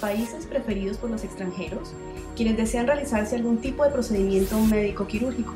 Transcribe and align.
Países 0.00 0.46
preferidos 0.46 0.96
por 0.96 1.10
los 1.10 1.24
extranjeros, 1.24 1.92
quienes 2.36 2.56
desean 2.56 2.86
realizarse 2.86 3.36
algún 3.36 3.58
tipo 3.58 3.84
de 3.84 3.90
procedimiento 3.90 4.58
médico 4.58 5.06
quirúrgico. 5.06 5.54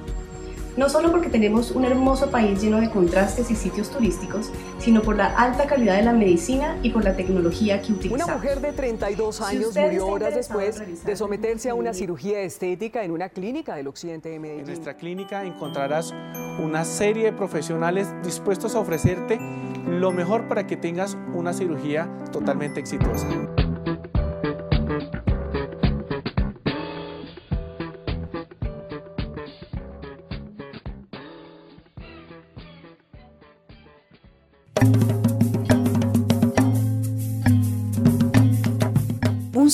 No 0.76 0.88
solo 0.88 1.12
porque 1.12 1.28
tenemos 1.28 1.70
un 1.70 1.84
hermoso 1.84 2.30
país 2.30 2.60
lleno 2.60 2.80
de 2.80 2.90
contrastes 2.90 3.48
y 3.48 3.54
sitios 3.54 3.90
turísticos, 3.90 4.50
sino 4.78 5.02
por 5.02 5.16
la 5.16 5.26
alta 5.26 5.66
calidad 5.66 5.96
de 5.96 6.02
la 6.02 6.12
medicina 6.12 6.78
y 6.82 6.90
por 6.90 7.04
la 7.04 7.14
tecnología 7.14 7.80
que 7.80 7.92
utilizamos. 7.92 8.24
Una 8.24 8.34
mujer 8.34 8.60
de 8.60 8.72
32 8.72 9.36
Si 9.36 9.42
años 9.44 9.68
usted 9.68 9.84
murió 9.84 10.06
horas 10.08 10.30
en 10.30 10.34
después 10.38 11.04
de 11.04 11.16
someterse 11.16 11.70
a 11.70 11.74
una 11.74 11.94
cirugía 11.94 12.40
estética 12.40 13.04
en 13.04 13.12
una 13.12 13.28
clínica 13.28 13.76
del 13.76 13.86
occidente 13.86 14.30
de 14.30 14.34
En 14.36 14.42
Medellín. 14.42 14.66
nuestra 14.66 14.96
clínica 14.96 15.44
encontrarás 15.44 16.12
una 16.60 16.84
serie 16.84 17.26
de 17.26 17.32
profesionales 17.32 18.08
dispuestos 18.24 18.74
a 18.74 18.80
ofrecerte 18.80 19.38
lo 19.86 20.10
mejor 20.10 20.48
para 20.48 20.66
que 20.66 20.76
tengas 20.76 21.16
una 21.34 21.52
cirugía 21.52 22.08
totalmente 22.32 22.80
exitosa. 22.80 23.28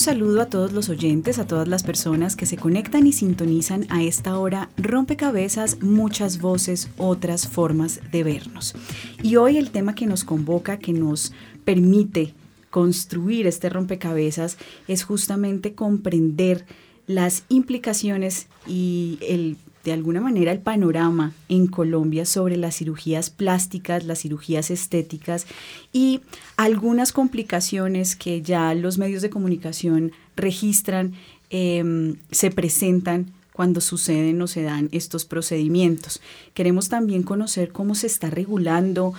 Saludo 0.01 0.41
a 0.41 0.47
todos 0.47 0.73
los 0.73 0.89
oyentes, 0.89 1.39
a 1.39 1.47
todas 1.47 1.69
las 1.69 1.83
personas 1.83 2.35
que 2.35 2.47
se 2.47 2.57
conectan 2.57 3.07
y 3.07 3.13
sintonizan 3.13 3.87
a 3.91 4.03
esta 4.03 4.39
hora 4.39 4.71
rompecabezas, 4.79 5.83
muchas 5.83 6.41
voces, 6.41 6.89
otras 6.97 7.47
formas 7.47 8.01
de 8.11 8.25
vernos. 8.25 8.75
Y 9.23 9.37
hoy 9.37 9.59
el 9.59 9.71
tema 9.71 9.95
que 9.95 10.07
nos 10.07 10.25
convoca, 10.25 10.79
que 10.79 10.93
nos 10.93 11.33
permite 11.65 12.35
construir 12.71 13.47
este 13.47 13.69
rompecabezas, 13.69 14.57
es 14.89 15.05
justamente 15.05 15.75
comprender 15.75 16.65
las 17.07 17.45
implicaciones 17.49 18.49
y 18.67 19.19
el 19.21 19.59
de 19.85 19.93
alguna 19.93 20.21
manera 20.21 20.53
el 20.53 20.61
panorama 20.61 21.33
en 21.49 21.67
Colombia 21.67 22.27
sobre 22.27 22.57
las 22.57 22.77
cirugías 22.77 23.31
plásticas, 23.31 24.05
las 24.05 24.21
cirugías 24.21 24.71
estéticas 24.71 25.47
y 25.93 26.21
algunas 26.57 27.13
complicaciones 27.13 28.17
que 28.17 28.43
ya 28.43 28.75
los 28.75 28.99
medios 28.99 29.23
de 29.23 29.31
comunicación 29.31 30.13
registran, 30.37 31.15
eh, 31.51 32.15
se 32.31 32.51
presentan 32.51 33.33
cuando 33.53 33.81
suceden 33.81 34.41
o 34.41 34.47
se 34.47 34.63
dan 34.63 34.89
estos 34.93 35.25
procedimientos. 35.25 36.21
Queremos 36.55 36.89
también 36.89 37.23
conocer 37.23 37.73
cómo 37.73 37.95
se 37.95 38.07
está 38.07 38.31
regulando, 38.31 39.13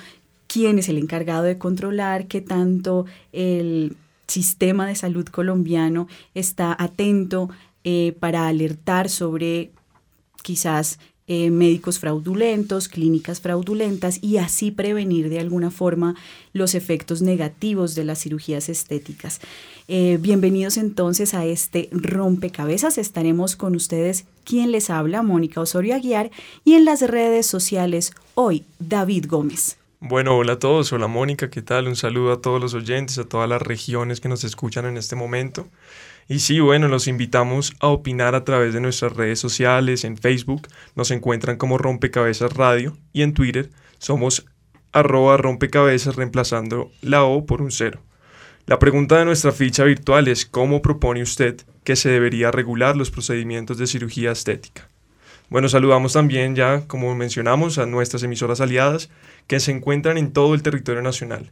quién 0.48 0.80
es 0.80 0.90
el 0.90 0.98
encargado 0.98 1.44
de 1.44 1.58
controlar, 1.58 2.28
qué 2.28 2.42
tanto 2.42 3.06
el 3.34 3.96
sistema 4.28 4.88
de 4.88 4.96
salud 4.96 5.26
colombiano 5.26 6.08
está 6.34 6.76
atento 6.78 7.50
eh, 7.84 8.16
para 8.20 8.48
alertar 8.48 9.10
sobre 9.10 9.72
quizás 10.42 11.00
eh, 11.28 11.50
médicos 11.50 12.00
fraudulentos, 12.00 12.90
clínicas 12.90 13.40
fraudulentas 13.40 14.22
y 14.22 14.36
así 14.36 14.70
prevenir 14.70 15.30
de 15.30 15.40
alguna 15.40 15.72
forma 15.72 16.16
los 16.52 16.76
efectos 16.76 17.22
negativos 17.22 17.96
de 17.96 18.04
las 18.04 18.20
cirugías 18.20 18.68
estéticas. 18.68 19.40
Eh, 19.88 20.18
bienvenidos 20.20 20.76
entonces 20.76 21.34
a 21.34 21.46
este 21.46 21.88
rompecabezas. 21.92 22.98
Estaremos 22.98 23.56
con 23.56 23.76
ustedes 23.76 24.26
quien 24.44 24.72
les 24.72 24.90
habla, 24.90 25.22
Mónica 25.22 25.62
Osorio 25.62 25.96
Aguiar, 25.96 26.32
y 26.66 26.74
en 26.74 26.84
las 26.84 27.02
redes 27.02 27.46
sociales 27.46 28.12
hoy, 28.34 28.66
David 28.80 29.28
Gómez. 29.30 29.78
Bueno, 30.02 30.36
hola 30.36 30.54
a 30.54 30.60
todos, 30.60 30.92
hola 30.92 31.08
Mónica, 31.08 31.52
¿qué 31.52 31.62
tal? 31.62 31.88
Un 31.88 31.96
saludo 31.96 32.34
a 32.34 32.42
todos 32.42 32.60
los 32.60 32.74
oyentes, 32.74 33.20
a 33.20 33.24
todas 33.24 33.48
las 33.48 33.62
regiones 33.62 34.20
que 34.20 34.28
nos 34.28 34.44
escuchan 34.44 34.86
en 34.86 34.98
este 34.98 35.16
momento. 35.16 35.68
Y 36.28 36.40
sí, 36.40 36.60
bueno, 36.60 36.88
los 36.88 37.08
invitamos 37.08 37.74
a 37.80 37.88
opinar 37.88 38.36
a 38.36 38.44
través 38.44 38.74
de 38.74 38.82
nuestras 38.82 39.14
redes 39.14 39.40
sociales, 39.40 40.04
en 40.04 40.18
Facebook 40.18 40.68
nos 40.96 41.12
encuentran 41.12 41.58
como 41.58 41.78
Rompecabezas 41.78 42.54
Radio 42.54 42.98
y 43.12 43.22
en 43.22 43.34
Twitter 43.34 43.70
somos 43.98 44.46
arroba 44.92 45.38
rompecabezas 45.38 46.16
reemplazando 46.16 46.92
la 47.02 47.24
O 47.24 47.46
por 47.46 47.62
un 47.62 47.72
cero. 47.72 48.02
La 48.66 48.80
pregunta 48.80 49.18
de 49.18 49.26
nuestra 49.26 49.52
ficha 49.52 49.84
virtual 49.84 50.28
es 50.28 50.46
¿cómo 50.46 50.82
propone 50.82 51.22
usted 51.22 51.62
que 51.84 51.96
se 51.96 52.10
debería 52.10 52.52
regular 52.52 52.96
los 52.96 53.12
procedimientos 53.12 53.78
de 53.78 53.88
cirugía 53.88 54.32
estética? 54.32 54.88
Bueno, 55.50 55.68
saludamos 55.68 56.14
también 56.14 56.56
ya, 56.56 56.88
como 56.88 57.14
mencionamos, 57.16 57.78
a 57.78 57.86
nuestras 57.86 58.24
emisoras 58.24 58.62
aliadas 58.62 59.10
que 59.48 59.60
se 59.60 59.72
encuentran 59.72 60.18
en 60.18 60.32
todo 60.32 60.54
el 60.54 60.64
territorio 60.64 61.02
nacional. 61.02 61.52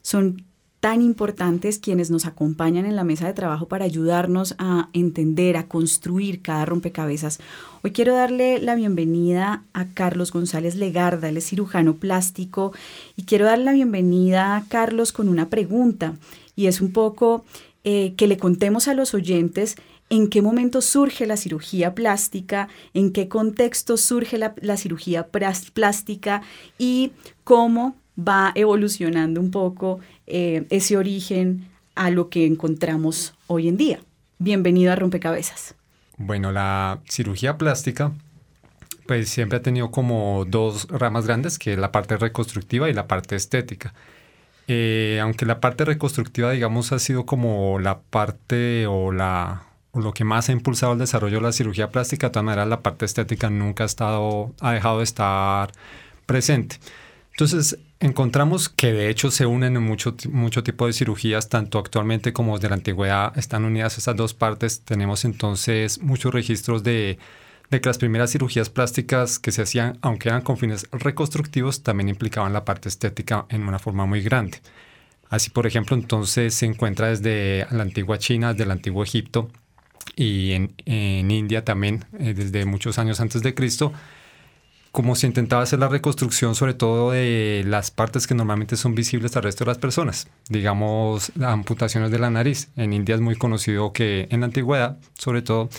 son 0.02 0.46
tan 0.84 1.02
importantes 1.02 1.80
quienes 1.80 2.12
nos 2.12 2.26
acompañan 2.26 2.86
en 2.86 2.98
la 2.98 3.06
mesa 3.06 3.26
de 3.26 3.34
trabajo 3.34 3.70
para 3.70 3.86
ayudarnos 3.86 4.54
a 4.58 4.90
entender, 4.92 5.56
a 5.56 5.70
construir 5.70 6.42
cada 6.42 6.66
rompecabezas. 6.66 7.40
Hoy 7.84 7.92
quiero 7.92 8.14
darle 8.14 8.60
la 8.60 8.76
bienvenida 8.76 9.64
a 9.72 9.86
Carlos 9.86 10.34
González 10.34 10.76
Legarda, 10.76 11.30
él 11.30 11.38
es 11.38 11.46
cirujano 11.46 11.94
plástico, 11.96 12.74
y 13.16 13.24
quiero 13.24 13.46
darle 13.46 13.64
la 13.64 13.72
bienvenida 13.72 14.58
a 14.58 14.66
Carlos 14.66 15.14
con 15.14 15.30
una 15.30 15.48
pregunta, 15.48 16.16
y 16.54 16.68
es 16.68 16.82
un 16.82 16.92
poco 16.92 17.46
eh, 17.86 18.14
que 18.18 18.28
le 18.28 18.36
contemos 18.36 18.90
a 18.90 18.94
los 18.94 19.14
oyentes 19.14 19.78
en 20.10 20.28
qué 20.28 20.42
momento 20.42 20.82
surge 20.82 21.26
la 21.26 21.38
cirugía 21.38 21.96
plástica, 21.96 22.68
en 22.94 23.14
qué 23.14 23.30
contexto 23.30 23.96
surge 23.96 24.38
la, 24.38 24.76
cirugía 24.76 25.30
plástica 25.30 26.42
y 26.78 27.14
cómo 27.46 27.96
va 28.18 28.52
evolucionando 28.56 29.42
un 29.42 29.52
poco 29.52 30.00
eh, 30.28 30.66
ese 30.70 30.98
origen 30.98 31.68
a 31.96 32.10
lo 32.10 32.30
que 32.30 32.46
encontramos 32.46 33.34
hoy 33.48 33.68
en 33.68 33.78
día. 33.78 34.00
Bienvenido 34.40 34.92
a 34.92 34.96
Rompecabezas. 34.96 35.76
Bueno, 36.18 36.52
la 36.52 37.00
cirugía 37.10 37.58
plástica 37.58 38.12
pues 39.08 39.30
siempre 39.30 39.58
ha 39.58 39.62
tenido 39.62 39.92
como 39.92 40.46
dos 40.48 40.88
ramas 40.90 41.26
grandes, 41.26 41.60
que 41.60 41.74
es 41.74 41.80
la 41.80 41.92
parte 41.92 42.18
reconstructiva 42.18 42.90
y 42.90 42.94
la 42.94 43.08
parte 43.08 43.36
estética. 43.36 43.94
Eh, 44.68 45.20
aunque 45.22 45.46
la 45.46 45.60
parte 45.60 45.84
reconstructiva, 45.84 46.52
digamos, 46.52 46.92
ha 46.94 47.00
sido 47.00 47.26
como 47.26 47.80
la 47.80 48.00
parte 48.00 48.88
o 48.88 49.12
la 49.12 49.64
lo 49.94 50.12
que 50.14 50.24
más 50.24 50.50
ha 50.50 50.54
impulsado 50.54 50.94
el 50.94 51.00
desarrollo 51.00 51.38
de 51.38 51.44
la 51.44 51.52
cirugía 51.52 51.90
plástica, 51.90 52.28
de 52.28 52.32
todas 52.32 52.46
maneras 52.46 52.68
la 52.68 52.82
parte 52.82 53.06
estética 53.06 53.50
nunca 53.52 53.84
ha, 53.84 53.86
estado, 53.86 54.52
ha 54.60 54.72
dejado 54.72 55.00
de 55.00 55.04
estar 55.04 55.72
presente. 56.26 56.78
Entonces, 57.32 57.78
encontramos 58.04 58.68
que 58.68 58.92
de 58.92 59.10
hecho 59.10 59.32
se 59.32 59.46
unen 59.46 59.78
en 59.78 59.84
mucho, 59.84 60.16
mucho 60.30 60.62
tipo 60.62 60.86
de 60.86 60.94
cirugías, 60.94 61.48
tanto 61.48 61.80
actualmente 61.80 62.34
como 62.34 62.56
desde 62.56 62.70
la 62.70 62.76
antigüedad 62.76 63.38
están 63.38 63.64
unidas 63.64 63.98
esas 63.98 64.16
dos 64.16 64.34
partes. 64.34 64.82
Tenemos 64.82 65.24
entonces 65.24 66.02
muchos 66.02 66.34
registros 66.34 66.84
de, 66.84 67.18
de 67.70 67.82
que 67.82 67.90
las 67.90 67.98
primeras 67.98 68.32
cirugías 68.32 68.70
plásticas 68.70 69.40
que 69.40 69.54
se 69.54 69.62
hacían, 69.62 69.98
aunque 70.02 70.28
eran 70.28 70.42
con 70.42 70.58
fines 70.58 70.86
reconstructivos, 70.92 71.82
también 71.82 72.10
implicaban 72.10 72.52
la 72.52 72.66
parte 72.66 72.90
estética 72.90 73.46
en 73.50 73.66
una 73.66 73.80
forma 73.80 74.06
muy 74.06 74.22
grande. 74.22 74.60
Así, 75.30 75.50
por 75.50 75.66
ejemplo, 75.66 75.96
entonces 75.96 76.54
se 76.54 76.66
encuentra 76.66 77.08
desde 77.08 77.66
la 77.72 77.84
antigua 77.84 78.20
China, 78.20 78.52
desde 78.52 78.66
el 78.66 78.72
antiguo 78.72 79.04
Egipto 79.04 79.50
y 80.18 80.52
en, 80.52 80.74
en 80.86 81.32
India 81.32 81.64
también, 81.64 82.06
eh, 82.20 82.34
desde 82.34 82.66
muchos 82.66 83.00
años 83.00 83.22
antes 83.22 83.42
de 83.42 83.56
Cristo, 83.56 83.94
como 84.94 85.16
se 85.16 85.26
intentaba 85.26 85.64
hacer 85.64 85.80
la 85.80 85.88
reconstrucción 85.88 86.54
sobre 86.54 86.76
todo 86.76 87.10
de 87.10 87.64
las 87.66 87.90
partes 87.90 88.28
que 88.28 88.36
normalmente 88.36 88.78
son 88.78 88.94
visibles 88.94 89.36
al 89.36 89.42
resto 89.42 89.66
de 89.66 89.70
las 89.70 89.80
personas, 89.80 90.28
digamos 90.50 91.32
amputaciones 91.42 92.12
de 92.12 92.20
la 92.20 92.30
nariz. 92.30 92.70
En 92.76 92.94
India 92.94 93.16
es 93.16 93.22
muy 93.22 93.36
conocido 93.36 93.92
que 93.92 94.28
en 94.30 94.42
la 94.42 94.46
antigüedad, 94.46 95.00
sobre 95.16 95.42
todo, 95.42 95.70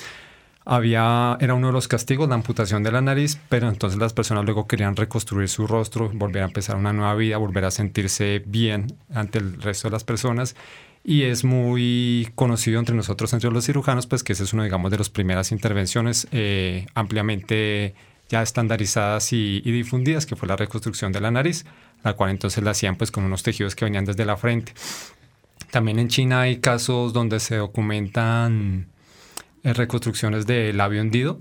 había, 0.65 1.39
era 1.41 1.55
uno 1.55 1.69
de 1.69 1.73
los 1.73 1.87
castigos 1.87 2.29
la 2.29 2.35
amputación 2.35 2.83
de 2.83 2.91
la 2.91 3.03
nariz, 3.03 3.39
pero 3.49 3.69
entonces 3.69 4.01
las 4.01 4.13
personas 4.13 4.47
luego 4.47 4.67
querían 4.67 4.97
reconstruir 4.97 5.49
su 5.49 5.69
rostro, 5.69 6.11
volver 6.13 6.43
a 6.43 6.47
empezar 6.47 6.75
una 6.75 6.93
nueva 6.93 7.15
vida, 7.15 7.37
volver 7.37 7.67
a 7.67 7.71
sentirse 7.71 8.43
bien 8.45 8.97
ante 9.15 9.39
el 9.39 9.63
resto 9.63 9.87
de 9.87 9.93
las 9.93 10.03
personas. 10.03 10.57
Y 11.05 11.23
es 11.23 11.45
muy 11.45 12.33
conocido 12.35 12.81
entre 12.81 12.97
nosotros, 12.97 13.33
entre 13.33 13.53
los 13.53 13.65
cirujanos, 13.65 14.09
pues 14.09 14.25
que 14.25 14.33
ese 14.33 14.43
es 14.43 14.53
uno, 14.55 14.65
digamos, 14.65 14.91
de 14.91 14.99
las 14.99 15.09
primeras 15.09 15.53
intervenciones 15.53 16.27
eh, 16.33 16.87
ampliamente 16.95 17.95
ya 18.29 18.43
estandarizadas 18.43 19.33
y, 19.33 19.61
difundidas, 19.61 20.27
que 20.27 20.37
fue 20.37 20.49
la 20.49 20.57
reconstrucción 20.57 21.13
de 21.13 21.21
la 21.21 21.31
nariz, 21.31 21.65
la 22.03 22.15
cual 22.15 22.31
entonces 22.31 22.63
la 22.65 22.71
hacían 22.73 22.97
pues 22.97 23.11
con 23.11 23.25
unos 23.25 23.43
tejidos 23.43 23.75
que 23.75 23.85
venían 23.85 24.05
desde 24.05 24.25
la 24.25 24.37
frente. 24.37 24.73
También 25.71 25.99
en 25.99 26.09
China 26.09 26.43
hay 26.43 26.59
casos 26.59 27.13
donde 27.13 27.41
se 27.41 27.57
documentan 27.57 28.87
eh, 29.63 29.73
reconstrucciones 29.73 30.47
de 30.47 30.73
labio 30.73 31.03
hundido 31.03 31.41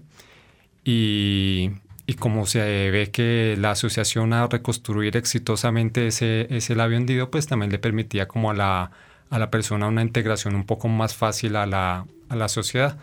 y, 0.84 1.72
y, 2.08 2.14
como 2.16 2.46
se 2.46 2.60
ve 2.92 3.12
que 3.12 3.56
la 3.58 3.72
asociación 3.72 4.34
a 4.34 4.48
reconstruir 4.48 5.18
exitosamente 5.18 6.08
ese, 6.08 6.48
ese 6.50 6.76
labio 6.76 6.98
hundido, 6.98 7.32
pues 7.32 7.48
también 7.48 7.72
le 7.72 7.80
permitía 7.80 8.28
como 8.28 8.52
a 8.52 8.54
la, 8.54 8.92
a 9.30 9.40
la 9.40 9.50
persona 9.50 9.88
una 9.88 10.02
integración 10.02 10.56
un 10.56 10.66
poco 10.66 10.88
más 10.88 11.16
fácil 11.16 11.56
a 11.56 11.66
la, 11.66 12.06
a 12.30 12.36
la 12.36 12.50
sociedad. 12.50 12.98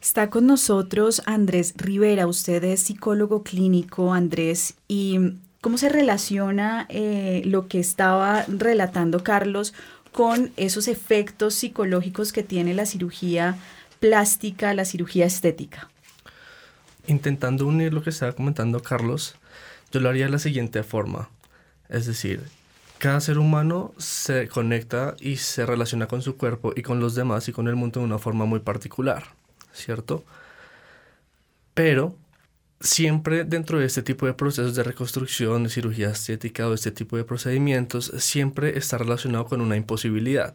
Está 0.00 0.30
con 0.30 0.46
nosotros 0.46 1.20
Andrés 1.26 1.74
Rivera, 1.76 2.26
usted 2.26 2.64
es 2.64 2.80
psicólogo 2.80 3.42
clínico, 3.42 4.14
Andrés, 4.14 4.74
y 4.88 5.34
cómo 5.60 5.76
se 5.76 5.90
relaciona 5.90 6.86
eh, 6.88 7.42
lo 7.44 7.68
que 7.68 7.80
estaba 7.80 8.44
relatando 8.48 9.22
Carlos 9.22 9.74
con 10.10 10.52
esos 10.56 10.88
efectos 10.88 11.54
psicológicos 11.54 12.32
que 12.32 12.42
tiene 12.42 12.72
la 12.72 12.86
cirugía 12.86 13.58
plástica, 14.00 14.72
la 14.72 14.86
cirugía 14.86 15.26
estética. 15.26 15.90
Intentando 17.06 17.66
unir 17.66 17.92
lo 17.92 18.02
que 18.02 18.10
estaba 18.10 18.32
comentando 18.32 18.80
Carlos, 18.80 19.34
yo 19.92 20.00
lo 20.00 20.08
haría 20.08 20.24
de 20.24 20.30
la 20.30 20.38
siguiente 20.38 20.82
forma. 20.82 21.28
Es 21.90 22.06
decir, 22.06 22.42
cada 22.96 23.20
ser 23.20 23.38
humano 23.38 23.92
se 23.98 24.48
conecta 24.48 25.14
y 25.20 25.36
se 25.36 25.66
relaciona 25.66 26.06
con 26.06 26.22
su 26.22 26.38
cuerpo 26.38 26.72
y 26.74 26.80
con 26.80 27.00
los 27.00 27.14
demás 27.14 27.48
y 27.48 27.52
con 27.52 27.68
el 27.68 27.76
mundo 27.76 28.00
de 28.00 28.06
una 28.06 28.18
forma 28.18 28.46
muy 28.46 28.60
particular. 28.60 29.38
¿Cierto? 29.72 30.24
Pero 31.74 32.16
siempre 32.80 33.44
dentro 33.44 33.78
de 33.78 33.86
este 33.86 34.02
tipo 34.02 34.26
de 34.26 34.34
procesos 34.34 34.74
de 34.74 34.82
reconstrucción, 34.82 35.64
de 35.64 35.70
cirugía 35.70 36.10
estética 36.10 36.68
o 36.68 36.74
este 36.74 36.90
tipo 36.90 37.16
de 37.16 37.24
procedimientos, 37.24 38.12
siempre 38.18 38.76
está 38.78 38.98
relacionado 38.98 39.46
con 39.46 39.60
una 39.60 39.76
imposibilidad. 39.76 40.54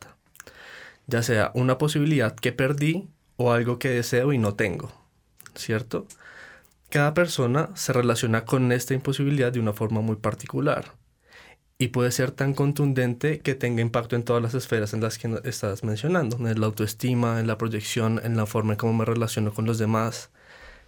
Ya 1.07 1.21
sea 1.23 1.51
una 1.53 1.77
posibilidad 1.77 2.35
que 2.35 2.51
perdí 2.51 3.07
o 3.37 3.51
algo 3.51 3.79
que 3.79 3.89
deseo 3.89 4.33
y 4.33 4.37
no 4.37 4.55
tengo, 4.55 4.91
¿cierto? 5.55 6.07
Cada 6.89 7.13
persona 7.13 7.69
se 7.75 7.93
relaciona 7.93 8.45
con 8.45 8.71
esta 8.71 8.93
imposibilidad 8.93 9.51
de 9.51 9.59
una 9.59 9.73
forma 9.73 10.01
muy 10.01 10.15
particular 10.15 10.93
y 11.77 11.89
puede 11.89 12.11
ser 12.11 12.31
tan 12.31 12.53
contundente 12.53 13.39
que 13.39 13.55
tenga 13.55 13.81
impacto 13.81 14.15
en 14.15 14.23
todas 14.23 14.41
las 14.41 14.53
esferas 14.53 14.93
en 14.93 15.01
las 15.01 15.17
que 15.17 15.41
estás 15.43 15.83
mencionando, 15.83 16.37
en 16.37 16.59
la 16.59 16.65
autoestima, 16.67 17.39
en 17.39 17.47
la 17.47 17.57
proyección, 17.57 18.21
en 18.23 18.37
la 18.37 18.45
forma 18.45 18.73
en 18.73 18.77
cómo 18.77 18.93
me 18.93 19.05
relaciono 19.05 19.53
con 19.53 19.65
los 19.65 19.77
demás, 19.77 20.31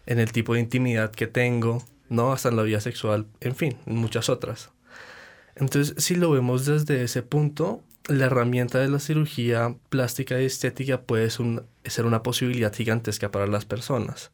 en 0.06 0.19
el 0.19 0.31
tipo 0.31 0.54
de 0.54 0.62
intimidad 0.62 1.12
que 1.12 1.28
tengo, 1.28 1.84
no 2.10 2.31
hasta 2.31 2.50
en 2.50 2.56
la 2.56 2.63
vida 2.63 2.80
sexual, 2.80 3.28
en 3.42 3.56
fin, 3.56 3.78
en 3.86 3.98
muchas 3.98 4.30
otras. 4.30 4.72
Entonces, 5.56 6.01
si 6.01 6.16
lo 6.16 6.31
vemos 6.31 6.66
desde 6.66 7.04
ese 7.04 7.22
punto, 7.22 7.83
la 8.07 8.28
herramienta 8.28 8.80
de 8.80 8.88
la 8.88 9.00
cirugía 9.00 9.75
plástica 9.90 10.40
y 10.40 10.45
estética 10.45 11.01
puede 11.01 11.30
ser 11.30 12.06
una 12.06 12.24
posibilidad 12.24 12.74
gigantesca 12.74 13.30
para 13.30 13.48
las 13.48 13.66
personas, 13.66 14.31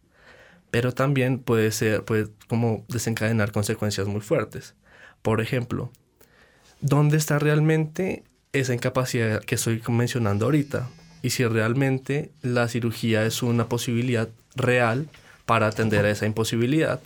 pero 0.69 0.91
también 0.91 1.39
puede 1.39 1.71
ser, 1.71 2.03
puede 2.05 2.27
como 2.47 2.85
desencadenar 2.89 3.51
consecuencias 3.51 4.05
muy 4.05 4.21
fuertes. 4.21 4.75
Por 5.23 5.41
ejemplo, 5.41 5.91
dónde 6.83 7.17
está 7.17 7.39
realmente 7.39 8.23
esa 8.51 8.73
incapacidad 8.73 9.41
que 9.41 9.55
estoy 9.55 9.81
mencionando 9.87 10.45
ahorita 10.45 10.89
y 11.21 11.31
si 11.31 11.45
realmente 11.45 12.29
la 12.41 12.67
cirugía 12.67 13.25
es 13.25 13.41
una 13.41 13.69
posibilidad 13.69 14.27
real 14.55 15.07
para 15.45 15.67
atender 15.67 16.05
a 16.05 16.11
esa 16.11 16.25
imposibilidad. 16.25 16.99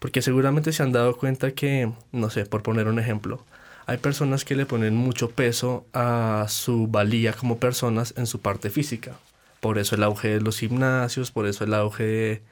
Porque 0.00 0.22
seguramente 0.22 0.72
se 0.72 0.82
han 0.82 0.92
dado 0.92 1.16
cuenta 1.16 1.52
que, 1.52 1.92
no 2.12 2.30
sé, 2.30 2.46
por 2.46 2.62
poner 2.62 2.88
un 2.88 2.98
ejemplo, 2.98 3.44
hay 3.86 3.98
personas 3.98 4.44
que 4.44 4.56
le 4.56 4.66
ponen 4.66 4.96
mucho 4.96 5.30
peso 5.30 5.86
a 5.92 6.46
su 6.48 6.88
valía 6.88 7.34
como 7.34 7.58
personas 7.58 8.14
en 8.16 8.26
su 8.26 8.40
parte 8.40 8.70
física. 8.70 9.12
Por 9.60 9.78
eso 9.78 9.94
el 9.94 10.02
auge 10.02 10.28
de 10.28 10.40
los 10.40 10.58
gimnasios, 10.58 11.30
por 11.30 11.46
eso 11.46 11.64
el 11.64 11.74
auge 11.74 12.04
de, 12.04 12.42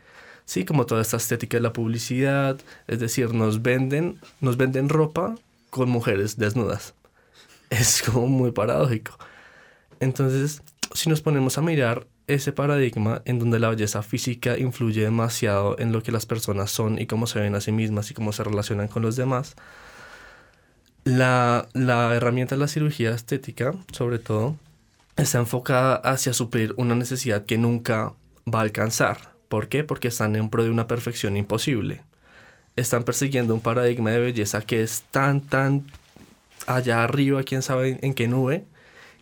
sí, 0.45 0.67
como 0.67 0.85
toda 0.85 1.01
esta 1.01 1.17
estética 1.17 1.57
de 1.57 1.63
la 1.63 1.73
publicidad. 1.73 2.61
Es 2.87 3.01
decir, 3.01 3.33
nos 3.33 3.63
venden, 3.63 4.19
nos 4.43 4.59
venden 4.59 4.91
ropa 4.91 5.37
con 5.73 5.89
mujeres 5.89 6.37
desnudas. 6.37 6.95
Es 7.71 8.03
como 8.03 8.27
muy 8.27 8.53
paradójico. 8.53 9.19
Entonces, 10.01 10.63
si 10.93 11.09
nos 11.09 11.23
ponemos 11.23 11.57
a 11.57 11.63
mirar 11.63 12.07
ese 12.27 12.53
paradigma 12.53 13.23
en 13.25 13.39
donde 13.39 13.59
la 13.59 13.71
belleza 13.71 14.03
física 14.03 14.59
influye 14.59 15.01
demasiado 15.01 15.79
en 15.79 15.91
lo 15.91 16.03
que 16.03 16.13
las 16.13 16.27
personas 16.27 16.71
son 16.71 16.99
y 16.99 17.07
cómo 17.07 17.27
se 17.27 17.41
ven 17.41 17.55
a 17.55 17.63
sí 17.63 17.73
mismas 17.73 18.11
y 18.11 18.15
cómo 18.15 18.35
se 18.35 18.45
relacionan 18.45 18.89
con 18.89 19.01
los 19.01 19.17
demás, 19.17 19.57
la, 21.05 21.67
la 21.73 22.15
herramienta 22.15 22.55
de 22.55 22.61
la 22.61 22.69
cirugía 22.69 23.15
estética, 23.15 23.73
sobre 23.93 24.19
todo, 24.19 24.57
está 25.17 25.39
enfocada 25.39 25.95
hacia 25.95 26.35
suplir 26.35 26.75
una 26.77 26.95
necesidad 26.95 27.47
que 27.47 27.57
nunca 27.57 28.13
va 28.47 28.59
a 28.59 28.63
alcanzar. 28.63 29.33
¿Por 29.49 29.69
qué? 29.69 29.85
Porque 29.85 30.09
están 30.09 30.37
en 30.37 30.51
pro 30.51 30.65
de 30.65 30.71
una 30.71 30.87
perfección 30.87 31.39
imposible 31.39 32.03
están 32.77 33.05
persiguiendo 33.05 33.55
un 33.55 33.61
paradigma 33.61 34.11
de 34.11 34.21
belleza 34.21 34.61
que 34.63 34.83
es 34.83 35.03
tan, 35.11 35.41
tan 35.41 35.85
allá 36.67 37.05
arriba, 37.05 37.43
quién 37.43 37.63
sabe 37.63 37.99
en 38.03 38.15
qué 38.15 38.29
nube, 38.29 38.65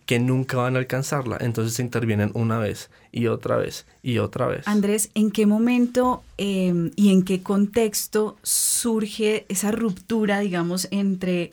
que 0.06 0.18
nunca 0.18 0.56
van 0.56 0.76
a 0.76 0.80
alcanzarla. 0.80 1.38
Entonces 1.40 1.78
intervienen 1.78 2.30
una 2.34 2.58
vez 2.58 2.90
y 3.12 3.26
otra 3.26 3.56
vez 3.56 3.86
y 4.02 4.18
otra 4.18 4.46
vez. 4.46 4.66
Andrés, 4.66 5.10
¿en 5.14 5.30
qué 5.30 5.46
momento 5.46 6.22
em, 6.36 6.90
y 6.96 7.12
en 7.12 7.22
qué 7.22 7.42
contexto 7.42 8.36
surge 8.42 9.46
esa 9.48 9.70
ruptura, 9.72 10.40
digamos, 10.40 10.88
entre 10.90 11.52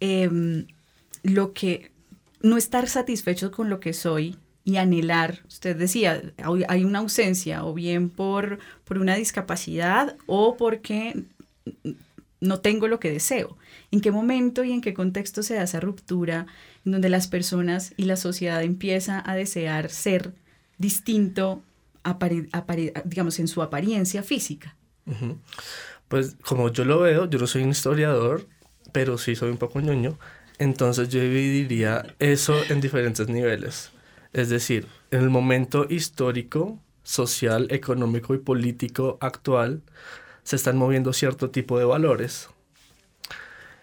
em, 0.00 0.66
lo 1.22 1.52
que 1.52 1.92
no 2.40 2.56
estar 2.56 2.88
satisfecho 2.88 3.52
con 3.52 3.70
lo 3.70 3.78
que 3.78 3.92
soy 3.92 4.36
y 4.64 4.76
anhelar, 4.76 5.40
usted 5.48 5.76
decía, 5.76 6.22
hay 6.68 6.84
una 6.84 7.00
ausencia 7.00 7.64
o 7.64 7.74
bien 7.74 8.10
por, 8.10 8.60
por 8.84 8.98
una 8.98 9.16
discapacidad 9.16 10.16
o 10.26 10.56
porque 10.56 11.24
no 12.40 12.60
tengo 12.60 12.88
lo 12.88 13.00
que 13.00 13.10
deseo. 13.10 13.56
¿En 13.90 14.00
qué 14.00 14.10
momento 14.10 14.64
y 14.64 14.72
en 14.72 14.80
qué 14.80 14.94
contexto 14.94 15.42
se 15.42 15.54
da 15.54 15.62
esa 15.62 15.80
ruptura 15.80 16.46
en 16.84 16.92
donde 16.92 17.08
las 17.08 17.28
personas 17.28 17.94
y 17.96 18.04
la 18.04 18.16
sociedad 18.16 18.62
empieza 18.62 19.22
a 19.24 19.34
desear 19.34 19.90
ser 19.90 20.34
distinto, 20.78 21.62
digamos, 23.04 23.38
en 23.38 23.48
su 23.48 23.62
apariencia 23.62 24.22
física? 24.22 24.76
Pues 26.08 26.36
como 26.42 26.70
yo 26.70 26.84
lo 26.84 27.00
veo, 27.00 27.30
yo 27.30 27.38
no 27.38 27.46
soy 27.46 27.62
un 27.62 27.70
historiador, 27.70 28.46
pero 28.90 29.18
sí 29.18 29.36
soy 29.36 29.50
un 29.50 29.56
poco 29.56 29.80
ñoño, 29.80 30.18
entonces 30.58 31.08
yo 31.08 31.20
dividiría 31.20 32.14
eso 32.18 32.56
en 32.68 32.80
diferentes 32.80 33.28
niveles. 33.28 33.92
Es 34.32 34.48
decir, 34.48 34.86
en 35.10 35.20
el 35.20 35.30
momento 35.30 35.86
histórico, 35.88 36.78
social, 37.04 37.68
económico 37.70 38.34
y 38.34 38.38
político 38.38 39.18
actual, 39.20 39.82
se 40.44 40.56
están 40.56 40.76
moviendo 40.76 41.12
cierto 41.12 41.50
tipo 41.50 41.78
de 41.78 41.84
valores. 41.84 42.48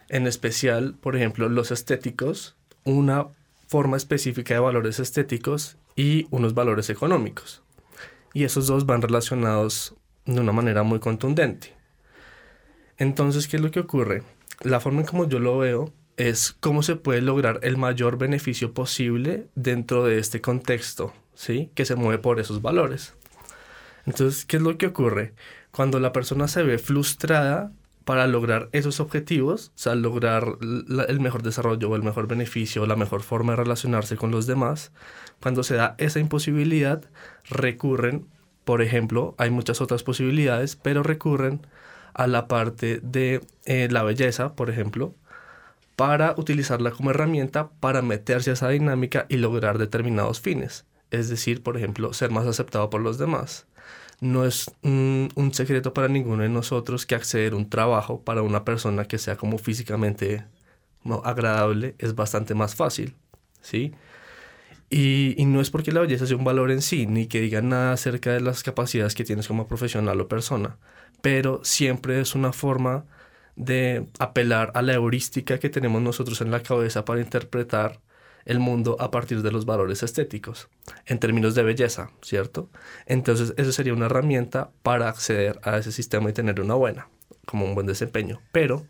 En 0.10 0.28
especial, 0.28 0.96
por 1.00 1.16
ejemplo, 1.16 1.50
los 1.50 1.72
estéticos, 1.72 2.56
una 2.84 3.28
forma 3.68 3.98
específica 3.98 4.56
de 4.56 4.60
valores 4.60 5.00
estéticos 5.00 5.78
y 5.96 6.28
unos 6.32 6.54
valores 6.54 6.89
económicos. 6.89 7.62
y 8.34 8.44
esos 8.44 8.68
dos 8.68 8.86
van 8.86 9.01
relacionados 9.01 9.96
de 10.25 10.39
una 10.39 10.51
manera 10.51 10.84
muy 10.84 11.00
contundente. 11.00 11.75
Entonces, 12.98 13.48
¿qué 13.48 13.58
es 13.58 13.63
lo 13.63 13.72
que 13.72 13.80
ocurre? 13.80 14.24
La 14.62 14.80
forma 14.80 15.01
en 15.01 15.08
como 15.08 15.28
yo 15.28 15.39
lo 15.39 15.58
veo 15.58 15.94
es 16.18 16.51
cómo 16.60 16.84
se 16.84 16.96
puede 16.96 17.22
lograr 17.22 17.60
el 17.63 17.78
mayor 17.78 18.18
beneficio 18.18 18.74
posible 18.74 19.48
dentro 19.56 20.04
de 20.04 20.20
este 20.20 20.42
contexto, 20.42 21.13
¿sí? 21.34 21.72
Que 21.75 21.86
se 21.86 21.96
mueve 21.96 22.20
por 22.22 22.39
esos 22.39 22.62
valores. 22.62 23.16
Entonces, 24.06 24.46
¿qué 24.46 24.58
es 24.58 24.63
lo 24.63 24.78
que 24.78 24.88
ocurre? 24.88 25.34
Cuando 25.79 26.01
la 26.01 26.12
persona 26.12 26.50
se 26.50 26.62
ve 26.62 26.77
frustrada 26.77 27.71
para 28.03 28.27
lograr 28.27 28.67
esos 28.74 29.00
objetivos, 29.00 29.69
o 29.69 29.77
sea, 29.77 29.95
lograr 29.95 30.57
el 31.07 31.19
mejor 31.21 31.41
desarrollo 31.41 31.89
o 31.89 31.95
el 31.95 32.03
mejor 32.03 32.27
beneficio 32.27 32.86
la 32.86 32.98
mejor 32.98 33.21
forma 33.21 33.53
de 33.53 33.63
relacionarse 33.63 34.17
con 34.17 34.29
los 34.29 34.45
demás, 34.45 34.91
cuando 35.41 35.63
se 35.63 35.75
da 35.75 35.95
esa 35.98 36.19
imposibilidad, 36.19 37.05
recurren, 37.50 38.25
por 38.65 38.81
ejemplo, 38.81 39.36
hay 39.38 39.51
muchas 39.51 39.79
otras 39.79 40.03
posibilidades, 40.03 40.75
pero 40.75 41.01
recurren 41.01 41.65
a 42.13 42.27
la 42.27 42.50
parte 42.50 43.00
de 43.01 43.39
eh, 43.63 43.88
la 43.89 44.03
belleza, 44.03 44.57
por 44.57 44.69
ejemplo, 44.69 45.15
para 45.95 46.33
utilizarla 46.36 46.91
como 46.91 47.12
herramienta 47.12 47.69
para 47.79 48.01
meterse 48.01 48.50
a 48.50 48.53
esa 48.55 48.67
dinámica 48.67 49.27
y 49.29 49.38
lograr 49.38 49.77
determinados 49.77 50.41
fines. 50.41 50.86
Es 51.09 51.29
decir, 51.29 51.63
por 51.63 51.77
ejemplo, 51.77 52.12
ser 52.12 52.31
más 52.31 52.45
aceptado 52.48 52.89
por 52.89 53.00
los 53.00 53.17
demás. 53.17 53.65
No 54.21 54.45
es 54.45 54.71
un, 54.83 55.29
secreto 55.53 55.93
para 55.93 56.07
ninguno 56.09 56.43
de 56.43 56.49
nosotros 56.49 57.05
que 57.05 57.15
acceder 57.15 57.53
a 57.53 57.55
un 57.55 57.69
trabajo 57.69 58.21
para 58.23 58.41
una 58.41 58.65
persona 58.65 59.05
que 59.05 59.17
sea 59.17 59.38
como 59.38 59.57
físicamente 59.57 60.45
agradable 61.23 61.95
es 61.97 62.15
bastante 62.15 62.53
más 62.53 62.75
fácil, 62.75 63.15
¿sí? 63.61 63.93
Y, 64.89 65.35
y, 65.41 65.45
no 65.45 65.61
es 65.61 65.69
porque 65.69 65.91
la 65.91 66.01
belleza 66.01 66.25
sea 66.25 66.35
un 66.38 66.43
valor 66.43 66.71
en 66.71 66.81
sí, 66.81 67.05
ni 67.07 67.27
que 67.27 67.41
diga 67.41 67.61
nada 67.61 67.93
acerca 67.93 68.33
de 68.33 68.41
las 68.41 68.63
capacidades 68.63 69.15
que 69.15 69.23
tienes 69.23 69.47
como 69.47 69.67
profesional 69.67 70.19
o 70.19 70.27
persona, 70.27 70.77
pero 71.21 71.61
siempre 71.63 72.19
es 72.19 72.35
una 72.35 72.53
forma 72.53 73.05
de 73.55 74.07
apelar 74.19 74.71
a 74.73 74.81
la 74.81 74.93
heurística 74.93 75.59
que 75.59 75.69
tenemos 75.69 76.01
nosotros 76.01 76.41
en 76.41 76.51
la 76.51 76.63
cabeza 76.63 77.05
para 77.05 77.21
interpretar 77.21 77.99
el 78.50 78.60
mundo 78.60 78.98
a 79.00 79.12
partir 79.12 79.44
de 79.44 79.51
los 79.51 79.68
valores 79.68 80.01
estéticos, 80.01 80.70
en 81.06 81.20
términos 81.20 81.53
de 81.53 81.62
belleza, 81.62 82.10
¿cierto? 82.24 82.68
Entonces, 83.06 83.53
eso 83.58 83.72
sería 83.72 83.94
una 83.94 84.08
herramienta 84.08 84.72
para 84.82 85.08
acceder 85.08 85.60
a 85.62 85.77
ese 85.77 85.91
sistema 85.91 86.32
y 86.32 86.34
tener 86.34 86.60
una 86.60 86.74
buena, 86.74 87.08
como 87.46 87.65
un 87.65 87.75
buen 87.75 87.86
desempeño. 87.86 88.41
Pero, 88.51 88.88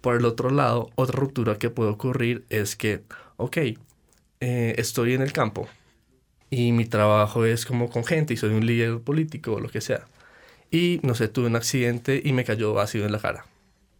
por 0.00 0.16
el 0.16 0.24
otro 0.24 0.48
lado, 0.48 0.88
otra 0.94 1.20
ruptura 1.20 1.58
que 1.58 1.68
puede 1.68 1.90
ocurrir 1.90 2.46
es 2.48 2.76
que, 2.76 3.02
ok, 3.36 3.58
eh, 4.40 4.74
estoy 4.78 5.12
en 5.12 5.20
el 5.20 5.34
campo 5.34 5.68
y 6.48 6.72
mi 6.72 6.86
trabajo 6.86 7.44
es 7.44 7.66
como 7.66 7.90
con 7.90 8.06
gente 8.06 8.32
y 8.32 8.38
soy 8.38 8.54
un 8.54 8.64
líder 8.64 9.00
político 9.00 9.52
o 9.52 9.60
lo 9.60 9.68
que 9.68 9.82
sea. 9.82 10.06
Y, 10.70 10.98
no 11.02 11.14
sé, 11.14 11.28
tuve 11.28 11.48
un 11.48 11.56
accidente 11.56 12.22
y 12.24 12.32
me 12.32 12.44
cayó 12.44 12.80
ácido 12.80 13.04
en 13.04 13.12
la 13.12 13.18
cara, 13.18 13.44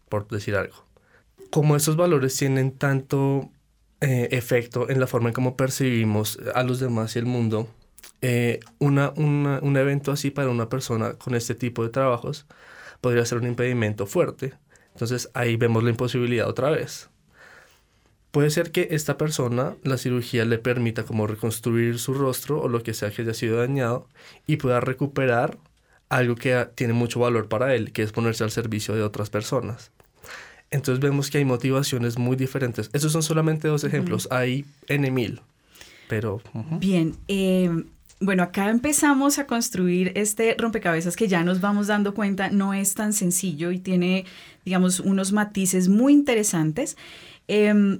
por 0.09 0.27
decir 0.29 0.55
algo. 0.55 0.83
Como 1.51 1.75
esos 1.75 1.95
valores 1.95 2.35
tienen 2.35 2.71
tanto 2.71 3.51
eh, 4.01 4.29
efecto 4.31 4.89
en 4.89 4.99
la 4.99 5.07
forma 5.07 5.29
en 5.29 5.33
cómo 5.33 5.57
percibimos 5.57 6.39
a 6.55 6.63
los 6.63 6.79
demás 6.79 7.15
y 7.15 7.19
el 7.19 7.25
mundo, 7.25 7.67
eh, 8.21 8.59
una, 8.79 9.11
un 9.15 9.77
evento 9.77 10.11
así 10.11 10.31
para 10.31 10.49
una 10.49 10.69
persona 10.69 11.13
con 11.13 11.35
este 11.35 11.55
tipo 11.55 11.83
de 11.83 11.89
trabajos 11.89 12.45
podría 13.01 13.25
ser 13.25 13.39
un 13.39 13.47
impedimento 13.47 14.05
fuerte. 14.05 14.53
Entonces 14.93 15.29
ahí 15.33 15.55
vemos 15.55 15.83
la 15.83 15.91
imposibilidad 15.91 16.47
otra 16.47 16.69
vez. 16.69 17.09
Puede 18.31 18.51
ser 18.51 18.71
que 18.71 18.89
esta 18.91 19.17
persona, 19.17 19.75
la 19.83 19.97
cirugía 19.97 20.45
le 20.45 20.59
permita 20.59 21.03
como 21.03 21.25
reconstruir 21.25 21.97
su 21.97 22.13
rostro 22.13 22.61
o 22.61 22.67
lo 22.67 22.83
que 22.83 22.93
sea 22.93 23.09
que 23.11 23.23
haya 23.23 23.33
sido 23.33 23.57
dañado 23.57 24.07
y 24.45 24.57
pueda 24.57 24.79
recuperar 24.81 25.57
algo 26.09 26.35
que 26.35 26.67
tiene 26.75 26.93
mucho 26.93 27.19
valor 27.19 27.49
para 27.49 27.73
él, 27.75 27.91
que 27.91 28.03
es 28.03 28.11
ponerse 28.11 28.43
al 28.43 28.51
servicio 28.51 28.95
de 28.95 29.03
otras 29.03 29.29
personas. 29.29 29.91
Entonces 30.71 30.99
vemos 31.01 31.29
que 31.29 31.39
hay 31.39 31.45
motivaciones 31.45 32.17
muy 32.17 32.35
diferentes. 32.35 32.89
Esos 32.93 33.11
son 33.11 33.23
solamente 33.23 33.67
dos 33.67 33.83
ejemplos, 33.83 34.27
hay 34.31 34.65
N 34.87 35.09
mil, 35.11 35.41
pero... 36.07 36.41
Bien, 36.79 37.15
em, 37.27 37.85
bueno, 38.19 38.43
acá 38.43 38.69
empezamos 38.69 39.39
a 39.39 39.47
construir 39.47 40.11
este 40.15 40.55
rompecabezas 40.57 41.15
que 41.15 41.27
ya 41.27 41.43
nos 41.43 41.61
vamos 41.61 41.87
dando 41.87 42.13
cuenta 42.13 42.49
no 42.49 42.73
es 42.73 42.93
tan 42.93 43.13
sencillo 43.13 43.71
y 43.71 43.79
tiene, 43.79 44.25
digamos, 44.65 44.99
unos 44.99 45.31
matices 45.31 45.87
muy 45.87 46.13
interesantes. 46.13 46.97
Em, 47.47 47.99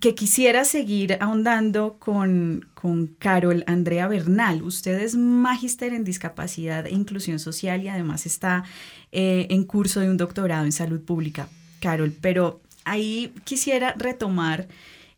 que 0.00 0.14
quisiera 0.14 0.64
seguir 0.64 1.16
ahondando 1.20 1.96
con, 1.98 2.68
con, 2.74 3.06
Carol 3.18 3.64
Andrea 3.66 4.08
Bernal. 4.08 4.62
Usted 4.62 5.00
es 5.00 5.16
magíster 5.16 5.94
en 5.94 6.04
discapacidad 6.04 6.86
e 6.86 6.90
inclusión 6.90 7.38
social 7.38 7.82
y 7.82 7.88
además 7.88 8.26
está 8.26 8.64
eh, 9.12 9.46
en 9.50 9.64
curso 9.64 10.00
de 10.00 10.10
un 10.10 10.16
doctorado 10.16 10.66
en 10.66 10.72
salud 10.72 11.00
pública. 11.00 11.48
Carol, 11.86 12.12
pero 12.20 12.60
ahí 12.84 13.32
quisiera 13.44 13.94
retomar 13.96 14.66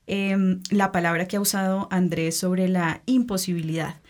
em, 0.06 0.60
la 0.70 0.92
palabra 0.92 1.26
que 1.26 1.38
ha 1.38 1.40
usado 1.40 1.88
Andrés 1.90 2.36
sobre 2.36 2.68
la 2.68 3.00
imposibilidad 3.06 4.02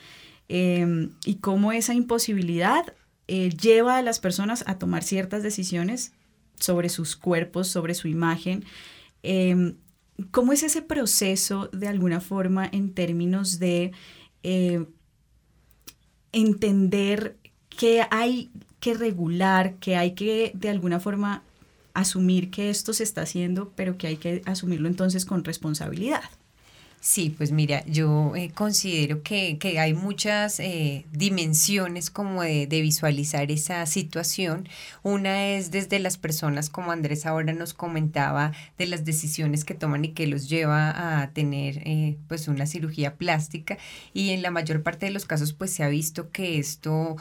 em, 0.49 1.11
y 1.25 1.37
cómo 1.37 1.71
esa 1.71 1.95
imposibilidad 1.95 2.95
eh, 3.29 3.51
lleva 3.51 3.97
a 3.97 4.03
las 4.03 4.19
personas 4.19 4.65
a 4.67 4.77
tomar 4.77 5.05
ciertas 5.05 5.45
decisiones 5.45 6.15
sobre 6.59 6.89
sus 6.89 7.15
cuerpos, 7.15 7.69
sobre 7.69 7.95
su 7.95 8.09
imagen. 8.09 8.65
Em, 9.23 9.77
¿Cómo 10.33 10.53
es 10.53 10.65
ese 10.65 10.83
proceso 10.83 11.69
de 11.73 11.87
alguna 11.87 12.21
forma 12.21 12.69
en 12.73 12.93
términos 12.93 13.61
de 13.61 13.93
entender 16.33 17.37
qué 17.69 18.05
hay 18.11 18.51
que 18.81 18.95
regular, 18.95 19.75
que 19.77 19.95
hay 19.95 20.17
que 20.17 20.51
de 20.55 20.71
alguna 20.71 20.99
forma 20.99 21.45
asumir 22.01 22.51
que 22.51 22.71
esto 22.71 22.93
se 22.93 23.03
está 23.03 23.23
haciendo, 23.23 23.73
pero 23.77 23.99
que 23.99 24.07
hay 24.07 24.17
que 24.17 24.43
asumirlo 24.47 24.89
entonces 24.89 25.25
con 25.25 25.45
responsabilidad. 25.45 26.23
Sí, 27.01 27.33
pues 27.37 27.53
mira, 27.53 27.85
yo 27.87 28.35
eh, 28.35 28.51
considero 28.53 29.23
que, 29.23 29.57
que, 29.59 29.79
hay 29.79 29.95
muchas 29.95 30.59
eh, 30.59 31.07
dimensiones 31.13 32.11
como 32.11 32.43
de, 32.43 32.67
visualizar 32.67 33.53
esa 33.53 33.87
situación. 33.87 34.69
Una 35.05 35.47
es 35.47 35.71
desde 35.71 36.01
las 36.01 36.19
personas, 36.19 36.71
como 36.71 36.91
Andrés 36.91 37.25
ahora 37.25 37.53
nos 37.53 37.73
comentaba, 37.73 38.53
de 38.79 38.87
las 38.87 39.05
decisiones 39.05 39.65
que 39.65 39.75
toman 39.75 40.07
y 40.07 40.09
que 40.09 40.27
los 40.27 40.49
lleva 40.49 41.23
a 41.23 41.31
tener 41.31 41.79
eh, 41.85 42.17
pues 42.27 42.49
una 42.49 42.67
cirugía 42.67 43.15
plástica. 43.15 43.79
Y 44.13 44.31
en 44.31 44.43
la 44.43 44.51
mayor 44.51 44.83
parte 44.83 45.07
de 45.07 45.13
los 45.13 45.25
casos 45.25 45.53
pues 45.53 45.73
se 45.73 45.85
ha 45.85 45.89
visto 45.89 46.31
que 46.31 46.59
esto 46.59 47.17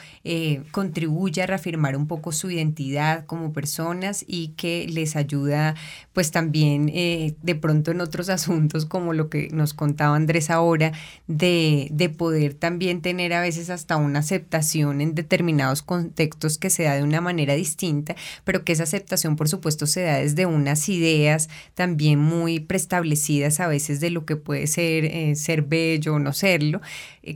contribuye 0.72 1.44
a 1.44 1.46
reafirmar 1.46 1.96
un 1.96 2.08
poco 2.08 2.32
su 2.32 2.50
identidad 2.50 3.26
como 3.26 3.54
personas 3.54 4.26
y 4.28 4.50
que 4.50 4.88
les 4.90 5.16
ayuda 5.16 5.76
pues 6.14 6.32
también 6.32 6.88
de 6.88 7.56
pronto 7.56 7.92
en 7.92 8.02
otros 8.02 8.30
asuntos 8.38 8.86
como 8.86 9.14
lo 9.14 9.30
que 9.30 9.50
nos 9.52 9.67
contaba 9.74 10.16
Andrés 10.16 10.50
ahora, 10.50 10.92
de, 11.28 11.88
de 11.92 12.10
poder 12.10 12.54
también 12.54 13.02
tener 13.02 13.34
a 13.34 13.42
veces 13.42 13.70
hasta 13.70 13.98
una 13.98 14.20
aceptación 14.20 15.02
en 15.02 15.16
determinados 15.16 15.82
contextos 15.82 16.58
que 16.58 16.70
se 16.70 16.84
da 16.84 16.96
de 16.96 17.04
una 17.04 17.22
manera 17.22 17.54
distinta, 17.56 18.16
pero 18.44 18.64
que 18.64 18.74
esa 18.74 18.84
aceptación 18.84 19.36
por 19.36 19.50
supuesto 19.50 19.88
se 19.88 20.02
da 20.02 20.18
desde 20.18 20.46
unas 20.46 20.90
ideas 20.90 21.50
también 21.76 22.20
muy 22.20 22.60
preestablecidas 22.60 23.60
a 23.60 23.68
veces 23.68 24.00
de 24.00 24.10
lo 24.10 24.26
que 24.26 24.36
puede 24.36 24.68
ser 24.68 25.06
eh, 25.06 25.36
ser 25.36 25.64
bello 25.64 26.16
o 26.16 26.20
no 26.20 26.34
serlo. 26.34 26.82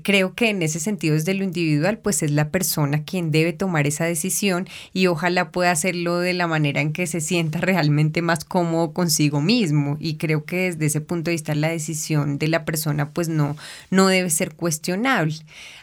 Creo 0.04 0.34
que 0.34 0.50
en 0.50 0.62
ese 0.62 0.80
sentido 0.80 1.16
desde 1.16 1.34
lo 1.34 1.44
individual 1.44 1.98
pues 1.98 2.24
es 2.24 2.32
la 2.32 2.50
persona 2.50 3.04
quien 3.04 3.32
debe 3.32 3.54
tomar 3.54 3.88
esa 3.88 4.06
decisión 4.06 4.68
y 4.94 5.08
ojalá 5.08 5.52
pueda 5.52 5.72
hacerlo 5.72 6.20
de 6.20 6.34
la 6.34 6.48
manera 6.48 6.82
en 6.82 6.94
que 6.94 7.08
se 7.08 7.22
sienta 7.22 7.60
realmente 7.60 8.22
más 8.22 8.46
cómodo 8.46 8.94
consigo 8.94 9.42
mismo 9.42 9.98
y 10.00 10.16
creo 10.16 10.46
que 10.46 10.72
desde 10.72 10.86
ese 10.86 11.02
punto 11.02 11.30
de 11.30 11.36
vista 11.36 11.56
la 11.56 11.70
decisión 11.70 12.38
de 12.38 12.48
la 12.48 12.66
persona 12.66 13.10
pues 13.12 13.30
no, 13.30 13.56
no 13.90 14.08
debe 14.08 14.30
ser 14.30 14.56
cuestionable. 14.56 15.36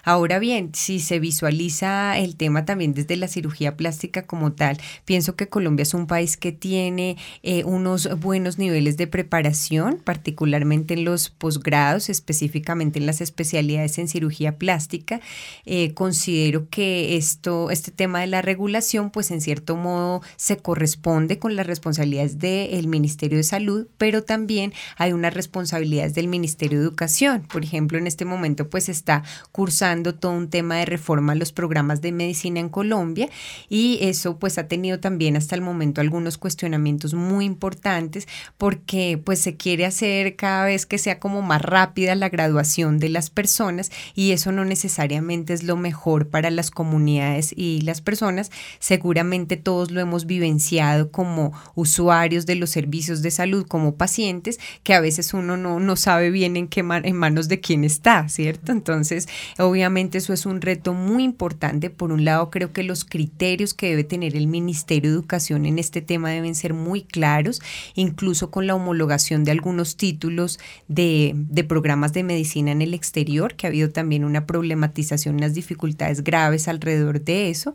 Ahora 0.04 0.38
bien, 0.38 0.70
si 0.72 1.00
se 1.00 1.18
visualiza 1.18 2.16
el 2.16 2.34
tema 2.36 2.64
también 2.64 2.94
desde 2.94 3.16
la 3.16 3.28
cirugía 3.28 3.76
plástica 3.76 4.22
como 4.22 4.52
tal, 4.52 4.78
pienso 5.04 5.36
que 5.36 5.48
Colombia 5.48 5.82
es 5.82 5.92
un 5.92 6.06
país 6.06 6.38
que 6.38 6.50
tiene 6.50 7.18
eh, 7.42 7.62
unos 7.64 8.08
buenos 8.18 8.56
niveles 8.56 8.96
de 8.96 9.06
preparación, 9.06 10.00
particularmente 10.02 10.94
en 10.94 11.04
los 11.04 11.28
posgrados, 11.28 12.08
específicamente 12.08 12.98
en 12.98 13.04
las 13.04 13.20
especialidades 13.20 13.97
en 13.98 14.08
cirugía 14.08 14.56
plástica. 14.56 15.20
Eh, 15.64 15.94
considero 15.94 16.68
que 16.68 17.16
esto, 17.16 17.70
este 17.70 17.90
tema 17.90 18.20
de 18.20 18.26
la 18.26 18.42
regulación, 18.42 19.10
pues 19.10 19.30
en 19.30 19.40
cierto 19.40 19.76
modo 19.76 20.22
se 20.36 20.56
corresponde 20.56 21.38
con 21.38 21.56
las 21.56 21.66
responsabilidades 21.66 22.38
del 22.38 22.86
Ministerio 22.86 23.38
de 23.38 23.44
Salud, 23.44 23.86
pero 23.98 24.22
también 24.22 24.72
hay 24.96 25.12
unas 25.12 25.34
responsabilidades 25.34 26.14
del 26.14 26.28
Ministerio 26.28 26.78
de 26.78 26.84
Educación. 26.84 27.42
Por 27.42 27.64
ejemplo, 27.64 27.98
en 27.98 28.06
este 28.06 28.24
momento 28.24 28.68
pues 28.68 28.88
está 28.88 29.22
cursando 29.52 30.14
todo 30.14 30.32
un 30.32 30.48
tema 30.50 30.76
de 30.76 30.84
reforma 30.84 31.32
a 31.32 31.36
los 31.36 31.52
programas 31.52 32.00
de 32.00 32.12
medicina 32.12 32.60
en 32.60 32.68
Colombia 32.68 33.28
y 33.68 33.98
eso 34.02 34.38
pues 34.38 34.58
ha 34.58 34.68
tenido 34.68 35.00
también 35.00 35.36
hasta 35.36 35.54
el 35.54 35.60
momento 35.60 36.00
algunos 36.00 36.38
cuestionamientos 36.38 37.14
muy 37.14 37.44
importantes 37.44 38.28
porque 38.56 39.20
pues 39.22 39.40
se 39.40 39.56
quiere 39.56 39.86
hacer 39.86 40.36
cada 40.36 40.64
vez 40.64 40.86
que 40.86 40.98
sea 40.98 41.18
como 41.18 41.42
más 41.42 41.62
rápida 41.62 42.14
la 42.14 42.28
graduación 42.28 42.98
de 42.98 43.08
las 43.08 43.30
personas 43.30 43.87
personas 43.88 44.12
y 44.14 44.32
eso 44.32 44.52
no 44.52 44.64
necesariamente 44.64 45.52
es 45.52 45.62
lo 45.62 45.76
mejor 45.76 46.28
para 46.28 46.50
las 46.50 46.70
comunidades 46.70 47.52
y 47.56 47.80
las 47.82 48.00
personas. 48.00 48.50
Seguramente 48.78 49.56
todos 49.56 49.90
lo 49.90 50.00
hemos 50.00 50.26
vivenciado 50.26 51.10
como 51.10 51.52
usuarios 51.74 52.46
de 52.46 52.56
los 52.56 52.70
servicios 52.70 53.22
de 53.22 53.30
salud, 53.30 53.66
como 53.66 53.94
pacientes, 53.94 54.58
que 54.82 54.94
a 54.94 55.00
veces 55.00 55.34
uno 55.34 55.56
no, 55.56 55.80
no 55.80 55.96
sabe 55.96 56.30
bien 56.30 56.56
en 56.56 56.68
qué 56.68 56.80
en 56.80 57.16
manos 57.16 57.48
de 57.48 57.60
quién 57.60 57.84
está, 57.84 58.28
¿cierto? 58.28 58.72
Entonces, 58.72 59.28
obviamente 59.58 60.18
eso 60.18 60.32
es 60.32 60.46
un 60.46 60.60
reto 60.60 60.94
muy 60.94 61.24
importante. 61.24 61.90
Por 61.90 62.12
un 62.12 62.24
lado, 62.24 62.50
creo 62.50 62.72
que 62.72 62.82
los 62.82 63.04
criterios 63.04 63.74
que 63.74 63.90
debe 63.90 64.04
tener 64.04 64.36
el 64.36 64.46
Ministerio 64.46 65.10
de 65.10 65.16
Educación 65.16 65.66
en 65.66 65.78
este 65.78 66.00
tema 66.00 66.30
deben 66.30 66.54
ser 66.54 66.72
muy 66.72 67.02
claros, 67.02 67.60
incluso 67.94 68.50
con 68.50 68.66
la 68.66 68.74
homologación 68.74 69.44
de 69.44 69.50
algunos 69.50 69.96
títulos 69.96 70.58
de, 70.86 71.32
de 71.34 71.64
programas 71.64 72.12
de 72.12 72.22
medicina 72.22 72.72
en 72.72 72.82
el 72.82 72.94
exterior, 72.94 73.54
que 73.54 73.66
ha 73.66 73.70
también 73.86 74.24
una 74.24 74.46
problematización, 74.46 75.36
unas 75.36 75.54
dificultades 75.54 76.24
graves 76.24 76.68
alrededor 76.68 77.22
de 77.22 77.50
eso. 77.50 77.74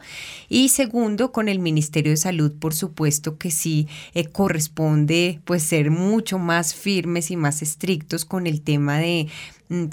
Y 0.49 0.69
segundo, 0.69 1.31
con 1.31 1.49
el 1.49 1.59
Ministerio 1.59 2.11
de 2.11 2.17
Salud, 2.17 2.51
por 2.51 2.73
supuesto 2.73 3.37
que 3.37 3.51
sí 3.51 3.87
eh, 4.13 4.25
corresponde 4.25 5.39
pues 5.45 5.63
ser 5.63 5.91
mucho 5.91 6.37
más 6.39 6.75
firmes 6.75 7.31
y 7.31 7.37
más 7.37 7.61
estrictos 7.61 8.25
con 8.25 8.47
el 8.47 8.61
tema 8.61 8.99
de 8.99 9.27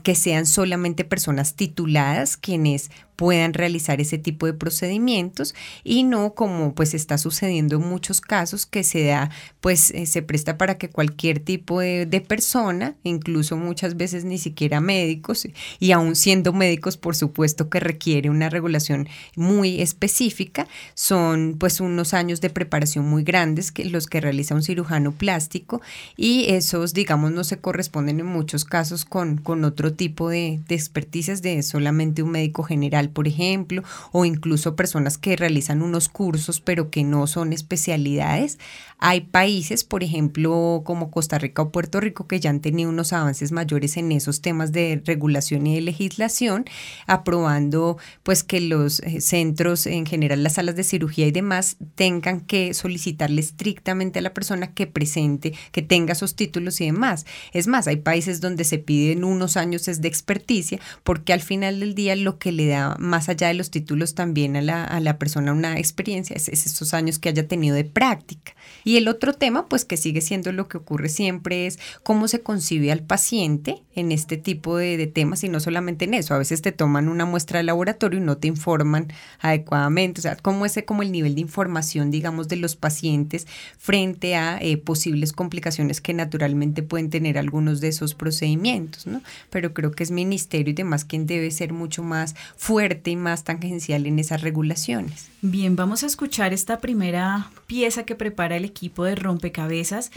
que 0.02 0.14
sean 0.14 0.46
solamente 0.46 1.04
personas 1.04 1.54
tituladas 1.54 2.36
quienes 2.36 2.90
puedan 3.20 3.52
realizar 3.52 4.00
ese 4.00 4.16
tipo 4.16 4.46
de 4.46 4.54
procedimientos 4.54 5.54
y 5.84 6.04
no 6.04 6.32
como 6.32 6.74
pues 6.74 6.94
está 6.94 7.18
sucediendo 7.18 7.76
en 7.76 7.86
muchos 7.86 8.22
casos 8.22 8.64
que 8.64 8.82
se 8.82 9.04
da 9.04 9.28
pues 9.60 9.90
eh, 9.90 10.06
se 10.06 10.22
presta 10.22 10.56
para 10.56 10.78
que 10.78 10.88
cualquier 10.88 11.38
tipo 11.38 11.80
de, 11.80 12.24
persona 12.26 12.94
incluso 13.02 13.58
muchas 13.58 13.98
veces 13.98 14.24
ni 14.24 14.38
siquiera 14.38 14.80
médicos 14.80 15.46
y 15.78 15.92
aún 15.92 16.16
siendo 16.16 16.54
médicos 16.54 16.96
por 16.96 17.14
supuesto 17.14 17.68
que 17.68 17.78
requiere 17.78 18.30
una 18.30 18.48
regulación 18.48 19.06
muy 19.36 19.82
específica 19.82 20.66
son 20.94 21.56
pues 21.58 21.80
unos 21.80 22.14
años 22.14 22.40
de 22.40 22.48
preparación 22.48 23.04
muy 23.04 23.22
grandes 23.22 23.70
que 23.70 23.84
los 23.84 24.06
que 24.06 24.22
realiza 24.22 24.54
un 24.54 24.62
cirujano 24.62 25.12
plástico 25.12 25.82
y 26.16 26.46
esos 26.48 26.94
digamos 26.94 27.32
no 27.32 27.44
se 27.44 27.58
corresponden 27.58 28.20
en 28.20 28.26
muchos 28.26 28.64
casos 28.64 29.04
con 29.04 29.36
otro 29.64 29.92
tipo 29.92 30.28
de, 30.28 30.60
de 30.68 30.74
experticias 30.74 31.42
de 31.42 31.62
solamente 31.62 32.22
un 32.22 32.30
médico 32.30 32.62
general 32.62 33.10
por 33.10 33.28
ejemplo, 33.28 33.82
o 34.12 34.24
incluso 34.24 34.76
personas 34.76 35.18
que 35.18 35.36
realizan 35.36 35.82
unos 35.82 36.08
cursos 36.08 36.60
pero 36.60 36.90
que 36.90 37.04
no 37.04 37.26
son 37.26 37.52
especialidades. 37.52 38.58
Hay 39.02 39.22
países, 39.22 39.82
por 39.82 40.04
ejemplo, 40.04 40.82
como 40.84 41.10
Costa 41.10 41.38
Rica 41.38 41.62
o 41.62 41.72
Puerto 41.72 42.00
Rico, 42.00 42.28
que 42.28 42.38
ya 42.38 42.50
han 42.50 42.60
tenido 42.60 42.90
unos 42.90 43.14
avances 43.14 43.50
mayores 43.50 43.96
en 43.96 44.12
esos 44.12 44.42
temas 44.42 44.72
de 44.72 45.00
regulación 45.04 45.66
y 45.66 45.74
de 45.74 45.80
legislación, 45.80 46.66
aprobando 47.06 47.96
pues 48.22 48.44
que 48.44 48.60
los 48.60 49.00
eh, 49.00 49.22
centros, 49.22 49.86
en 49.86 50.04
general 50.04 50.42
las 50.42 50.54
salas 50.54 50.76
de 50.76 50.84
cirugía 50.84 51.26
y 51.26 51.30
demás, 51.30 51.78
tengan 51.94 52.40
que 52.40 52.74
solicitarle 52.74 53.40
estrictamente 53.40 54.18
a 54.18 54.22
la 54.22 54.34
persona 54.34 54.74
que 54.74 54.86
presente, 54.86 55.54
que 55.72 55.80
tenga 55.80 56.12
esos 56.12 56.36
títulos 56.36 56.80
y 56.82 56.86
demás. 56.86 57.24
Es 57.52 57.66
más, 57.66 57.86
hay 57.86 57.96
países 57.96 58.42
donde 58.42 58.64
se 58.64 58.78
piden 58.78 59.24
unos 59.24 59.56
años 59.56 59.86
de 59.86 60.08
experticia, 60.08 60.78
porque 61.04 61.32
al 61.32 61.40
final 61.40 61.80
del 61.80 61.94
día 61.94 62.14
lo 62.16 62.38
que 62.38 62.52
le 62.52 62.66
da 62.66 62.96
más 62.98 63.30
allá 63.30 63.48
de 63.48 63.54
los 63.54 63.70
títulos 63.70 64.14
también 64.14 64.56
a 64.56 64.62
la, 64.62 64.84
a 64.84 65.00
la 65.00 65.18
persona 65.18 65.52
una 65.52 65.78
experiencia 65.78 66.36
es, 66.36 66.48
es 66.48 66.66
esos 66.66 66.92
años 66.92 67.18
que 67.18 67.30
haya 67.30 67.48
tenido 67.48 67.74
de 67.74 67.84
práctica. 67.84 68.54
El 68.96 69.08
otro 69.08 69.32
tema, 69.32 69.68
pues 69.68 69.84
que 69.84 69.96
sigue 69.96 70.20
siendo 70.20 70.52
lo 70.52 70.68
que 70.68 70.78
ocurre 70.78 71.08
siempre, 71.08 71.66
es 71.66 71.78
cómo 72.02 72.28
se 72.28 72.40
concibe 72.40 72.92
al 72.92 73.02
paciente 73.02 73.82
en 73.94 74.12
este 74.12 74.36
tipo 74.36 74.76
de, 74.76 74.96
de, 74.96 75.06
temas 75.06 75.44
y 75.44 75.48
no 75.48 75.60
solamente 75.60 76.04
en 76.04 76.14
eso. 76.14 76.34
A 76.34 76.38
veces 76.38 76.62
te 76.62 76.72
toman 76.72 77.08
una 77.08 77.24
muestra 77.24 77.58
de 77.58 77.64
laboratorio 77.64 78.18
y 78.18 78.22
no 78.22 78.38
te 78.38 78.48
informan 78.48 79.08
adecuadamente. 79.40 80.20
O 80.20 80.22
sea, 80.22 80.36
cómo 80.36 80.66
es 80.66 80.78
como 80.86 81.02
el 81.02 81.12
nivel 81.12 81.34
de 81.34 81.40
información, 81.40 82.10
digamos, 82.10 82.48
de 82.48 82.56
los 82.56 82.76
pacientes 82.76 83.46
frente 83.78 84.36
a 84.36 84.58
eh, 84.60 84.76
posibles 84.76 85.32
complicaciones 85.32 86.00
que 86.00 86.14
naturalmente 86.14 86.82
pueden 86.82 87.10
tener 87.10 87.38
algunos 87.38 87.80
de 87.80 87.88
esos 87.88 88.14
procedimientos, 88.14 89.06
¿no? 89.06 89.22
Pero 89.50 89.74
creo 89.74 89.90
que 89.92 90.02
es 90.02 90.10
ministerio 90.10 90.70
y 90.70 90.74
demás 90.74 91.04
quien 91.04 91.26
debe 91.26 91.50
ser 91.50 91.72
mucho 91.72 92.02
más 92.02 92.34
fuerte 92.56 93.10
y 93.10 93.16
más 93.16 93.44
tangencial 93.44 94.06
en 94.06 94.18
esas 94.18 94.42
regulaciones. 94.42 95.29
Bien, 95.42 95.74
vamos 95.74 96.02
a 96.02 96.06
escuchar 96.06 96.52
esta 96.52 96.80
primera 96.80 97.50
pieza 97.66 98.04
que 98.04 98.14
prepara 98.14 98.58
el 98.58 98.66
equipo 98.66 99.04
de 99.04 99.14
rompecabezas, 99.14 100.10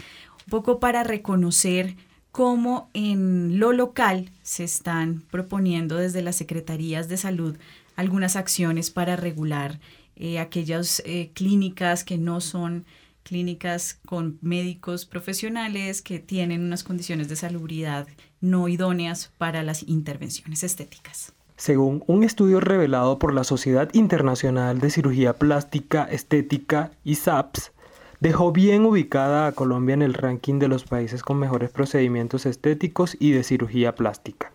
un 0.44 0.50
poco 0.50 0.80
para 0.80 1.02
reconocer 1.02 1.96
cómo 2.30 2.90
en 2.92 3.58
lo 3.58 3.72
local 3.72 4.30
se 4.42 4.64
están 4.64 5.22
proponiendo 5.30 5.96
desde 5.96 6.20
las 6.20 6.36
secretarías 6.36 7.08
de 7.08 7.16
salud 7.16 7.56
algunas 7.96 8.36
acciones 8.36 8.90
para 8.90 9.16
regular 9.16 9.80
eh, 10.16 10.38
aquellas 10.38 11.02
eh, 11.06 11.30
clínicas 11.32 12.04
que 12.04 12.18
no 12.18 12.42
son 12.42 12.84
clínicas 13.22 13.98
con 14.04 14.38
médicos 14.42 15.06
profesionales 15.06 16.02
que 16.02 16.18
tienen 16.18 16.62
unas 16.62 16.84
condiciones 16.84 17.30
de 17.30 17.36
salubridad 17.36 18.06
no 18.42 18.68
idóneas 18.68 19.32
para 19.38 19.62
las 19.62 19.84
intervenciones 19.84 20.62
estéticas. 20.64 21.32
Según 21.64 22.04
un 22.06 22.24
estudio 22.24 22.60
revelado 22.60 23.18
por 23.18 23.32
la 23.32 23.42
Sociedad 23.42 23.88
Internacional 23.94 24.80
de 24.80 24.90
Cirugía 24.90 25.32
Plástica 25.32 26.04
Estética 26.04 26.90
ISAPS, 27.04 27.72
dejó 28.20 28.52
bien 28.52 28.84
ubicada 28.84 29.46
a 29.46 29.52
Colombia 29.52 29.94
en 29.94 30.02
el 30.02 30.12
ranking 30.12 30.58
de 30.58 30.68
los 30.68 30.84
países 30.84 31.22
con 31.22 31.38
mejores 31.38 31.70
procedimientos 31.70 32.44
estéticos 32.44 33.16
y 33.18 33.30
de 33.30 33.44
cirugía 33.44 33.94
plástica. 33.94 34.52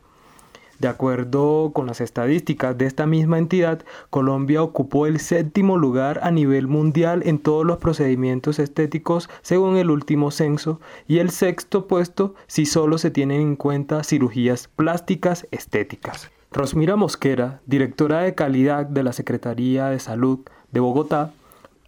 De 0.78 0.88
acuerdo 0.88 1.72
con 1.74 1.88
las 1.88 2.00
estadísticas 2.00 2.78
de 2.78 2.86
esta 2.86 3.08
misma 3.08 3.39
entidad, 3.39 3.82
Colombia 4.12 4.62
ocupó 4.62 5.08
el 5.08 5.19
séptimo 5.19 5.78
lugar 5.78 6.19
a 6.22 6.30
nivel 6.30 6.67
mundial 6.67 7.24
en 7.26 7.39
todos 7.39 7.65
los 7.65 7.80
procedimientos 7.80 8.60
estéticos 8.60 9.32
según 9.41 9.78
el 9.78 9.89
último 9.89 10.30
censo 10.30 10.80
y 11.08 11.17
el 11.17 11.32
sexto 11.32 11.88
puesto 11.88 12.36
si 12.45 12.67
solo 12.67 13.00
se 13.00 13.10
tienen 13.10 13.41
en 13.41 13.56
cuenta 13.56 14.04
cirugías 14.04 14.67
plásticas 14.76 15.48
estéticas. 15.50 16.30
Rosmira 16.52 16.96
Mosquera, 16.96 17.62
directora 17.68 18.22
de 18.22 18.34
calidad 18.34 18.88
de 18.88 19.04
la 19.04 19.14
Secretaría 19.14 19.90
de 19.90 20.00
Salud 20.00 20.40
de 20.72 20.80
Bogotá, 20.80 21.32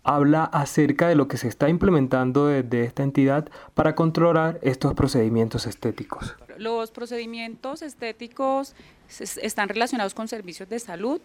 habla 0.04 0.43
acerca 0.43 1.08
de 1.08 1.15
lo 1.15 1.28
que 1.28 1.38
se 1.38 1.47
está 1.47 1.67
implementando 1.67 2.47
desde 2.47 2.84
esta 2.84 3.02
entidad 3.02 3.50
para 3.74 3.95
controlar 3.95 4.60
estos 4.62 4.93
procedimientos 4.93 5.65
estéticos. 5.65 6.36
Los 6.58 6.91
procedimientos 6.91 7.82
estéticos 7.82 8.76
están 9.19 9.67
relacionados 9.67 10.13
con 10.13 10.28
servicios 10.28 10.69
de 10.69 10.78
salud. 10.78 11.21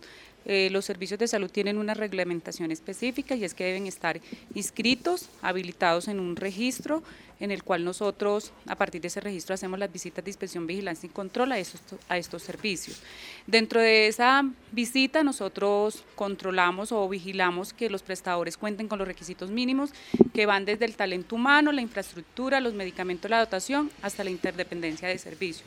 Eh, 0.48 0.68
los 0.70 0.84
servicios 0.84 1.18
de 1.18 1.26
salud 1.26 1.50
tienen 1.50 1.76
una 1.76 1.92
reglamentación 1.92 2.70
específica 2.70 3.34
y 3.34 3.42
es 3.42 3.52
que 3.52 3.64
deben 3.64 3.86
estar 3.88 4.20
inscritos, 4.54 5.28
habilitados 5.42 6.06
en 6.06 6.20
un 6.20 6.36
registro 6.36 7.02
en 7.40 7.50
el 7.50 7.62
cual 7.62 7.84
nosotros 7.84 8.52
a 8.66 8.76
partir 8.76 9.00
de 9.00 9.08
ese 9.08 9.20
registro 9.20 9.54
hacemos 9.54 9.78
las 9.78 9.92
visitas 9.92 10.24
de 10.24 10.30
inspección, 10.30 10.66
vigilancia 10.66 11.06
y 11.06 11.10
control 11.10 11.52
a 11.52 11.58
estos, 11.58 11.80
a 12.08 12.16
estos 12.16 12.42
servicios. 12.42 13.02
Dentro 13.46 13.80
de 13.80 14.06
esa 14.06 14.44
visita 14.72 15.22
nosotros 15.22 16.04
controlamos 16.14 16.92
o 16.92 17.08
vigilamos 17.08 17.72
que 17.72 17.90
los 17.90 18.02
prestadores 18.02 18.56
cuenten 18.56 18.88
con 18.88 18.98
los 18.98 19.08
requisitos 19.08 19.50
mínimos 19.50 19.90
que 20.32 20.46
van 20.46 20.64
desde 20.64 20.84
el 20.84 20.96
talento 20.96 21.34
humano, 21.34 21.72
la 21.72 21.82
infraestructura, 21.82 22.60
los 22.60 22.74
medicamentos, 22.74 23.30
la 23.30 23.40
dotación, 23.40 23.90
hasta 24.02 24.24
la 24.24 24.30
interdependencia 24.30 25.08
de 25.08 25.18
servicios. 25.18 25.66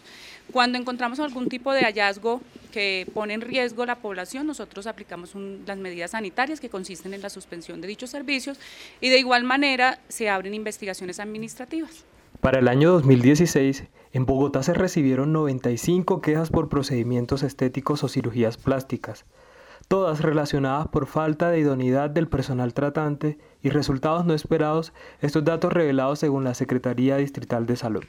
Cuando 0.51 0.79
encontramos 0.79 1.19
algún 1.19 1.47
tipo 1.47 1.73
de 1.73 1.81
hallazgo 1.81 2.41
que 2.71 3.07
pone 3.13 3.35
en 3.35 3.41
riesgo 3.41 3.85
la 3.85 3.95
población, 3.95 4.47
nosotros 4.47 4.68
aplicamos 4.87 5.33
las 5.65 5.77
medidas 5.77 6.11
sanitarias 6.11 6.59
que 6.59 6.69
consisten 6.69 7.13
en 7.13 7.21
la 7.21 7.29
suspensión 7.29 7.81
de 7.81 7.87
dichos 7.87 8.09
servicios 8.09 8.59
y 9.01 9.09
de 9.09 9.19
igual 9.19 9.43
manera 9.43 9.99
se 10.07 10.29
abren 10.29 10.53
investigaciones 10.53 11.19
administrativas. 11.19 12.05
Para 12.41 12.59
el 12.59 12.67
año 12.67 12.91
2016, 12.91 13.83
en 14.13 14.25
Bogotá 14.25 14.63
se 14.63 14.73
recibieron 14.73 15.33
95 15.33 16.21
quejas 16.21 16.49
por 16.49 16.69
procedimientos 16.69 17.43
estéticos 17.43 18.03
o 18.03 18.07
cirugías 18.07 18.57
plásticas, 18.57 19.25
todas 19.87 20.21
relacionadas 20.21 20.87
por 20.87 21.05
falta 21.05 21.49
de 21.49 21.59
idoneidad 21.59 22.09
del 22.09 22.27
personal 22.27 22.73
tratante 22.73 23.37
y 23.61 23.69
resultados 23.69 24.25
no 24.25 24.33
esperados, 24.33 24.93
estos 25.21 25.43
datos 25.43 25.73
revelados 25.73 26.19
según 26.19 26.43
la 26.43 26.53
Secretaría 26.53 27.17
Distrital 27.17 27.65
de 27.65 27.75
Salud. 27.75 28.03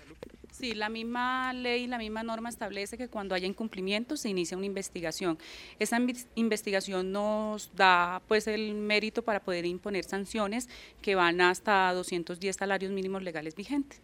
Sí, 0.60 0.74
la 0.74 0.90
misma 0.90 1.54
ley, 1.54 1.86
la 1.86 1.96
misma 1.96 2.22
norma 2.22 2.50
establece 2.50 2.98
que 2.98 3.08
cuando 3.08 3.34
haya 3.34 3.46
incumplimiento 3.46 4.18
se 4.18 4.28
inicia 4.28 4.58
una 4.58 4.66
investigación. 4.66 5.38
Esa 5.78 5.98
investigación 6.34 7.12
nos 7.12 7.74
da 7.74 8.20
pues 8.28 8.46
el 8.46 8.74
mérito 8.74 9.22
para 9.22 9.40
poder 9.40 9.64
imponer 9.64 10.04
sanciones 10.04 10.68
que 11.00 11.14
van 11.14 11.40
hasta 11.40 11.90
210 11.94 12.54
salarios 12.54 12.92
mínimos 12.92 13.22
legales 13.22 13.56
vigentes. 13.56 14.02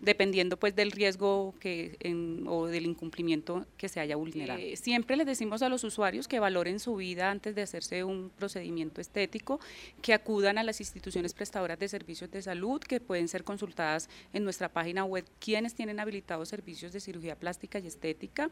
Dependiendo 0.00 0.56
pues 0.56 0.74
del 0.74 0.92
riesgo 0.92 1.54
que, 1.60 1.96
o 2.46 2.66
del 2.66 2.86
incumplimiento 2.86 3.66
que 3.76 3.88
se 3.88 4.00
haya 4.00 4.16
vulnerado. 4.16 4.58
Eh, 4.60 4.76
siempre 4.76 5.16
les 5.16 5.26
decimos 5.26 5.62
a 5.62 5.68
los 5.68 5.84
usuarios 5.84 6.28
que 6.28 6.40
valoren 6.40 6.80
su 6.80 6.96
vida 6.96 7.30
antes 7.30 7.54
de 7.54 7.62
hacerse 7.62 8.04
un 8.04 8.30
procedimiento 8.30 9.00
estético, 9.00 9.60
que 10.02 10.14
acudan 10.14 10.58
a 10.58 10.62
las 10.62 10.80
instituciones 10.80 11.34
prestadoras 11.34 11.78
de 11.78 11.88
servicios 11.88 12.30
de 12.30 12.42
salud, 12.42 12.80
que 12.80 13.00
pueden 13.00 13.28
ser 13.28 13.44
consultadas 13.44 14.08
en 14.32 14.44
nuestra 14.44 14.68
página 14.68 15.04
web 15.04 15.24
quienes 15.38 15.74
tienen 15.74 16.00
habilitados 16.00 16.48
servicios 16.48 16.92
de 16.92 17.00
cirugía 17.00 17.36
plástica 17.36 17.78
y 17.78 17.86
estética, 17.86 18.50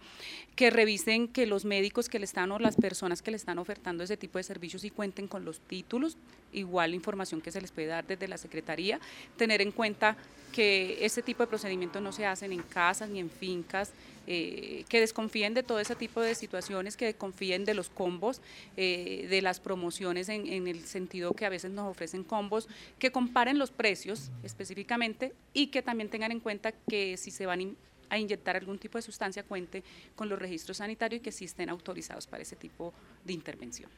que 0.54 0.70
revisen 0.70 1.28
que 1.28 1.46
los 1.46 1.64
médicos 1.64 2.08
que 2.08 2.18
le 2.18 2.24
están 2.24 2.52
o 2.52 2.58
las 2.58 2.76
personas 2.76 3.22
que 3.22 3.30
le 3.30 3.36
están 3.36 3.58
ofertando 3.58 4.04
ese 4.04 4.16
tipo 4.16 4.38
de 4.38 4.44
servicios 4.44 4.84
y 4.84 4.90
cuenten 4.90 5.28
con 5.28 5.44
los 5.44 5.60
títulos, 5.60 6.16
igual 6.52 6.94
información 6.94 7.40
que 7.40 7.50
se 7.50 7.60
les 7.60 7.70
puede 7.70 7.88
dar 7.88 8.06
desde 8.06 8.28
la 8.28 8.38
Secretaría, 8.38 9.00
tener 9.36 9.60
en 9.60 9.72
cuenta 9.72 10.16
que 10.52 11.04
ese 11.04 11.22
tipo 11.22 11.42
de 11.42 11.48
procedimientos 11.48 12.00
no 12.00 12.12
se 12.12 12.24
hacen 12.24 12.52
en 12.52 12.62
casas 12.62 13.10
ni 13.10 13.20
en 13.20 13.30
fincas, 13.30 13.92
eh, 14.26 14.84
que 14.88 15.00
desconfíen 15.00 15.54
de 15.54 15.62
todo 15.62 15.78
ese 15.78 15.94
tipo 15.94 16.20
de 16.20 16.34
situaciones, 16.34 16.96
que 16.96 17.04
desconfíen 17.04 17.64
de 17.64 17.74
los 17.74 17.90
combos, 17.90 18.40
eh, 18.76 19.26
de 19.28 19.42
las 19.42 19.60
promociones 19.60 20.28
en, 20.28 20.66
el 20.66 20.84
sentido 20.84 21.32
que 21.34 21.46
a 21.46 21.48
veces 21.48 21.70
nos 21.70 21.90
ofrecen 21.90 22.24
combos, 22.24 22.68
que 22.98 23.12
comparen 23.12 23.58
los 23.58 23.70
precios 23.70 24.30
específicamente 24.42 25.32
y 25.52 25.68
que 25.68 25.82
también 25.82 26.08
tengan 26.08 26.32
en 26.32 26.40
cuenta 26.40 26.72
que 26.72 27.16
si 27.18 27.30
se 27.30 27.46
van 27.46 27.76
a 28.08 28.18
inyectar 28.18 28.56
algún 28.56 28.78
tipo 28.78 28.98
de 28.98 29.02
sustancia 29.02 29.42
cuente 29.42 29.84
con 30.14 30.28
los 30.28 30.38
registros 30.38 30.78
sanitarios 30.78 31.20
y 31.20 31.22
que 31.22 31.32
sí 31.32 31.44
estén 31.44 31.68
autorizados 31.68 32.26
para 32.26 32.42
ese 32.42 32.56
tipo 32.56 32.92
de 33.24 33.32
intervención. 33.32 33.90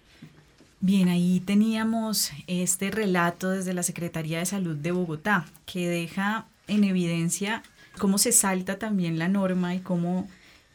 Bien, 0.81 1.09
ahí 1.09 1.41
teníamos 1.41 2.31
este 2.47 2.93
relato 2.93 3.51
desde 3.51 3.75
la 3.75 3.83
Secretaría 3.83 4.39
de 4.39 4.47
Salud 4.47 4.77
de 4.77 4.93
Bogotá, 4.93 5.45
que 5.67 5.89
deja 5.89 6.47
en 6.69 6.85
evidencia 6.85 7.65
cómo 7.99 8.17
se 8.17 8.31
salta 8.31 8.79
también 8.79 9.19
la 9.19 9.27
norma 9.27 9.75
y 9.75 9.81
cómo 9.81 10.29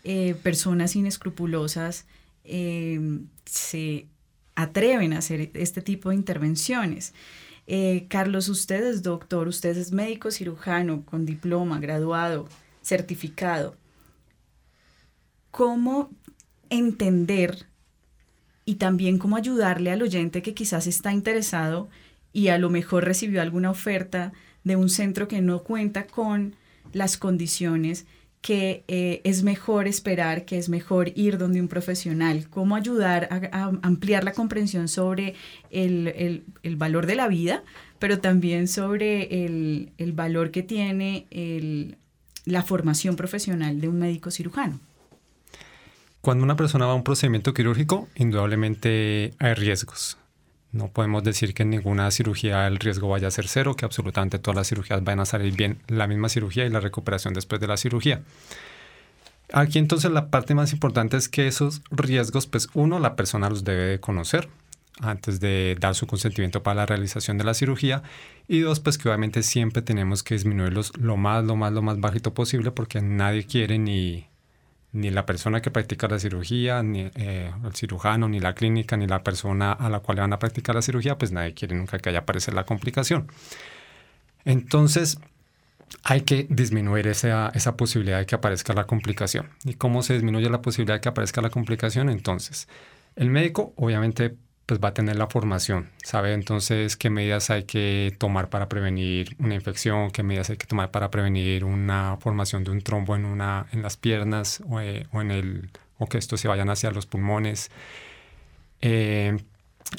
eh, 0.04 0.36
personas 0.44 0.98
inescrupulosas 0.98 2.06
eh, 2.44 3.00
se 3.46 4.08
atreven 4.56 5.13
a 5.13 5.20
hacer 5.20 5.52
este 5.54 5.82
tipo 5.82 6.10
de 6.10 6.16
intervenciones. 6.16 7.13
Eh, 7.66 8.06
Carlos, 8.10 8.50
usted 8.50 8.86
es 8.86 9.04
doctor, 9.04 9.48
usted 9.48 9.78
es 9.78 9.94
médico 9.94 10.32
cirujano 10.32 11.06
con 11.06 11.26
diploma, 11.26 11.80
graduado, 11.80 12.50
certificado. 12.82 13.78
¿Cómo 15.50 16.10
entender 16.70 17.68
y 18.65 18.76
también 18.76 19.17
cómo 19.17 19.36
ayudarle 19.36 19.91
al 19.91 20.02
oyente 20.02 20.41
que 20.41 20.54
quizás 20.54 20.88
está 20.88 21.12
interesado 21.12 21.89
y 22.32 22.47
a 22.47 22.58
lo 22.58 22.69
mejor 22.69 23.06
recibió 23.06 23.41
alguna 23.41 23.69
oferta 23.69 24.34
de 24.63 24.76
un 24.76 24.89
centro 24.89 25.28
que 25.28 25.41
no 25.41 25.63
cuenta 25.63 26.08
con 26.08 26.56
las 26.93 27.17
condiciones 27.17 28.06
que 28.41 28.84
eh, 28.89 29.21
es 29.23 29.43
mejor 29.43 29.88
esperar, 29.88 30.43
que 30.43 30.58
es 30.58 30.67
mejor 30.67 31.13
ir 31.15 31.38
donde 31.38 31.62
un 31.62 31.69
profesional, 31.69 32.49
cómo 32.49 32.76
ayudar 32.76 33.30
a, 33.32 33.71
ampliar 33.82 34.26
la 34.26 34.34
comprensión 34.34 34.89
sobre 34.89 35.36
el, 35.71 36.43
valor 36.76 37.06
de 37.06 37.15
la 37.15 37.30
vida, 37.30 37.63
pero 37.99 38.19
también 38.19 38.67
sobre 38.67 39.45
el, 39.45 40.12
valor 40.13 40.52
que 40.52 40.62
tiene 40.62 41.26
la 42.43 42.63
formación 42.63 43.15
profesional 43.15 43.80
de 43.80 43.88
un 43.88 43.99
médico 43.99 44.30
cirujano. 44.30 44.82
Cuando 46.23 46.45
una 46.45 46.55
persona 46.55 46.86
va 46.86 46.93
a 46.93 46.95
un 46.95 47.03
procedimiento 47.03 47.53
quirúrgico, 47.53 48.07
indudablemente 48.15 49.33
hay 49.39 49.55
riesgos. 49.55 50.17
No 50.71 50.88
podemos 50.88 51.21
decir 51.21 51.53
que 51.53 51.63
en 51.63 51.71
ninguna 51.71 52.09
cirugía 52.12 52.65
el 52.65 52.79
riesgo 52.79 53.09
vaya 53.09 53.27
a 53.27 53.31
ser 53.31 53.49
cero, 53.49 53.75
que 53.75 53.83
absolutamente 53.83 54.39
todas 54.39 54.55
las 54.55 54.69
cirugías 54.69 55.03
van 55.03 55.19
a 55.19 55.25
salir 55.25 55.53
bien 55.53 55.79
la 55.89 56.07
misma 56.07 56.29
cirugía 56.29 56.65
y 56.65 56.69
la 56.69 56.79
recuperación 56.79 57.33
después 57.33 57.59
de 57.59 57.67
la 57.67 57.75
cirugía. 57.75 58.21
Aquí 59.51 59.79
entonces 59.79 60.12
la 60.12 60.29
parte 60.29 60.55
más 60.55 60.71
importante 60.71 61.17
es 61.17 61.27
que 61.27 61.45
esos 61.45 61.81
riesgos, 61.91 62.47
pues 62.47 62.69
uno, 62.73 62.99
la 62.99 63.17
persona 63.17 63.49
los 63.49 63.65
debe 63.65 63.83
de 63.83 63.99
conocer 63.99 64.47
antes 65.01 65.41
de 65.41 65.75
dar 65.77 65.93
su 65.93 66.07
consentimiento 66.07 66.63
para 66.63 66.75
la 66.75 66.86
realización 66.86 67.38
de 67.38 67.43
la 67.43 67.53
cirugía 67.53 68.01
y 68.47 68.59
dos, 68.59 68.79
pues 68.79 68.97
que 68.97 69.09
obviamente 69.09 69.43
siempre 69.43 69.81
tenemos 69.81 70.23
que 70.23 70.36
disminuirlos 70.36 70.97
lo 70.97 71.17
más, 71.17 71.43
lo 71.43 71.57
más, 71.57 71.73
lo 71.73 71.81
más 71.81 71.99
bajito 71.99 72.33
posible 72.33 72.71
porque 72.71 73.01
nadie 73.01 73.45
quiere 73.45 73.77
ni 73.77 74.31
ni 74.93 75.10
la 75.10 75.25
persona 75.25 75.62
que 75.62 75.71
practica 75.71 76.08
la 76.08 76.19
cirugía, 76.19 76.84
ni 76.84 77.10
eh, 77.15 77.51
el 77.65 77.75
cirujano, 77.75 78.29
ni 78.29 78.39
la 78.39 78.53
clínica, 78.53 78.95
ni 78.95 79.08
la 79.08 79.23
persona 79.23 79.71
a 79.73 79.89
la 79.89 79.99
cual 79.99 80.17
le 80.17 80.21
van 80.21 80.34
a 80.34 80.39
practicar 80.39 80.75
la 80.75 80.84
cirugía, 80.84 81.17
pues 81.17 81.32
nadie 81.32 81.53
quiere 81.53 81.75
nunca 81.75 81.97
que 81.97 82.10
haya 82.10 82.19
aparecer 82.19 82.53
la 82.53 82.65
complicación. 82.65 83.27
Entonces, 84.45 85.19
hay 86.03 86.21
que 86.21 86.45
disminuir 86.49 87.08
esa, 87.08 87.49
esa 87.56 87.75
posibilidad 87.75 88.19
de 88.19 88.25
que 88.27 88.36
aparezca 88.36 88.73
la 88.73 88.86
complicación. 88.86 89.49
¿Y 89.65 89.73
cómo 89.73 90.03
se 90.03 90.13
disminuye 90.13 90.49
la 90.49 90.62
posibilidad 90.62 90.95
de 90.95 91.01
que 91.01 91.10
aparezca 91.10 91.41
la 91.41 91.49
complicación? 91.49 92.10
Entonces, 92.10 92.67
el 93.15 93.29
médico 93.29 93.73
obviamente 93.75 94.36
pues 94.65 94.80
va 94.80 94.89
a 94.89 94.93
tener 94.93 95.17
la 95.17 95.28
formación, 95.28 95.89
sabe 96.04 96.34
entonces 96.34 96.95
qué 96.95 97.10
medidas 97.10 97.49
hay 97.49 97.63
que 97.65 98.15
tomar 98.17 98.49
para 98.49 98.69
prevenir 98.69 99.36
una 99.39 99.56
infección, 99.56 100.12
qué 100.12 100.23
medidas 100.23 100.49
hay 100.49 100.58
que 100.58 100.67
tomar 100.67 100.91
para 100.91 101.12
prevenir 101.12 101.65
una 101.65 102.17
formación 102.21 102.63
de 102.63 102.71
un 102.71 102.82
trombo 102.82 103.15
en, 103.15 103.26
una, 103.26 103.67
en 103.73 103.82
las 103.82 103.97
piernas 103.97 104.63
o, 104.69 104.80
eh, 104.80 105.08
en 105.13 105.32
el, 105.32 105.69
o 105.97 106.08
que 106.08 106.17
esto 106.17 106.38
se 106.38 106.47
vayan 106.47 106.69
hacia 106.69 106.91
los 106.91 107.06
pulmones. 107.06 107.71
Eh, 108.82 109.38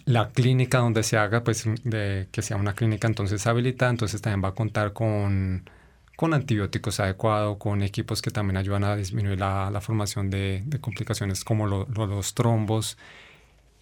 la 0.06 0.30
clínica 0.30 0.78
donde 0.78 1.02
se 1.02 1.16
haga, 1.18 1.44
pues 1.44 1.64
de, 1.84 2.28
que 2.32 2.42
sea 2.42 2.56
una 2.56 2.74
clínica 2.74 3.06
entonces 3.06 3.46
habilitada, 3.46 3.90
entonces 3.90 4.20
también 4.22 4.44
va 4.44 4.48
a 4.48 4.54
contar 4.54 4.92
con, 4.92 5.68
con 6.16 6.34
antibióticos 6.34 7.00
adecuados, 7.00 7.58
con 7.58 7.82
equipos 7.82 8.22
que 8.22 8.30
también 8.30 8.56
ayudan 8.56 8.84
a 8.84 8.96
disminuir 8.96 9.38
la, 9.40 9.70
la 9.70 9.80
formación 9.80 10.30
de, 10.30 10.62
de, 10.66 10.80
complicaciones 10.80 11.44
como 11.44 11.66
los 11.66 12.34
trombos. 12.34 12.98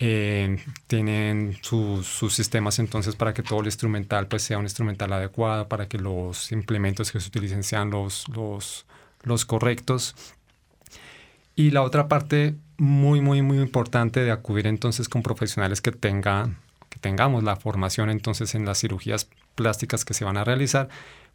Eh, 0.05 0.59
tienen 0.89 1.57
sus, 1.63 2.09
sistemas 2.35 2.81
entonces 2.81 3.15
para 3.15 3.33
que 3.33 3.45
todo 3.45 3.61
el 3.61 3.67
instrumental 3.67 4.27
pues 4.27 4.43
sea 4.43 4.59
un 4.59 4.65
instrumental 4.65 5.13
adecuado, 5.13 5.69
para 5.69 5.87
que 5.87 5.97
los 5.97 6.51
implementos 6.51 7.13
que 7.13 7.21
se 7.21 7.29
utilicen 7.29 7.63
sean 7.63 7.91
los, 7.91 8.29
los, 8.31 8.85
los 9.23 9.45
correctos. 9.45 10.17
Y 11.55 11.71
la 11.71 11.83
otra 11.83 12.09
parte 12.09 12.57
muy, 12.79 13.21
muy, 13.21 13.43
muy 13.43 13.61
importante 13.61 14.19
de 14.25 14.33
acudir 14.33 14.67
entonces 14.67 15.09
con 15.09 15.23
profesionales 15.23 15.81
que 15.81 15.93
tengan, 15.93 16.59
que 16.89 16.99
tengamos 16.99 17.45
la 17.45 17.55
formación 17.55 18.11
entonces 18.11 18.57
en 18.57 18.65
las 18.65 18.81
cirugías 18.81 19.29
plásticas 19.55 20.05
que 20.05 20.15
se 20.15 20.25
van 20.25 20.37
a 20.37 20.43
realizar, 20.43 20.89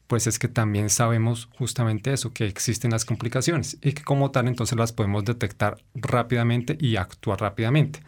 pues 0.08 0.28
es 0.28 0.40
que 0.40 0.50
también 0.50 0.90
sabemos 0.90 1.48
justamente 1.58 2.12
eso, 2.12 2.34
que 2.34 2.46
existen 2.46 2.92
las 2.92 3.06
complicaciones 3.06 3.78
y 3.82 3.94
que 3.94 4.04
como 4.04 4.30
tal 4.32 4.50
entonces 4.50 4.78
las 4.78 4.92
podemos 4.92 5.24
detectar 5.24 5.78
rápidamente 5.96 6.78
y 6.82 6.98
actuar 6.98 7.40
rápidamente. 7.40 8.02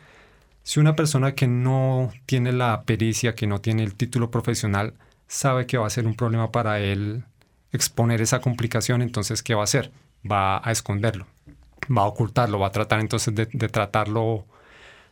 Si 0.63 0.79
una 0.79 0.95
persona 0.95 1.33
que 1.33 1.47
no 1.47 2.11
tiene 2.25 2.51
la 2.51 2.83
pericia, 2.83 3.35
que 3.35 3.47
no 3.47 3.59
tiene 3.61 3.83
el 3.83 3.95
título 3.95 4.29
profesional, 4.29 4.93
sabe 5.27 5.65
que 5.65 5.77
va 5.77 5.87
a 5.87 5.89
ser 5.89 6.05
un 6.05 6.15
problema 6.15 6.51
para 6.51 6.79
él 6.79 7.23
exponer 7.71 8.21
esa 8.21 8.41
complicación, 8.41 9.01
entonces, 9.01 9.43
¿qué 9.43 9.55
va 9.55 9.61
a 9.61 9.63
hacer? 9.65 9.91
Va 10.29 10.61
a 10.67 10.71
esconderlo, 10.71 11.27
va 11.95 12.03
a 12.03 12.07
ocultarlo, 12.07 12.59
va 12.59 12.67
a 12.67 12.71
tratar 12.71 12.99
entonces 12.99 13.33
de, 13.35 13.45
tratarlo 13.45 14.45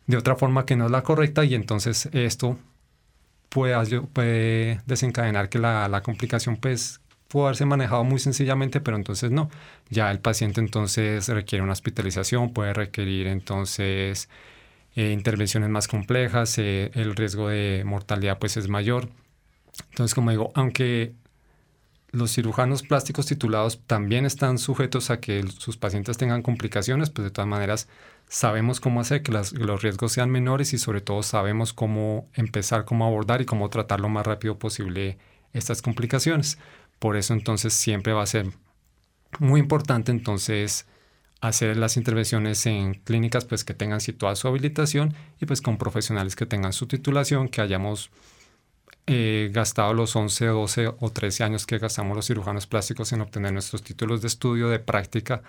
de 0.07 0.17
otra 0.17 0.35
forma 0.35 0.65
que 0.65 0.75
no 0.75 0.85
es 0.85 0.91
la 0.91 1.03
correcta 1.03 1.45
y 1.45 1.55
entonces 1.55 2.09
esto 2.13 2.57
puede, 3.49 4.01
puede 4.13 4.81
desencadenar 4.85 5.49
que 5.49 5.59
la, 5.59 5.87
la 5.87 6.01
complicación 6.01 6.57
pues 6.57 6.99
pudo 7.27 7.45
haberse 7.45 7.65
manejado 7.65 8.03
muy 8.03 8.19
sencillamente, 8.19 8.81
pero 8.81 8.97
entonces 8.97 9.31
no. 9.31 9.49
Ya 9.89 10.11
el 10.11 10.19
paciente 10.19 10.61
entonces 10.61 11.27
requiere 11.27 11.63
una 11.63 11.73
hospitalización, 11.73 12.53
puede 12.53 12.73
requerir 12.73 13.27
entonces 13.27 14.29
eh, 14.97 15.11
intervenciones 15.11 15.69
más 15.69 15.87
complejas, 15.87 16.57
eh, 16.57 16.89
el 16.95 17.15
riesgo 17.15 17.49
de 17.49 17.83
mortalidad 17.85 18.39
pues 18.39 18.57
es 18.57 18.67
mayor. 18.67 19.09
Entonces, 19.91 20.15
como 20.15 20.31
digo, 20.31 20.51
aunque 20.55 21.13
los 22.09 22.31
cirujanos 22.33 22.81
plásticos 22.81 23.27
titulados 23.27 23.79
también 23.85 24.25
están 24.25 24.57
sujetos 24.57 25.11
a 25.11 25.19
que 25.19 25.45
sus 25.55 25.77
pacientes 25.77 26.17
tengan 26.17 26.41
complicaciones, 26.41 27.11
pues 27.11 27.25
de 27.25 27.31
todas 27.31 27.47
maneras 27.47 27.87
sabemos 28.27 28.79
cómo 28.79 28.99
hacer 28.99 29.21
que 29.21 29.31
los 29.31 29.83
riesgos 29.83 30.13
sean 30.13 30.31
menores 30.31 30.73
y 30.73 30.79
sobre 30.79 31.01
todo 31.01 31.21
sabemos 31.21 31.73
cómo 31.73 32.27
empezar, 32.33 32.83
cómo 32.83 33.05
abordar 33.05 33.43
y 33.43 33.45
cómo 33.45 33.69
tratar 33.69 33.99
lo 33.99 34.09
más 34.09 34.25
rápido 34.25 34.57
posible 34.57 35.19
estas 35.53 35.83
complicaciones. 35.83 36.57
Por 36.97 37.17
eso 37.17 37.35
entonces 37.35 37.71
siempre 37.71 38.13
va 38.13 38.23
a 38.23 38.25
ser 38.25 38.47
muy 39.37 39.59
importante 39.59 40.11
entonces 40.11 40.87
hacer 41.41 41.77
las 41.77 41.97
intervenciones 41.97 42.65
en 42.65 42.95
clínicas 42.95 43.45
pues 43.45 43.63
que 43.63 43.73
tengan 43.73 44.01
situada 44.01 44.35
su 44.35 44.47
habilitación 44.47 45.13
y 45.39 45.45
pues 45.45 45.61
con 45.61 45.77
profesionales 45.77 46.35
que 46.35 46.45
tengan 46.45 46.73
su 46.73 46.87
titulación, 46.87 47.49
que 47.49 47.61
hayamos 47.61 48.09
eh, 49.05 49.49
gastado 49.53 49.93
los 49.93 50.15
11, 50.15 50.47
12 50.47 50.87
o 50.99 51.09
13 51.11 51.43
años 51.43 51.65
que 51.65 51.77
gastamos 51.77 52.15
los 52.15 52.27
cirujanos 52.27 52.67
plásticos 52.67 53.13
en 53.13 53.21
obtener 53.21 53.53
nuestros 53.53 53.83
títulos 53.83 54.21
de 54.21 54.27
estudio, 54.27 54.69
de 54.69 54.79
práctica 54.79 55.43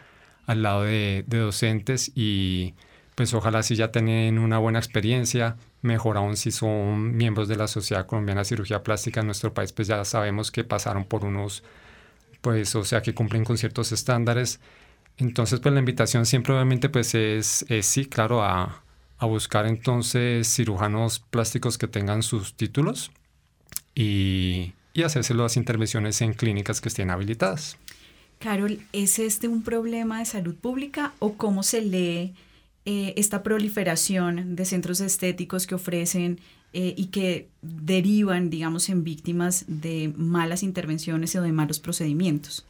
al 0.46 0.62
lado 0.62 0.84
de, 0.84 1.24
docentes 1.26 2.12
y 2.14 2.74
pues 3.14 3.34
ojalá 3.34 3.62
si 3.62 3.74
ya 3.74 3.90
tienen 3.90 4.38
una 4.38 4.58
buena 4.58 4.78
experiencia, 4.78 5.56
mejor 5.82 6.18
aún 6.18 6.36
si 6.36 6.52
son 6.52 7.16
miembros 7.16 7.48
de 7.48 7.56
la 7.56 7.66
Sociedad 7.66 8.06
Colombiana 8.06 8.42
de 8.42 8.44
Cirugía 8.44 8.84
Plástica 8.84 9.20
en 9.20 9.26
nuestro 9.26 9.52
país, 9.52 9.72
pues 9.72 9.88
ya 9.88 10.04
sabemos 10.04 10.52
que 10.52 10.62
pasaron 10.64 11.04
por 11.04 11.24
unos 11.24 11.64
pues 12.40 12.74
o 12.76 12.84
sea 12.84 13.02
que 13.02 13.14
cumplen 13.14 13.44
con 13.44 13.58
ciertos 13.58 13.90
estándares. 13.90 14.60
Entonces 15.18 15.60
pues 15.60 15.72
la 15.72 15.80
invitación 15.80 16.26
siempre 16.26 16.54
obviamente 16.54 16.88
pues 16.88 17.14
es, 17.14 17.66
sí, 17.82 18.06
claro, 18.06 18.42
a, 18.42 18.82
a 19.18 19.26
buscar 19.26 19.66
entonces 19.66 20.48
cirujanos 20.48 21.18
plásticos 21.18 21.76
que 21.76 21.88
tengan 21.88 22.22
sus 22.22 22.54
títulos 22.54 23.10
y, 23.94 24.72
y 24.94 25.02
hacerse 25.02 25.34
las 25.34 25.56
intervenciones 25.56 26.20
en 26.22 26.34
clínicas 26.34 26.80
que 26.80 26.88
estén 26.88 27.10
habilitadas. 27.10 27.76
Carol, 28.38 28.80
¿es 28.92 29.18
este 29.18 29.48
un 29.48 29.62
problema 29.62 30.20
de 30.20 30.24
salud 30.24 30.54
pública 30.54 31.12
o 31.18 31.34
cómo 31.34 31.64
se 31.64 31.82
lee 31.82 32.34
eh, 32.84 33.12
esta 33.16 33.42
proliferación 33.42 34.54
de 34.54 34.64
centros 34.64 35.00
estéticos 35.00 35.66
que 35.66 35.74
ofrecen 35.74 36.38
eh, 36.72 36.94
y 36.96 37.06
que 37.06 37.48
derivan, 37.62 38.50
digamos, 38.50 38.88
en 38.88 39.02
víctimas 39.02 39.64
de 39.66 40.12
malas 40.16 40.62
intervenciones 40.62 41.34
o 41.34 41.42
de 41.42 41.50
malos 41.50 41.80
procedimientos? 41.80 42.64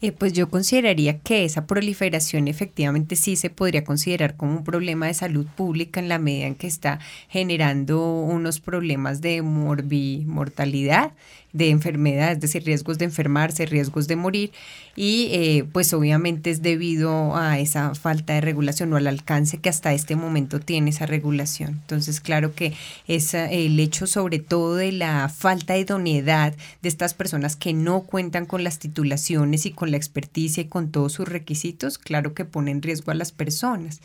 Eh, 0.00 0.12
pues 0.12 0.32
yo 0.32 0.48
consideraría 0.48 1.18
que 1.18 1.44
esa 1.44 1.66
proliferación 1.66 2.46
efectivamente 2.46 3.16
sí 3.16 3.34
se 3.34 3.50
podría 3.50 3.82
considerar 3.82 4.36
como 4.36 4.52
un 4.58 4.62
problema 4.62 5.06
de 5.08 5.14
salud 5.14 5.44
pública 5.56 5.98
en 5.98 6.08
la 6.08 6.20
medida 6.20 6.46
en 6.46 6.54
que 6.54 6.68
está 6.68 7.00
generando 7.28 8.20
unos 8.20 8.60
problemas 8.60 9.20
de 9.20 9.42
mortalidad 9.42 11.14
de 11.52 11.70
enfermedades, 11.70 12.36
es 12.36 12.40
decir, 12.40 12.64
riesgos 12.64 12.98
de 12.98 13.06
enfermarse, 13.06 13.66
riesgos 13.66 14.06
de 14.06 14.16
morir, 14.16 14.52
y 14.96 15.28
eh, 15.32 15.64
pues 15.72 15.92
obviamente 15.94 16.50
es 16.50 16.60
debido 16.60 17.36
a 17.36 17.58
esa 17.58 17.94
falta 17.94 18.34
de 18.34 18.40
regulación 18.40 18.92
o 18.92 18.96
al 18.96 19.06
alcance 19.06 19.58
que 19.58 19.68
hasta 19.68 19.92
este 19.92 20.16
momento 20.16 20.60
tiene 20.60 20.90
esa 20.90 21.06
regulación. 21.06 21.70
Entonces, 21.70 22.20
claro 22.20 22.54
que 22.54 22.74
es 23.06 23.34
el 23.34 23.78
hecho 23.80 24.06
sobre 24.06 24.38
todo 24.38 24.76
de 24.76 24.92
la 24.92 25.28
falta 25.28 25.74
de 25.74 25.80
idoneidad 25.80 26.54
de 26.82 26.88
estas 26.88 27.14
personas 27.14 27.56
que 27.56 27.72
no 27.72 28.02
cuentan 28.02 28.46
con 28.46 28.64
las 28.64 28.78
titulaciones 28.78 29.66
y 29.66 29.70
con 29.70 29.90
la 29.90 29.96
experticia 29.96 30.62
y 30.62 30.66
con 30.66 30.90
todos 30.90 31.12
sus 31.12 31.28
requisitos, 31.28 31.98
claro 31.98 32.34
que 32.34 32.44
pone 32.44 32.70
en 32.70 32.82
riesgo 32.82 33.12
a 33.12 33.14
las 33.14 33.32
personas. 33.32 34.00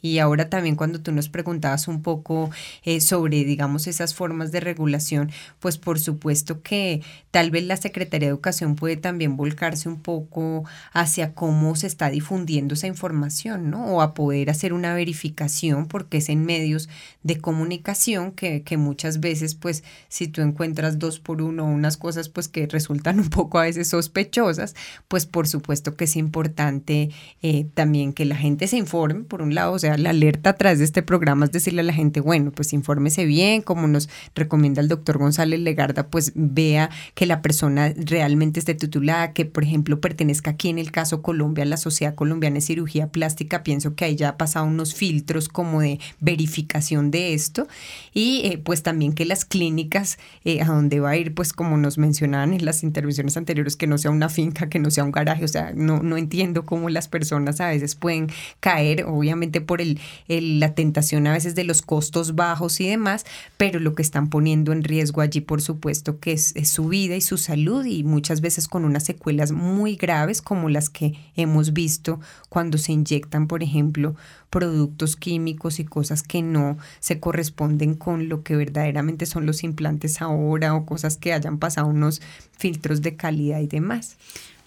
Y 0.00 0.18
ahora 0.18 0.48
también 0.48 0.76
cuando 0.76 1.00
tú 1.00 1.12
nos 1.12 1.28
preguntabas 1.28 1.88
un 1.88 2.02
poco 2.02 2.50
eh, 2.84 3.00
sobre, 3.00 3.44
digamos, 3.44 3.86
esas 3.86 4.14
formas 4.14 4.52
de 4.52 4.60
regulación, 4.60 5.30
pues 5.58 5.78
por 5.78 5.98
supuesto 5.98 6.62
que 6.62 7.02
tal 7.30 7.50
vez 7.50 7.64
la 7.64 7.76
Secretaría 7.76 8.28
de 8.28 8.30
Educación 8.30 8.76
puede 8.76 8.96
también 8.96 9.36
volcarse 9.36 9.88
un 9.88 10.00
poco 10.00 10.64
hacia 10.92 11.34
cómo 11.34 11.74
se 11.76 11.86
está 11.86 12.10
difundiendo 12.10 12.74
esa 12.74 12.86
información, 12.86 13.70
¿no? 13.70 13.86
O 13.86 14.00
a 14.00 14.14
poder 14.14 14.50
hacer 14.50 14.72
una 14.72 14.94
verificación, 14.94 15.86
porque 15.86 16.18
es 16.18 16.28
en 16.28 16.44
medios 16.44 16.88
de 17.22 17.38
comunicación 17.38 18.32
que, 18.32 18.62
que 18.62 18.76
muchas 18.76 19.20
veces, 19.20 19.54
pues, 19.54 19.82
si 20.08 20.28
tú 20.28 20.42
encuentras 20.42 20.98
dos 20.98 21.18
por 21.20 21.42
uno 21.42 21.64
unas 21.64 21.96
cosas, 21.96 22.28
pues, 22.28 22.48
que 22.48 22.66
resultan 22.66 23.18
un 23.20 23.30
poco 23.30 23.58
a 23.58 23.62
veces 23.62 23.88
sospechosas, 23.88 24.74
pues, 25.08 25.26
por 25.26 25.48
supuesto 25.48 25.96
que 25.96 26.04
es 26.04 26.16
importante 26.16 27.10
eh, 27.42 27.66
también 27.74 28.12
que 28.12 28.24
la 28.24 28.36
gente 28.36 28.66
se 28.66 28.76
informe, 28.76 29.24
por 29.24 29.42
un 29.42 29.54
lado, 29.54 29.72
o 29.72 29.78
sea, 29.78 29.87
la 29.96 30.10
alerta 30.10 30.50
atrás 30.50 30.78
de 30.78 30.84
este 30.84 31.02
programa 31.02 31.46
es 31.46 31.52
decirle 31.52 31.80
a 31.80 31.84
la 31.84 31.92
gente, 31.92 32.20
bueno, 32.20 32.50
pues 32.52 32.72
infórmese 32.72 33.24
bien, 33.24 33.62
como 33.62 33.86
nos 33.86 34.08
recomienda 34.34 34.80
el 34.80 34.88
doctor 34.88 35.18
González 35.18 35.60
Legarda, 35.60 36.08
pues 36.08 36.32
vea 36.34 36.90
que 37.14 37.26
la 37.26 37.42
persona 37.42 37.92
realmente 37.96 38.60
esté 38.60 38.74
titulada, 38.74 39.32
que 39.32 39.44
por 39.44 39.64
ejemplo 39.64 40.00
pertenezca 40.00 40.50
aquí 40.50 40.68
en 40.68 40.78
el 40.78 40.90
caso 40.90 41.22
Colombia, 41.22 41.64
a 41.64 41.66
la 41.66 41.76
Sociedad 41.76 42.14
Colombiana 42.14 42.56
de 42.56 42.60
Cirugía 42.60 43.08
Plástica, 43.08 43.62
pienso 43.62 43.94
que 43.94 44.04
ahí 44.04 44.16
ya 44.16 44.30
ha 44.30 44.36
pasado 44.36 44.66
unos 44.66 44.94
filtros 44.94 45.48
como 45.48 45.80
de 45.80 46.00
verificación 46.20 47.10
de 47.10 47.34
esto. 47.34 47.68
Y 48.12 48.42
eh, 48.44 48.58
pues 48.58 48.82
también 48.82 49.12
que 49.12 49.24
las 49.24 49.44
clínicas 49.44 50.18
eh, 50.44 50.62
a 50.62 50.66
donde 50.66 51.00
va 51.00 51.10
a 51.10 51.16
ir, 51.16 51.34
pues 51.34 51.52
como 51.52 51.76
nos 51.76 51.98
mencionaban 51.98 52.52
en 52.52 52.64
las 52.64 52.82
intervenciones 52.82 53.36
anteriores, 53.36 53.76
que 53.76 53.86
no 53.86 53.98
sea 53.98 54.10
una 54.10 54.28
finca, 54.28 54.68
que 54.68 54.78
no 54.78 54.90
sea 54.90 55.04
un 55.04 55.12
garaje, 55.12 55.44
o 55.44 55.48
sea, 55.48 55.72
no, 55.74 56.02
no 56.02 56.16
entiendo 56.16 56.64
cómo 56.64 56.88
las 56.90 57.08
personas 57.08 57.60
a 57.60 57.68
veces 57.68 57.94
pueden 57.94 58.28
caer, 58.60 59.04
obviamente 59.04 59.60
por 59.60 59.77
la 60.26 60.74
tentación 60.74 61.26
a 61.26 61.32
veces 61.32 61.54
de 61.54 61.64
los 61.64 61.82
costos 61.82 62.34
bajos 62.34 62.80
y 62.80 62.88
demás, 62.88 63.24
pero 63.56 63.80
lo 63.80 63.94
que 63.94 64.02
están 64.02 64.28
poniendo 64.28 64.72
en 64.72 64.84
riesgo 64.84 65.20
allí, 65.20 65.40
por 65.40 65.62
supuesto, 65.62 66.18
que 66.18 66.32
es, 66.32 66.54
su 66.64 66.88
vida 66.88 67.16
y 67.16 67.20
su 67.20 67.38
salud 67.38 67.84
y 67.84 68.04
muchas 68.04 68.40
veces 68.40 68.68
con 68.68 68.84
unas 68.84 69.04
secuelas 69.04 69.52
muy 69.52 69.96
graves 69.96 70.42
como 70.42 70.68
las 70.68 70.90
que 70.90 71.14
hemos 71.36 71.72
visto 71.72 72.20
cuando 72.48 72.78
se 72.78 72.92
inyectan, 72.92 73.46
por 73.46 73.62
ejemplo, 73.62 74.14
productos 74.50 75.16
químicos 75.16 75.78
y 75.78 75.84
cosas 75.84 76.22
que 76.22 76.42
no 76.42 76.78
se 77.00 77.20
corresponden 77.20 77.94
con 77.94 78.28
lo 78.28 78.42
que 78.42 78.56
verdaderamente 78.56 79.26
son 79.26 79.46
los 79.46 79.62
implantes 79.62 80.22
ahora 80.22 80.74
o 80.74 80.86
cosas 80.86 81.16
que 81.16 81.32
hayan 81.32 81.58
pasado 81.58 81.86
unos 81.86 82.20
filtros 82.56 83.02
de 83.02 83.16
calidad 83.16 83.60
y 83.60 83.66
demás. 83.66 84.16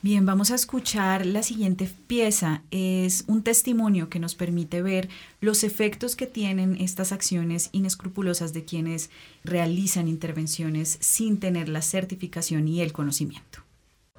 Bien, 0.04 0.26
vamos 0.26 0.50
a 0.50 0.56
escuchar 0.56 1.28
la 1.28 1.44
siguiente 1.44 1.88
pieza. 2.08 2.64
Es 2.72 3.24
un 3.28 3.44
testimonio 3.44 4.10
que 4.10 4.20
nos 4.20 4.34
permite 4.34 4.82
ver 4.82 5.10
los 5.42 5.64
efectos 5.64 6.16
que 6.16 6.26
tienen 6.26 6.76
estas 6.82 7.12
acciones 7.12 7.70
inescrupulosas 7.72 8.52
de 8.52 8.66
quienes 8.66 9.12
realizan 9.44 10.08
intervenciones 10.08 10.98
sin 11.02 11.40
tener 11.40 11.70
la 11.70 11.84
certificación 11.84 12.68
y 12.68 12.82
el 12.82 12.94
conocimiento. 12.94 13.60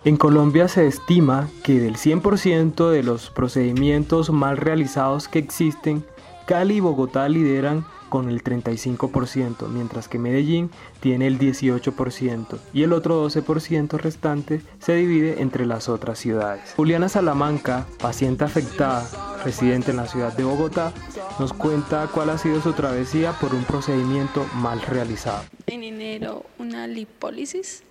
En 0.05 0.17
Colombia 0.17 0.69
se 0.69 0.87
estima 0.87 1.51
que 1.65 1.81
del 1.81 1.97
100% 1.97 2.91
de 2.91 3.03
los 3.03 3.31
procedimientos 3.31 4.31
mal 4.31 4.59
realizados 4.59 5.27
que 5.27 5.41
existen, 5.41 6.05
Cali 6.53 6.75
y 6.75 6.81
Bogotá 6.81 7.31
lideran 7.31 7.87
con 8.11 8.29
el 8.29 8.45
35%, 8.45 9.69
mientras 9.69 10.07
que 10.07 10.19
Medellín 10.19 10.71
tiene 11.01 11.27
el 11.27 11.39
18% 11.39 12.59
y 12.75 12.83
el 12.83 12.93
otro 12.93 13.27
12% 13.27 13.97
restante 13.97 14.61
se 14.79 14.95
divide 14.95 15.41
entre 15.41 15.65
las 15.65 15.89
otras 15.89 16.19
ciudades. 16.19 16.75
Juliana 16.77 17.09
Salamanca, 17.09 17.87
paciente 17.99 18.45
afectada, 18.45 19.09
residente 19.43 19.93
en 19.93 19.97
la 19.97 20.07
ciudad 20.07 20.37
de 20.37 20.45
Bogotá, 20.45 20.93
nos 21.39 21.55
cuenta 21.55 22.07
cuál 22.09 22.29
ha 22.29 22.37
sido 22.37 22.61
su 22.61 22.75
travesía 22.75 23.33
por 23.41 23.55
un 23.55 23.65
procedimiento 23.65 24.45
mal 24.57 24.83
realizado. 24.83 25.45
En 25.69 25.83
enero 25.83 26.45
una 26.59 26.87
lipólisis 26.87 27.83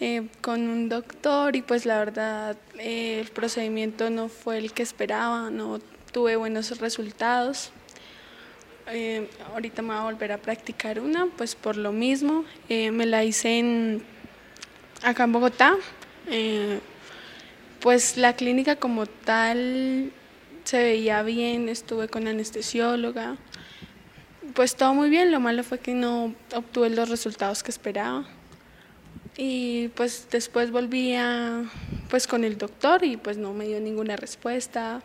eh, 0.00 0.28
con 0.42 0.68
un 0.68 0.90
doctor 0.90 1.56
y 1.56 1.62
pues 1.62 1.86
la 1.86 1.96
verdad 1.96 2.58
eh, 2.78 3.20
el 3.20 3.28
procedimiento 3.28 4.10
no 4.10 4.28
fue 4.28 4.58
el 4.58 4.74
que 4.74 4.82
esperaba, 4.82 5.48
no 5.48 5.78
tuve 6.14 6.36
buenos 6.36 6.78
resultados. 6.78 7.72
Eh, 8.86 9.28
ahorita 9.52 9.82
me 9.82 9.88
voy 9.88 9.96
a 9.96 10.02
volver 10.04 10.30
a 10.30 10.38
practicar 10.38 11.00
una, 11.00 11.26
pues 11.36 11.56
por 11.56 11.76
lo 11.76 11.90
mismo. 11.90 12.44
Eh, 12.68 12.92
me 12.92 13.04
la 13.04 13.24
hice 13.24 13.58
en, 13.58 14.04
acá 15.02 15.24
en 15.24 15.32
Bogotá. 15.32 15.74
Eh, 16.28 16.78
pues 17.80 18.16
la 18.16 18.36
clínica 18.36 18.76
como 18.76 19.06
tal 19.06 20.12
se 20.62 20.78
veía 20.78 21.24
bien, 21.24 21.68
estuve 21.68 22.06
con 22.06 22.28
anestesióloga. 22.28 23.36
Pues 24.54 24.76
todo 24.76 24.94
muy 24.94 25.10
bien, 25.10 25.32
lo 25.32 25.40
malo 25.40 25.64
fue 25.64 25.80
que 25.80 25.94
no 25.94 26.32
obtuve 26.54 26.90
los 26.90 27.08
resultados 27.08 27.64
que 27.64 27.72
esperaba. 27.72 28.24
Y 29.36 29.88
pues 29.96 30.28
después 30.30 30.70
volví 30.70 31.16
a, 31.16 31.64
pues 32.08 32.28
con 32.28 32.44
el 32.44 32.56
doctor 32.56 33.02
y 33.04 33.16
pues 33.16 33.36
no 33.36 33.52
me 33.52 33.66
dio 33.66 33.80
ninguna 33.80 34.14
respuesta. 34.14 35.02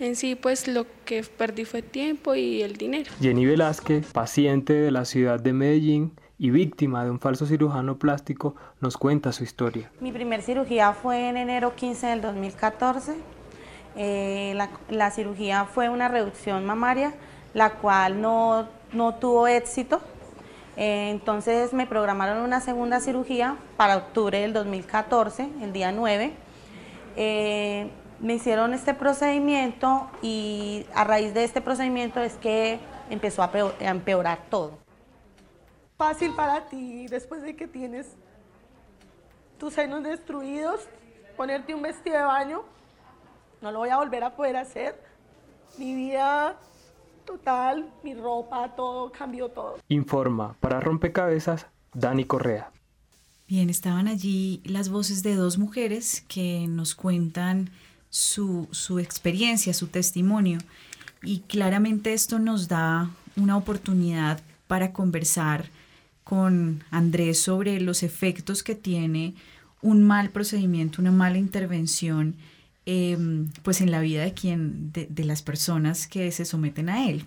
En 0.00 0.14
sí, 0.14 0.36
pues 0.36 0.68
lo 0.68 0.86
que 1.04 1.24
perdí 1.24 1.64
fue 1.64 1.82
tiempo 1.82 2.36
y 2.36 2.62
el 2.62 2.76
dinero. 2.76 3.10
Jenny 3.20 3.46
Velázquez, 3.46 4.12
paciente 4.12 4.72
de 4.72 4.92
la 4.92 5.04
ciudad 5.04 5.40
de 5.40 5.52
Medellín 5.52 6.12
y 6.38 6.50
víctima 6.50 7.04
de 7.04 7.10
un 7.10 7.18
falso 7.18 7.46
cirujano 7.46 7.98
plástico, 7.98 8.54
nos 8.80 8.96
cuenta 8.96 9.32
su 9.32 9.42
historia. 9.42 9.90
Mi 10.00 10.12
primer 10.12 10.42
cirugía 10.42 10.92
fue 10.92 11.28
en 11.28 11.36
enero 11.36 11.74
15 11.74 12.06
del 12.06 12.20
2014. 12.20 13.16
Eh, 13.96 14.56
la, 14.88 15.10
cirugía 15.10 15.64
fue 15.64 15.88
una 15.88 16.06
reducción 16.06 16.64
mamaria, 16.64 17.14
la 17.52 17.70
cual 17.70 18.20
no, 18.20 18.68
no 18.92 19.16
tuvo 19.16 19.48
éxito. 19.48 20.00
Eh, 20.76 21.10
entonces 21.10 21.72
me 21.72 21.88
programaron 21.88 22.38
una 22.44 22.60
segunda 22.60 23.00
cirugía 23.00 23.56
para 23.76 23.96
octubre 23.96 24.38
del 24.38 24.52
2014, 24.52 25.48
el 25.60 25.72
día 25.72 25.90
9 25.90 26.32
me 28.20 28.34
hicieron 28.34 28.74
este 28.74 28.94
procedimiento 28.94 30.08
y 30.22 30.86
a 30.94 31.04
raíz 31.04 31.34
de 31.34 31.44
este 31.44 31.60
procedimiento 31.60 32.20
es 32.20 32.34
que 32.34 32.80
empezó 33.10 33.42
a 33.42 33.50
empeorar 33.80 34.46
todo. 34.50 34.78
Fácil 35.96 36.34
para 36.34 36.68
ti 36.68 37.06
después 37.08 37.42
de 37.42 37.56
que 37.56 37.66
tienes 37.66 38.16
tus 39.58 39.74
senos 39.74 40.04
destruidos, 40.04 40.88
ponerte 41.36 41.74
un 41.74 41.82
vestido 41.82 42.16
de 42.16 42.22
baño, 42.22 42.62
no 43.60 43.72
lo 43.72 43.78
voy 43.80 43.88
a 43.88 43.96
volver 43.96 44.22
a 44.24 44.36
poder 44.36 44.56
hacer. 44.56 45.00
Mi 45.76 45.94
vida 45.94 46.56
total, 47.24 47.92
mi 48.02 48.14
ropa, 48.14 48.74
todo 48.74 49.12
cambió 49.12 49.48
todo. 49.48 49.76
Informa 49.88 50.56
para 50.60 50.80
rompecabezas 50.80 51.66
Dani 51.92 52.24
Correa. 52.24 52.70
Bien, 53.48 53.70
estaban 53.70 54.08
allí 54.08 54.62
las 54.64 54.90
voces 54.90 55.22
de 55.22 55.34
dos 55.34 55.58
mujeres 55.58 56.24
que 56.28 56.66
nos 56.68 56.94
cuentan 56.94 57.70
su, 58.10 58.68
su 58.70 58.98
experiencia, 58.98 59.74
su 59.74 59.88
testimonio. 59.88 60.58
Y 61.22 61.40
claramente 61.40 62.12
esto 62.12 62.38
nos 62.38 62.68
da 62.68 63.10
una 63.36 63.56
oportunidad 63.56 64.40
para 64.66 64.92
conversar 64.92 65.70
con 66.24 66.84
Andrés 66.90 67.40
sobre 67.40 67.80
los 67.80 68.02
efectos 68.02 68.62
que 68.62 68.74
tiene 68.74 69.34
un 69.80 70.02
mal 70.02 70.30
procedimiento, 70.30 71.00
una 71.00 71.12
mala 71.12 71.38
intervención, 71.38 72.34
em, 72.84 73.50
pues 73.62 73.80
en 73.80 73.90
la 73.90 74.00
vida 74.00 74.22
de 74.24 74.34
quien, 74.34 74.92
de, 74.92 75.06
de 75.08 75.24
las 75.24 75.42
personas 75.42 76.06
que 76.06 76.30
se 76.32 76.44
someten 76.44 76.88
a 76.88 77.08
él. 77.08 77.24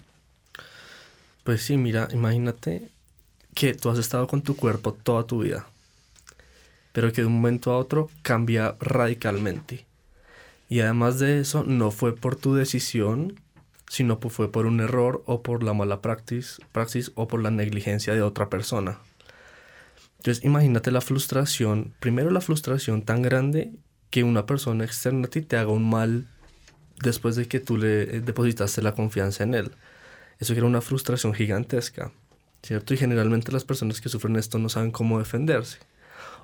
Pues 1.44 1.64
sí, 1.64 1.78
mira, 1.78 2.08
imagínate 2.14 2.90
que 3.56 3.74
tú 3.74 3.90
has 3.90 3.98
estado 3.98 4.28
con 4.28 4.42
tu 4.42 4.56
cuerpo 4.56 4.94
toda 4.94 5.26
tu 5.26 5.44
vida, 5.44 5.68
pero 6.92 7.12
que 7.12 7.22
de 7.22 7.28
un 7.28 7.34
momento 7.34 7.72
a 7.72 7.78
otro 7.78 8.10
cambia 8.22 8.76
radicalmente. 8.80 9.86
Y 10.72 10.80
además 10.80 11.20
de 11.20 11.42
eso, 11.42 11.66
no 11.66 11.92
fue 11.92 12.16
por 12.16 12.38
tu 12.38 12.56
decisión, 12.56 13.38
sino 13.90 14.22
fue 14.22 14.54
por 14.54 14.66
un 14.66 14.80
error 14.80 15.22
o 15.26 15.44
por 15.44 15.64
la 15.64 15.74
mala 15.74 16.02
praxis, 16.02 16.62
praxis 16.72 17.12
o 17.16 17.28
por 17.28 17.44
la 17.44 17.52
negligencia 17.52 18.14
de 18.14 18.22
otra 18.22 18.48
persona. 18.50 18.98
Entonces 20.20 20.46
imagínate 20.46 20.90
la 20.92 21.02
frustración, 21.02 21.94
primero 22.00 22.30
la 22.30 22.40
frustración 22.40 23.02
tan 23.02 23.22
grande 23.22 23.74
que 24.12 24.24
una 24.24 24.46
persona 24.46 24.86
externa 24.86 25.28
a 25.28 25.30
ti 25.30 25.42
te 25.42 25.58
haga 25.58 25.72
un 25.72 25.90
mal 25.90 26.30
después 27.04 27.36
de 27.36 27.50
que 27.50 27.60
tú 27.60 27.76
le 27.76 28.04
eh, 28.04 28.22
depositaste 28.22 28.82
la 28.82 28.94
confianza 28.94 29.44
en 29.44 29.56
él. 29.56 29.72
Eso 30.40 30.54
crea 30.54 30.64
una 30.64 30.80
frustración 30.80 31.34
gigantesca, 31.34 32.14
¿cierto? 32.64 32.94
Y 32.94 32.98
generalmente 32.98 33.52
las 33.52 33.66
personas 33.66 34.00
que 34.00 34.08
sufren 34.08 34.38
esto 34.38 34.58
no 34.58 34.70
saben 34.70 34.92
cómo 34.92 35.20
defenderse. 35.20 35.80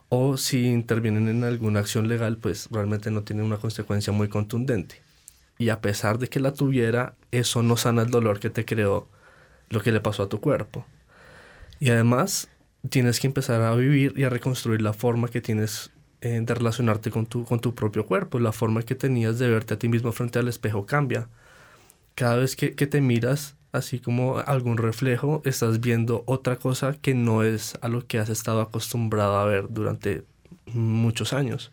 O 0.09 0.37
si 0.37 0.67
intervienen 0.67 1.27
en 1.27 1.43
alguna 1.43 1.81
acción 1.81 2.07
legal, 2.07 2.37
pues 2.37 2.69
realmente 2.71 3.11
no 3.11 3.23
tienen 3.23 3.45
una 3.45 3.57
consecuencia 3.57 4.13
muy 4.13 4.29
contundente. 4.29 5.01
Y 5.57 5.69
a 5.69 5.81
pesar 5.81 6.17
de 6.17 6.29
que 6.29 6.39
la 6.39 6.53
tuviera, 6.53 7.15
eso 7.31 7.63
no 7.63 7.77
sana 7.77 8.03
el 8.03 8.11
dolor 8.11 8.39
que 8.39 8.49
te 8.49 8.63
creó 8.63 9.07
lo 9.69 9.81
que 9.81 9.91
le 9.91 9.99
pasó 9.99 10.23
a 10.23 10.29
tu 10.29 10.39
cuerpo. 10.39 10.85
Y 11.79 11.89
además, 11.89 12.47
tienes 12.89 13.19
que 13.19 13.27
empezar 13.27 13.61
a 13.61 13.75
vivir 13.75 14.13
y 14.15 14.23
a 14.23 14.29
reconstruir 14.29 14.81
la 14.81 14.93
forma 14.93 15.27
que 15.27 15.41
tienes 15.41 15.91
eh, 16.21 16.39
de 16.41 16.53
relacionarte 16.53 17.11
con 17.11 17.25
tu, 17.25 17.43
con 17.43 17.59
tu 17.59 17.75
propio 17.75 18.05
cuerpo. 18.05 18.39
La 18.39 18.53
forma 18.53 18.83
que 18.83 18.95
tenías 18.95 19.39
de 19.39 19.49
verte 19.49 19.73
a 19.73 19.79
ti 19.79 19.89
mismo 19.89 20.13
frente 20.13 20.39
al 20.39 20.47
espejo 20.47 20.85
cambia. 20.85 21.27
Cada 22.15 22.37
vez 22.37 22.55
que, 22.55 22.75
que 22.75 22.87
te 22.87 23.01
miras, 23.01 23.56
así 23.71 23.99
como 23.99 24.39
algún 24.39 24.77
reflejo, 24.77 25.41
estás 25.45 25.79
viendo 25.79 26.23
otra 26.25 26.57
cosa 26.57 26.93
que 26.93 27.13
no 27.13 27.43
es 27.43 27.77
a 27.81 27.87
lo 27.87 28.05
que 28.07 28.19
has 28.19 28.29
estado 28.29 28.61
acostumbrado 28.61 29.37
a 29.37 29.45
ver 29.45 29.67
durante 29.69 30.23
muchos 30.65 31.33
años. 31.33 31.71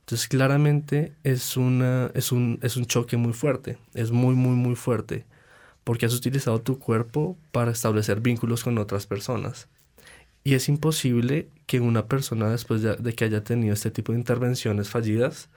Entonces 0.00 0.28
claramente 0.28 1.14
es, 1.24 1.56
una, 1.56 2.10
es, 2.14 2.30
un, 2.30 2.60
es 2.62 2.76
un 2.76 2.86
choque 2.86 3.16
muy 3.16 3.32
fuerte, 3.32 3.78
es 3.94 4.12
muy, 4.12 4.34
muy, 4.36 4.54
muy 4.54 4.76
fuerte, 4.76 5.26
porque 5.82 6.06
has 6.06 6.14
utilizado 6.14 6.60
tu 6.60 6.78
cuerpo 6.78 7.36
para 7.50 7.72
establecer 7.72 8.20
vínculos 8.20 8.62
con 8.62 8.78
otras 8.78 9.06
personas. 9.06 9.68
Y 10.44 10.54
es 10.54 10.68
imposible 10.68 11.48
que 11.66 11.80
una 11.80 12.06
persona 12.06 12.48
después 12.48 12.80
de, 12.82 13.14
que 13.14 13.24
haya 13.24 13.42
tenido 13.42 13.74
este 13.74 13.90
tipo 13.90 14.12
de 14.12 14.18
intervenciones 14.18 14.88
fallidas 14.88 15.48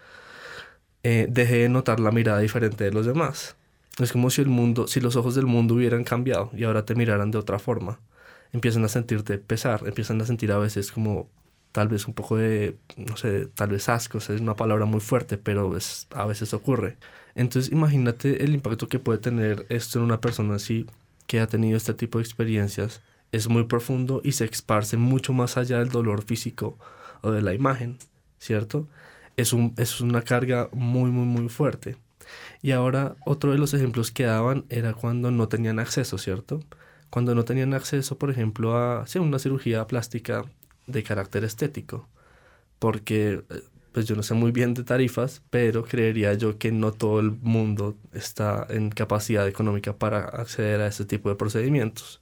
eh, 1.03 1.27
deje 1.29 1.57
de 1.57 1.69
notar 1.69 1.99
la 1.99 2.11
mirada 2.11 2.39
diferente 2.39 2.85
de 2.85 2.91
los 2.91 3.05
demás. 3.05 3.55
Es 3.99 4.11
como 4.11 4.29
si 4.29 4.41
el 4.41 4.47
mundo, 4.47 4.87
si 4.87 4.99
los 5.01 5.15
ojos 5.15 5.35
del 5.35 5.45
mundo 5.45 5.75
hubieran 5.75 6.03
cambiado 6.03 6.51
y 6.53 6.63
ahora 6.63 6.85
te 6.85 6.95
miraran 6.95 7.31
de 7.31 7.37
otra 7.37 7.59
forma. 7.59 7.99
Empiezan 8.53 8.83
a 8.85 8.89
sentirte 8.89 9.37
pesar, 9.37 9.83
empiezan 9.85 10.21
a 10.21 10.25
sentir 10.25 10.51
a 10.51 10.57
veces 10.57 10.91
como 10.91 11.29
tal 11.71 11.87
vez 11.87 12.07
un 12.07 12.13
poco 12.13 12.37
de, 12.37 12.77
no 12.97 13.15
sé, 13.17 13.47
tal 13.47 13.69
vez 13.69 13.89
asco, 13.89 14.17
es 14.17 14.29
una 14.29 14.55
palabra 14.55 14.85
muy 14.85 14.99
fuerte, 15.01 15.37
pero 15.37 15.77
es, 15.77 16.07
a 16.11 16.25
veces 16.25 16.53
ocurre. 16.53 16.97
Entonces 17.35 17.71
imagínate 17.71 18.43
el 18.43 18.53
impacto 18.55 18.87
que 18.87 18.99
puede 18.99 19.19
tener 19.19 19.65
esto 19.69 19.99
en 19.99 20.05
una 20.05 20.21
persona 20.21 20.55
así 20.55 20.87
que 21.27 21.39
ha 21.39 21.47
tenido 21.47 21.77
este 21.77 21.93
tipo 21.93 22.17
de 22.17 22.23
experiencias 22.23 23.01
es 23.31 23.47
muy 23.47 23.65
profundo 23.65 24.21
y 24.23 24.31
se 24.33 24.45
esparce 24.45 24.97
mucho 24.97 25.33
más 25.33 25.57
allá 25.57 25.79
del 25.79 25.89
dolor 25.89 26.23
físico 26.23 26.77
o 27.21 27.31
de 27.31 27.41
la 27.41 27.53
imagen, 27.53 27.97
¿cierto? 28.39 28.87
Es, 29.37 29.53
un, 29.53 29.73
es 29.77 30.01
una 30.01 30.21
carga 30.23 30.69
muy, 30.73 31.11
muy, 31.11 31.25
muy 31.25 31.49
fuerte. 31.49 31.97
Y 32.61 32.71
ahora 32.71 33.15
otro 33.25 33.51
de 33.51 33.57
los 33.57 33.73
ejemplos 33.73 34.11
que 34.11 34.23
daban 34.23 34.65
era 34.69 34.93
cuando 34.93 35.31
no 35.31 35.47
tenían 35.47 35.79
acceso, 35.79 36.17
¿cierto? 36.17 36.59
Cuando 37.09 37.35
no 37.35 37.45
tenían 37.45 37.73
acceso, 37.73 38.17
por 38.17 38.29
ejemplo, 38.29 38.77
a 38.77 39.05
una 39.19 39.39
cirugía 39.39 39.87
plástica 39.87 40.45
de 40.87 41.03
carácter 41.03 41.43
estético. 41.43 42.07
Porque, 42.79 43.43
eh, 43.49 43.63
pues 43.91 44.05
yo 44.05 44.15
no 44.15 44.23
sé 44.23 44.33
muy 44.33 44.51
bien 44.51 44.73
de 44.73 44.83
tarifas, 44.83 45.41
pero 45.49 45.83
creería 45.83 46.33
yo 46.33 46.57
que 46.57 46.71
no 46.71 46.91
todo 46.91 47.19
el 47.19 47.31
mundo 47.31 47.97
está 48.13 48.67
en 48.69 48.89
capacidad 48.89 49.47
económica 49.47 49.97
para 49.97 50.19
acceder 50.25 50.81
a 50.81 50.87
ese 50.87 51.05
tipo 51.05 51.29
de 51.29 51.35
procedimientos. 51.35 52.21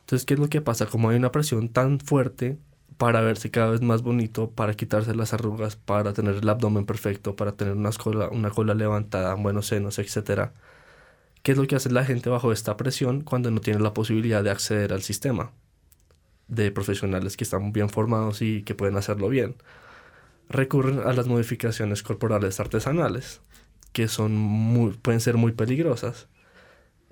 Entonces, 0.00 0.24
¿qué 0.24 0.34
es 0.34 0.40
lo 0.40 0.48
que 0.48 0.60
pasa? 0.60 0.86
Como 0.86 1.10
hay 1.10 1.16
una 1.16 1.32
presión 1.32 1.68
tan 1.68 2.00
fuerte 2.00 2.58
para 2.98 3.20
verse 3.20 3.50
cada 3.50 3.70
vez 3.70 3.80
más 3.80 4.02
bonito, 4.02 4.50
para 4.50 4.74
quitarse 4.74 5.14
las 5.14 5.32
arrugas, 5.32 5.76
para 5.76 6.12
tener 6.12 6.36
el 6.36 6.48
abdomen 6.48 6.84
perfecto, 6.84 7.36
para 7.36 7.52
tener 7.52 7.74
una 7.74 7.92
cola, 7.92 8.28
una 8.28 8.50
cola 8.50 8.74
levantada, 8.74 9.34
buenos 9.34 9.68
senos, 9.68 9.98
etc. 10.00 10.50
¿Qué 11.42 11.52
es 11.52 11.58
lo 11.58 11.66
que 11.66 11.76
hace 11.76 11.90
la 11.90 12.04
gente 12.04 12.28
bajo 12.28 12.52
esta 12.52 12.76
presión 12.76 13.22
cuando 13.22 13.50
no 13.52 13.60
tiene 13.60 13.80
la 13.80 13.94
posibilidad 13.94 14.42
de 14.42 14.50
acceder 14.50 14.92
al 14.92 15.02
sistema? 15.02 15.52
De 16.48 16.72
profesionales 16.72 17.36
que 17.36 17.44
están 17.44 17.72
bien 17.72 17.88
formados 17.88 18.42
y 18.42 18.62
que 18.62 18.74
pueden 18.74 18.96
hacerlo 18.96 19.28
bien. 19.28 19.56
Recurren 20.48 21.00
a 21.00 21.12
las 21.12 21.28
modificaciones 21.28 22.02
corporales 22.02 22.58
artesanales, 22.58 23.40
que 23.92 24.08
son 24.08 24.34
muy, 24.36 24.92
pueden 24.92 25.20
ser 25.20 25.36
muy 25.36 25.52
peligrosas. 25.52 26.28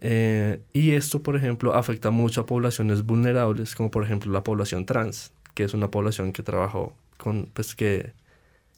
Eh, 0.01 0.63
y 0.73 0.93
esto, 0.93 1.23
por 1.23 1.37
ejemplo, 1.37 1.75
afecta 1.75 2.11
mucho 2.11 2.43
a 2.43 2.47
poblaciones 2.47 3.05
vulnerables, 3.05 3.75
como 3.77 3.91
por 3.91 4.05
ejemplo 4.05 4.33
la 4.33 4.43
población 4.43 4.87
trans, 4.87 5.33
que 5.57 5.65
es 5.65 5.73
una 5.73 5.91
población 5.91 6.35
que 6.35 6.43
trabajó 6.43 6.95
con, 7.17 7.47
pues 7.55 7.75
que, 7.75 8.13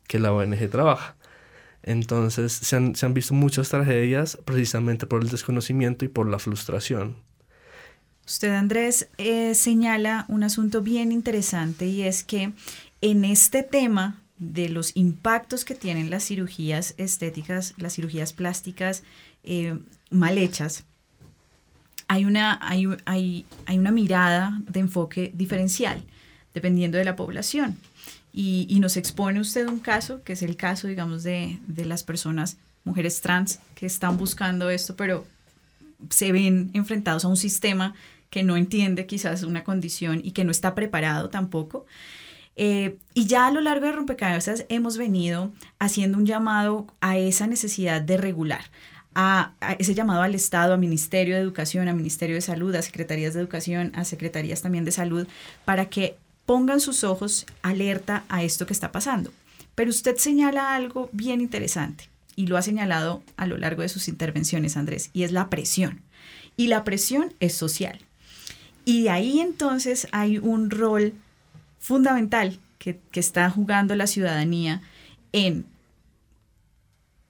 que 0.06 0.20
la 0.20 0.32
ONG 0.32 0.70
trabaja. 0.70 1.16
Entonces 1.82 2.52
se 2.52 2.76
han, 2.76 2.94
se 2.94 3.04
han 3.04 3.14
visto 3.14 3.34
muchas 3.34 3.68
tragedias 3.68 4.38
precisamente 4.44 5.06
por 5.06 5.22
el 5.22 5.28
desconocimiento 5.28 6.04
y 6.04 6.08
por 6.08 6.28
la 6.28 6.38
frustración. 6.38 7.16
Usted, 8.24 8.54
Andrés, 8.54 9.08
eh, 9.18 9.54
señala 9.56 10.24
un 10.28 10.44
asunto 10.44 10.80
bien 10.80 11.10
interesante 11.10 11.86
y 11.86 12.02
es 12.02 12.22
que 12.22 12.52
en 13.00 13.24
este 13.24 13.64
tema 13.64 14.22
de 14.38 14.68
los 14.68 14.96
impactos 14.96 15.64
que 15.64 15.74
tienen 15.74 16.10
las 16.10 16.24
cirugías 16.26 16.94
estéticas, 16.96 17.74
las 17.76 17.94
cirugías 17.94 18.32
plásticas 18.32 19.02
eh, 19.42 19.76
mal 20.10 20.38
hechas, 20.38 20.84
hay 22.06 22.24
una, 22.24 22.56
hay, 22.62 22.86
hay, 23.04 23.46
hay 23.66 23.78
una 23.78 23.90
mirada 23.90 24.60
de 24.68 24.78
enfoque 24.78 25.32
diferencial 25.34 26.04
dependiendo 26.54 26.98
de 26.98 27.04
la 27.04 27.16
población. 27.16 27.76
Y, 28.32 28.78
nos 28.80 28.96
expone 28.96 29.40
usted 29.40 29.66
un 29.66 29.80
caso, 29.80 30.22
que 30.22 30.34
es 30.34 30.42
el 30.42 30.56
caso, 30.56 30.86
digamos, 30.86 31.24
de, 31.24 31.58
de, 31.66 31.84
las 31.84 32.04
personas, 32.04 32.56
mujeres 32.84 33.20
trans, 33.20 33.58
que 33.74 33.86
están 33.86 34.16
buscando 34.16 34.70
esto, 34.70 34.94
pero 34.94 35.26
se 36.10 36.30
ven 36.30 36.70
enfrentados 36.74 37.24
a 37.24 37.28
un 37.28 37.36
sistema 37.36 37.94
que 38.30 38.42
no 38.42 38.56
entiende 38.56 39.06
quizás 39.06 39.42
una 39.42 39.64
condición 39.64 40.20
y 40.22 40.32
que 40.32 40.44
no 40.44 40.50
está 40.50 40.74
preparado 40.74 41.30
tampoco. 41.30 41.86
Eh, 42.56 42.98
y 43.14 43.26
ya 43.26 43.46
a 43.46 43.52
lo 43.52 43.60
largo 43.60 43.86
de 43.86 43.92
Rompecabezas 43.92 44.66
hemos 44.68 44.98
venido 44.98 45.52
haciendo 45.78 46.18
un 46.18 46.26
llamado 46.26 46.88
a 47.00 47.16
esa 47.16 47.46
necesidad 47.46 48.02
de 48.02 48.16
regular, 48.16 48.64
a, 49.14 49.54
ese 49.78 49.94
llamado 49.94 50.22
al 50.22 50.34
Estado, 50.34 50.74
a 50.74 50.76
Ministerio 50.76 51.36
de 51.36 51.40
Educación, 51.40 51.86
a 51.86 51.94
Ministerio 51.94 52.34
de 52.34 52.40
Salud, 52.40 52.74
a 52.74 52.82
Secretarías 52.82 53.34
de 53.34 53.40
Educación, 53.40 53.92
a 53.94 54.04
Secretarías 54.04 54.60
también 54.60 54.84
de 54.84 54.90
Salud, 54.90 55.28
para 55.64 55.88
que 55.88 56.16
pongan 56.48 56.80
sus 56.80 57.04
ojos 57.04 57.44
alerta 57.60 58.24
a 58.30 58.42
esto 58.42 58.64
que 58.64 58.72
está 58.72 58.90
pasando. 58.90 59.30
Pero 59.74 59.90
usted 59.90 60.16
señala 60.16 60.74
algo 60.74 61.10
bien 61.12 61.42
interesante 61.42 62.08
y 62.36 62.46
lo 62.46 62.56
ha 62.56 62.62
señalado 62.62 63.22
a 63.36 63.46
lo 63.46 63.58
largo 63.58 63.82
de 63.82 63.90
sus 63.90 64.08
intervenciones, 64.08 64.78
Andrés, 64.78 65.10
y 65.12 65.24
es 65.24 65.32
la 65.32 65.50
presión. 65.50 66.00
Y 66.56 66.68
la 66.68 66.84
presión 66.84 67.34
es 67.38 67.54
social. 67.54 67.98
Y 68.86 69.08
ahí 69.08 69.40
entonces 69.40 70.08
hay 70.10 70.38
un 70.38 70.70
rol 70.70 71.12
fundamental 71.78 72.58
que 72.78 72.98
está 73.12 73.50
jugando 73.50 73.94
la 73.94 74.06
ciudadanía 74.06 74.80
en 75.32 75.66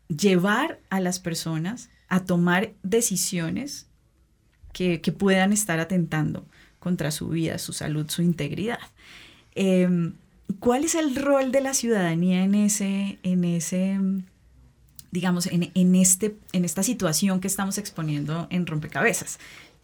llevar 0.06 0.78
a 0.90 1.00
las 1.00 1.18
personas 1.18 1.90
a 2.08 2.24
tomar 2.24 2.72
decisiones 2.84 3.88
que, 4.72 5.12
puedan 5.12 5.52
estar 5.52 5.80
atentando 5.80 6.46
contra 6.78 7.10
su 7.10 7.28
vida, 7.28 7.58
su 7.58 7.72
salud, 7.72 8.08
su 8.08 8.22
integridad. 8.22 8.80
Em, 9.54 10.14
¿Cuál 10.60 10.84
es 10.84 10.94
el 10.94 11.14
rol 11.14 11.52
de 11.52 11.60
la 11.60 11.74
ciudadanía 11.74 12.42
en 12.42 12.54
ese, 12.54 13.18
en 13.22 13.44
ese 13.44 13.98
digamos, 15.10 15.46
en, 15.46 15.94
este, 15.94 16.36
en 16.52 16.64
esta 16.64 16.82
situación 16.82 17.40
que 17.40 17.48
estamos 17.48 17.78
exponiendo 17.78 18.46
en 18.50 18.66
rompecabezas? 18.66 19.38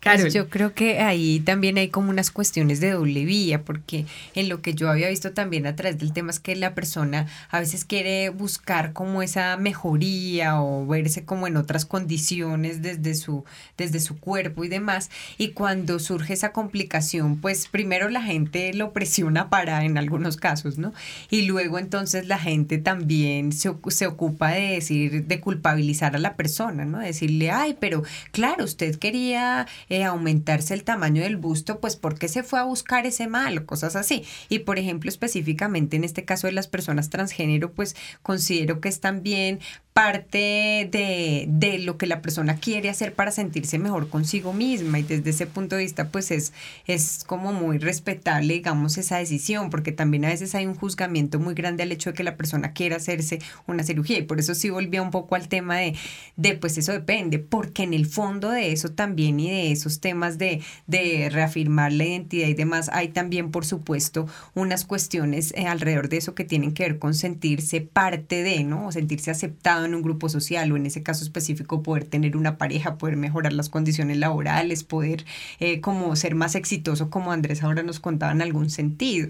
Pues 0.05 0.35
yo 0.35 0.49
creo 0.51 0.75
que 0.75 1.01
ahí 1.01 1.41
también 1.41 1.79
hay 1.79 1.89
como 1.89 2.11
unas 2.11 2.31
cuestiones 2.31 2.81
de 2.81 2.91
doble 2.91 3.25
vía, 3.25 3.63
porque 3.63 4.05
en 4.35 4.49
lo 4.49 4.61
que 4.61 4.75
yo 4.75 4.91
había 4.91 5.09
visto 5.09 5.33
también 5.33 5.67
a 5.67 5.77
través 5.77 5.99
del 5.99 6.13
tema 6.13 6.31
es 6.31 6.41
que 6.41 6.55
la 6.57 6.75
persona 6.75 7.27
a 7.51 7.61
veces 7.61 7.85
quiere 7.85 8.29
buscar 8.29 8.93
como 8.93 9.23
esa 9.23 9.57
mejoría 9.57 10.61
o 10.61 10.87
verse 10.87 11.25
como 11.25 11.47
en 11.47 11.57
otras 11.57 11.87
condiciones 11.87 12.83
desde 12.83 13.15
su, 13.15 13.45
desde 13.79 14.01
su 14.01 14.19
cuerpo 14.19 14.65
y 14.65 14.69
demás. 14.69 15.11
Y 15.39 15.49
cuando 15.49 15.99
surge 15.99 16.35
esa 16.35 16.53
complicación, 16.53 17.39
pues 17.39 17.67
primero 17.67 18.11
la 18.11 18.23
gente 18.23 18.75
lo 18.75 18.93
presiona 18.93 19.49
para 19.49 19.85
en 19.85 19.97
algunos 19.97 20.37
casos, 20.37 20.77
¿no? 20.77 20.93
Y 21.31 21.43
luego 21.43 21.79
entonces 21.79 22.27
la 22.27 22.39
gente 22.39 22.79
también 22.79 23.53
se, 23.53 23.73
se 23.89 24.07
ocupa 24.07 24.51
de 24.51 24.73
decir, 24.73 25.25
de 25.25 25.41
culpabilizar 25.41 26.15
a 26.15 26.19
la 26.19 26.37
persona, 26.37 26.85
¿no? 26.85 26.99
Decirle, 26.99 27.51
ay, 27.51 27.77
pero 27.81 28.03
claro, 28.33 28.65
usted 28.65 28.97
quería 28.97 29.67
eh, 29.89 29.94
aumentarse 30.03 30.75
el 30.75 30.83
tamaño 30.83 31.23
del 31.23 31.37
busto, 31.37 31.79
pues 31.79 31.95
¿por 31.95 32.19
qué 32.19 32.27
se 32.27 32.43
fue 32.43 32.59
a 32.59 32.65
buscar 32.65 33.07
ese 33.07 33.29
mal? 33.29 33.65
Cosas 33.67 33.95
así. 33.95 34.25
Y 34.49 34.61
por 34.61 34.79
ejemplo, 34.79 35.09
específicamente 35.09 35.97
en 35.97 36.05
este 36.05 36.25
caso 36.25 36.47
de 36.47 36.53
las 36.53 36.67
personas 36.67 37.11
transgénero, 37.11 37.73
pues 37.73 37.95
considero 38.23 38.81
que 38.81 38.89
es 38.89 39.01
también 39.01 39.61
parte 39.95 40.89
de, 40.91 41.47
de, 41.49 41.79
lo 41.79 41.97
que 41.97 42.09
la 42.09 42.21
persona 42.21 42.57
quiere 42.57 42.91
hacer 42.91 43.15
para 43.15 43.31
sentirse 43.31 43.79
mejor 43.79 44.09
consigo 44.09 44.53
misma 44.53 44.99
y 44.99 45.05
desde 45.05 45.31
ese 45.31 45.47
punto 45.47 45.77
de 45.77 45.83
vista 45.83 46.09
pues 46.09 46.33
es, 46.33 46.53
es 46.89 47.23
como 47.25 47.53
muy 47.53 47.79
respetable 47.79 48.55
digamos 48.55 48.99
esa 48.99 49.19
decisión 49.19 49.71
porque 49.71 49.93
también 49.93 50.25
a 50.25 50.31
veces 50.31 50.57
hay 50.57 50.67
un 50.67 50.75
juzgamiento 50.75 51.39
muy 51.39 51.55
grande 51.55 51.85
al 51.85 51.93
hecho 51.93 52.11
de 52.11 52.17
que 52.17 52.25
la 52.25 52.37
persona 52.37 52.73
quiera 52.73 52.97
hacerse 52.97 53.39
una 53.69 53.85
cirugía 53.85 54.19
y 54.19 54.23
por 54.23 54.41
eso 54.41 54.57
sí 54.57 54.69
volvía 54.69 55.01
un 55.01 55.13
poco 55.13 55.37
al 55.37 55.47
tema 55.47 55.77
de, 55.77 55.95
de 56.35 56.55
pues 56.55 56.77
eso 56.77 56.91
depende 56.91 57.39
porque 57.39 57.85
en 57.85 57.95
el 57.95 58.07
fondo 58.07 58.51
de 58.51 58.73
eso 58.73 58.91
también 58.91 59.39
y 59.39 59.49
de 59.49 59.71
esos 59.85 60.01
temas 60.01 60.39
de, 60.39 60.63
de 60.87 61.29
reafirmar 61.31 61.93
la 61.93 62.05
identidad 62.05 62.49
y 62.49 62.55
demás 62.55 62.89
hay 62.93 63.09
también 63.09 63.51
por 63.51 63.67
supuesto 63.67 64.27
unas 64.55 64.85
cuestiones 64.85 65.53
eh, 65.57 65.67
alrededor 65.67 66.09
de 66.09 66.17
eso 66.17 66.35
que 66.35 66.45
tienen 66.45 66.73
que 66.73 66.85
ver 66.85 66.99
con 66.99 67.15
sentirse 67.15 67.81
parte 67.81 68.43
de, 68.43 68.65
¿no? 68.65 68.87
O 68.87 68.93
sentirse 68.93 69.31
aceptado 69.31 69.85
en 69.85 69.95
un 69.95 70.03
grupo 70.03 70.29
social 70.29 70.73
o 70.73 70.77
en 70.77 70.87
ese 70.87 71.03
caso 71.03 71.25
específico 71.25 71.83
poder 71.83 72.05
tener 72.05 72.37
una 72.37 72.57
pareja, 72.57 72.97
poder 72.97 73.17
mejorar 73.17 73.53
las 73.53 73.69
condiciones 73.69 74.17
laborales, 74.17 74.85
poder 74.85 75.25
eh, 75.61 75.81
como 75.81 76.17
ser 76.17 76.35
más 76.35 76.55
exitoso 76.55 77.11
como 77.11 77.33
Andrés 77.33 77.63
ahora 77.63 77.83
nos 77.83 78.01
contaba 78.01 78.33
en 78.33 78.43
algún 78.43 78.71
sentido. 78.71 79.29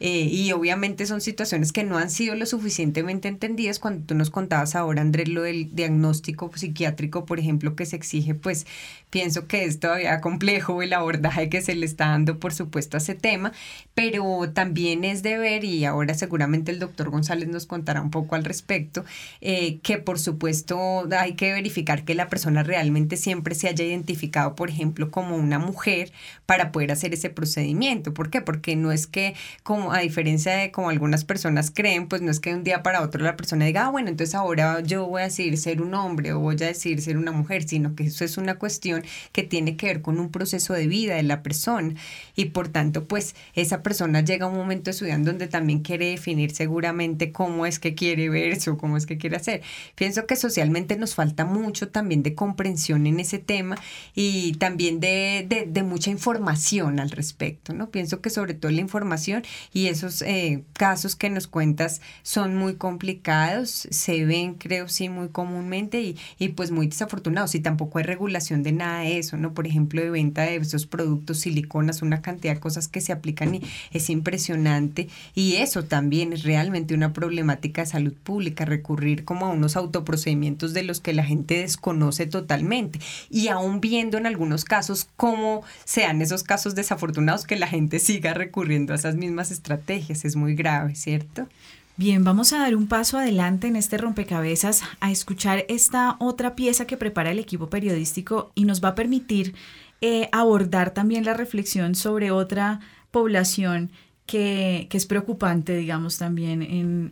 Eh, 0.00 0.28
y 0.30 0.52
obviamente 0.52 1.06
son 1.06 1.20
situaciones 1.20 1.72
que 1.72 1.84
no 1.84 1.98
han 1.98 2.10
sido 2.10 2.34
lo 2.34 2.46
suficientemente 2.46 3.28
entendidas 3.28 3.78
cuando 3.78 4.04
tú 4.06 4.14
nos 4.14 4.30
contabas 4.30 4.74
ahora 4.74 5.00
Andrés 5.00 5.28
lo 5.28 5.42
del 5.42 5.74
diagnóstico 5.74 6.50
psiquiátrico, 6.54 7.24
por 7.24 7.38
ejemplo, 7.38 7.74
que 7.76 7.86
se 7.86 7.96
exige, 7.96 8.34
pues 8.34 8.66
pienso 9.10 9.46
que 9.46 9.64
es 9.64 9.80
todavía 9.84 10.22
complejo 10.22 10.80
el 10.80 10.94
abordaje 10.94 11.50
que 11.50 11.60
se 11.60 11.74
le 11.74 11.84
está 11.84 12.08
dando, 12.08 12.38
por 12.38 12.54
supuesto, 12.54 12.96
a 12.96 13.00
ese 13.00 13.14
tema, 13.14 13.52
pero 13.92 14.50
también 14.54 15.04
es 15.04 15.22
de 15.22 15.36
ver, 15.36 15.62
y 15.62 15.84
ahora 15.84 16.14
seguramente 16.14 16.72
el 16.72 16.78
doctor 16.78 17.10
González 17.10 17.48
nos 17.48 17.66
contará 17.66 18.00
un 18.00 18.10
poco 18.10 18.34
al 18.34 18.46
respecto, 18.46 19.04
eh, 19.42 19.80
que 19.82 19.98
por 19.98 20.18
supuesto 20.18 21.06
hay 21.14 21.34
que 21.34 21.52
verificar 21.52 22.06
que 22.06 22.14
la 22.14 22.30
persona 22.30 22.62
realmente 22.62 23.18
siempre 23.18 23.54
se 23.54 23.68
haya 23.68 23.84
identificado, 23.84 24.54
por 24.54 24.70
ejemplo, 24.70 25.10
como 25.10 25.36
una 25.36 25.58
mujer 25.58 26.12
para 26.46 26.72
poder 26.72 26.90
hacer 26.90 27.12
ese 27.12 27.28
procedimiento. 27.28 28.14
¿Por 28.14 28.30
qué? 28.30 28.40
Porque 28.40 28.76
no 28.76 28.90
es 28.90 29.06
que, 29.06 29.34
como 29.62 29.92
a 29.92 29.98
diferencia 29.98 30.56
de 30.56 30.70
como 30.70 30.88
algunas 30.88 31.26
personas 31.26 31.70
creen, 31.70 32.08
pues 32.08 32.22
no 32.22 32.30
es 32.30 32.40
que 32.40 32.50
de 32.50 32.56
un 32.56 32.64
día 32.64 32.82
para 32.82 33.02
otro 33.02 33.22
la 33.22 33.36
persona 33.36 33.66
diga, 33.66 33.84
ah, 33.84 33.90
bueno, 33.90 34.08
entonces 34.08 34.34
ahora 34.34 34.80
yo 34.80 35.06
voy 35.06 35.20
a 35.20 35.24
decir 35.24 35.58
ser 35.58 35.82
un 35.82 35.92
hombre 35.92 36.32
o 36.32 36.40
voy 36.40 36.54
a 36.54 36.68
decir 36.68 37.02
ser 37.02 37.18
una 37.18 37.32
mujer, 37.32 37.68
sino 37.68 37.94
que 37.94 38.04
eso 38.04 38.24
es 38.24 38.38
una 38.38 38.54
cuestión 38.54 39.04
que 39.32 39.42
tiene 39.42 39.73
que 39.76 39.86
ver 39.86 40.02
con 40.02 40.18
un 40.18 40.30
proceso 40.30 40.72
de 40.72 40.86
vida 40.86 41.14
de 41.14 41.22
la 41.22 41.42
persona. 41.42 41.94
Y 42.36 42.46
por 42.46 42.68
tanto, 42.68 43.06
pues 43.06 43.34
esa 43.54 43.82
persona 43.82 44.20
llega 44.20 44.46
a 44.46 44.48
un 44.48 44.56
momento 44.56 44.90
de 44.90 44.94
su 44.94 45.04
vida 45.04 45.14
en 45.14 45.24
donde 45.24 45.46
también 45.46 45.80
quiere 45.80 46.10
definir 46.10 46.52
seguramente 46.52 47.32
cómo 47.32 47.66
es 47.66 47.78
que 47.78 47.94
quiere 47.94 48.28
verse 48.28 48.70
o 48.70 48.78
cómo 48.78 48.96
es 48.96 49.06
que 49.06 49.18
quiere 49.18 49.36
hacer. 49.36 49.62
Pienso 49.94 50.26
que 50.26 50.36
socialmente 50.36 50.96
nos 50.96 51.14
falta 51.14 51.44
mucho 51.44 51.88
también 51.88 52.22
de 52.22 52.34
comprensión 52.34 53.06
en 53.06 53.20
ese 53.20 53.38
tema 53.38 53.76
y 54.14 54.52
también 54.54 55.00
de, 55.00 55.66
de, 55.68 55.82
mucha 55.82 56.10
información 56.10 56.98
al 56.98 57.10
respecto, 57.10 57.74
¿no? 57.74 57.90
Pienso 57.90 58.20
que 58.20 58.30
sobre 58.30 58.54
todo 58.54 58.72
la 58.72 58.80
información 58.80 59.42
y 59.72 59.86
esos 59.88 60.22
eh, 60.22 60.64
casos 60.72 61.14
que 61.14 61.28
nos 61.28 61.46
cuentas 61.46 62.00
son 62.22 62.56
muy 62.56 62.76
complicados, 62.76 63.86
se 63.90 64.24
ven, 64.24 64.54
creo, 64.54 64.88
sí, 64.88 65.08
muy 65.08 65.28
comúnmente 65.28 66.00
y, 66.00 66.16
y 66.38 66.48
pues 66.50 66.70
muy 66.70 66.86
desafortunados 66.86 67.54
y 67.54 67.60
tampoco 67.60 67.98
hay 67.98 68.04
regulación 68.04 68.62
de 68.62 68.72
nada 68.72 69.00
de 69.00 69.18
eso, 69.18 69.36
¿no? 69.36 69.52
Por 69.52 69.63
ejemplo, 69.66 70.02
de 70.02 70.10
venta 70.10 70.42
de 70.42 70.56
esos 70.56 70.86
productos, 70.86 71.40
siliconas, 71.40 72.02
una 72.02 72.22
cantidad 72.22 72.54
de 72.54 72.60
cosas 72.60 72.88
que 72.88 73.00
se 73.00 73.12
aplican 73.12 73.54
y 73.54 73.62
es 73.92 74.10
impresionante 74.10 75.08
y 75.34 75.56
eso 75.56 75.84
también 75.84 76.32
es 76.32 76.42
realmente 76.42 76.94
una 76.94 77.12
problemática 77.12 77.82
de 77.82 77.86
salud 77.86 78.12
pública, 78.12 78.64
recurrir 78.64 79.24
como 79.24 79.46
a 79.46 79.50
unos 79.50 79.76
autoprocedimientos 79.76 80.72
de 80.72 80.82
los 80.82 81.00
que 81.00 81.12
la 81.12 81.24
gente 81.24 81.58
desconoce 81.58 82.26
totalmente. 82.26 82.98
Y 83.30 83.48
aún 83.48 83.80
viendo 83.80 84.18
en 84.18 84.26
algunos 84.26 84.64
casos 84.64 85.08
cómo 85.16 85.62
sean 85.84 86.22
esos 86.22 86.42
casos 86.42 86.74
desafortunados 86.74 87.46
que 87.46 87.56
la 87.56 87.66
gente 87.66 87.98
siga 87.98 88.34
recurriendo 88.34 88.92
a 88.92 88.96
esas 88.96 89.16
mismas 89.16 89.50
estrategias. 89.50 90.24
Es 90.24 90.36
muy 90.36 90.54
grave, 90.54 90.94
¿cierto? 90.94 91.48
Bien, 91.96 92.24
vamos 92.24 92.52
a 92.52 92.58
dar 92.58 92.74
un 92.74 92.88
paso 92.88 93.18
adelante 93.18 93.68
en 93.68 93.76
este 93.76 93.98
rompecabezas 93.98 94.82
a 94.98 95.12
escuchar 95.12 95.64
esta 95.68 96.16
otra 96.18 96.56
pieza 96.56 96.88
que 96.88 96.96
prepara 96.96 97.30
el 97.30 97.38
equipo 97.38 97.70
periodístico 97.70 98.50
y 98.56 98.64
nos 98.64 98.82
va 98.82 98.88
a 98.88 98.94
permitir 98.96 99.54
eh, 100.00 100.28
abordar 100.32 100.92
también 100.92 101.24
la 101.24 101.34
reflexión 101.34 101.94
sobre 101.94 102.32
otra 102.32 102.80
población 103.12 103.92
que, 104.26 104.88
es 104.90 105.06
preocupante, 105.06 105.76
digamos, 105.76 106.18
también 106.18 106.62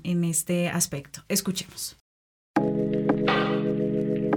en 0.02 0.24
este 0.24 0.68
aspecto. 0.68 1.22
Escuchemos. 1.28 2.01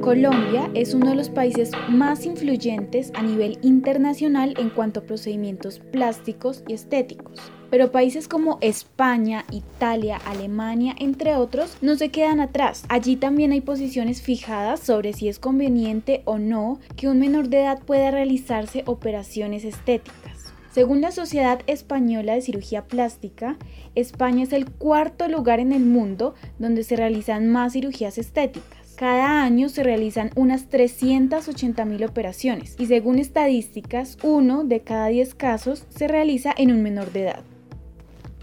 Colombia 0.06 0.70
es 0.76 0.94
uno 0.94 1.10
de 1.10 1.16
los 1.16 1.30
países 1.30 1.72
más 1.90 2.28
influyentes 2.28 3.12
a 3.16 3.24
nivel 3.24 3.58
internacional 3.64 4.54
en 4.60 4.70
cuanto 4.70 5.00
a 5.00 5.04
procedimientos 5.04 5.80
plásticos 5.80 6.64
y 6.68 6.74
estéticos. 6.74 7.52
Pero 7.72 7.92
países 7.92 8.28
como 8.28 8.60
España, 8.62 9.46
Italia, 9.50 10.22
Alemania, 10.28 10.94
entre 11.00 11.36
otros, 11.38 11.80
no 11.82 11.96
se 11.96 12.10
quedan 12.10 12.40
atrás. 12.40 12.86
Allí 12.88 13.16
también 13.16 13.52
hay 13.52 13.62
posiciones 13.62 14.22
fijadas 14.22 14.80
sobre 14.80 15.12
si 15.12 15.28
es 15.28 15.40
conveniente 15.40 16.22
o 16.26 16.38
no 16.38 16.80
que 16.96 17.10
un 17.10 17.18
menor 17.18 17.50
de 17.50 17.62
edad 17.62 17.82
pueda 17.82 18.12
realizarse 18.12 18.84
operaciones 18.86 19.66
estéticas. 19.66 20.54
Según 20.72 21.02
la 21.02 21.10
Sociedad 21.10 21.62
Española 21.66 22.36
de 22.36 22.42
Cirugía 22.42 22.84
Plástica, 22.84 23.58
España 23.96 24.44
es 24.44 24.54
el 24.54 24.70
cuarto 24.70 25.28
lugar 25.28 25.60
en 25.60 25.72
el 25.72 25.84
mundo 25.84 26.36
donde 26.60 26.84
se 26.84 26.96
realizan 26.96 27.50
más 27.50 27.74
cirugías 27.74 28.20
estéticas. 28.20 28.85
Cada 28.96 29.44
año 29.44 29.68
se 29.68 29.84
realizan 29.84 30.32
unas 30.38 30.70
380.000 30.70 32.08
operaciones 32.08 32.76
y 32.80 32.86
según 32.86 33.20
estadísticas, 33.20 34.18
uno 34.24 34.64
de 34.64 34.82
cada 34.82 35.08
10 35.08 35.36
casos 35.36 35.84
se 35.90 36.08
realiza 36.08 36.54
en 36.58 36.72
un 36.72 36.82
menor 36.82 37.12
de 37.12 37.24
edad. 37.24 37.44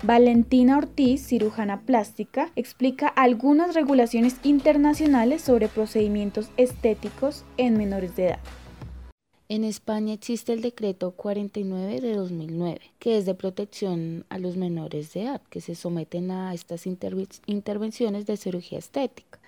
Valentina 0.03 0.77
Ortiz, 0.77 1.27
cirujana 1.27 1.81
plástica, 1.83 2.51
explica 2.55 3.07
algunas 3.07 3.75
regulaciones 3.75 4.37
internacionales 4.43 5.41
sobre 5.41 5.69
procedimientos 5.69 6.51
estéticos 6.59 7.47
en 7.57 7.79
menores 7.79 8.15
de 8.17 8.27
edad. 8.27 8.41
En 9.49 9.65
España 9.65 10.13
existe 10.13 10.53
el 10.53 10.61
decreto 10.61 11.13
49 11.13 12.01
de 12.01 12.15
2009, 12.15 12.81
que 12.99 13.17
es 13.17 13.25
de 13.25 13.35
protección 13.35 14.27
a 14.29 14.39
los 14.39 14.57
menores 14.57 15.15
de 15.15 15.23
edad 15.23 15.41
que 15.49 15.63
se 15.63 15.75
someten 15.75 16.31
a 16.31 16.53
estas 16.53 16.87
intervenciones 16.87 18.27
de 18.27 18.37
cirugía 18.37 18.79
estética. 18.79 19.42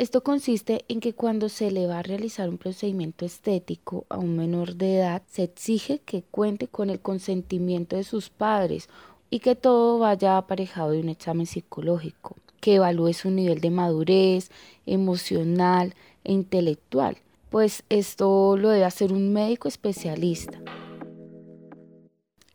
Esto 0.00 0.22
consiste 0.22 0.86
en 0.88 1.00
que 1.00 1.12
cuando 1.12 1.50
se 1.50 1.70
le 1.70 1.86
va 1.86 1.98
a 1.98 2.02
realizar 2.02 2.48
un 2.48 2.56
procedimiento 2.56 3.26
estético 3.26 4.06
a 4.08 4.16
un 4.16 4.34
menor 4.34 4.76
de 4.76 4.96
edad, 4.96 5.20
se 5.30 5.42
exige 5.42 5.98
que 5.98 6.22
cuente 6.22 6.68
con 6.68 6.88
el 6.88 7.00
consentimiento 7.00 7.96
de 7.96 8.04
sus 8.04 8.30
padres 8.30 8.88
y 9.28 9.40
que 9.40 9.56
todo 9.56 9.98
vaya 9.98 10.38
aparejado 10.38 10.92
de 10.92 11.00
un 11.00 11.10
examen 11.10 11.44
psicológico, 11.44 12.34
que 12.62 12.76
evalúe 12.76 13.12
su 13.12 13.30
nivel 13.30 13.60
de 13.60 13.68
madurez 13.68 14.50
emocional 14.86 15.92
e 16.24 16.32
intelectual, 16.32 17.18
pues 17.50 17.82
esto 17.90 18.56
lo 18.56 18.70
debe 18.70 18.86
hacer 18.86 19.12
un 19.12 19.34
médico 19.34 19.68
especialista. 19.68 20.62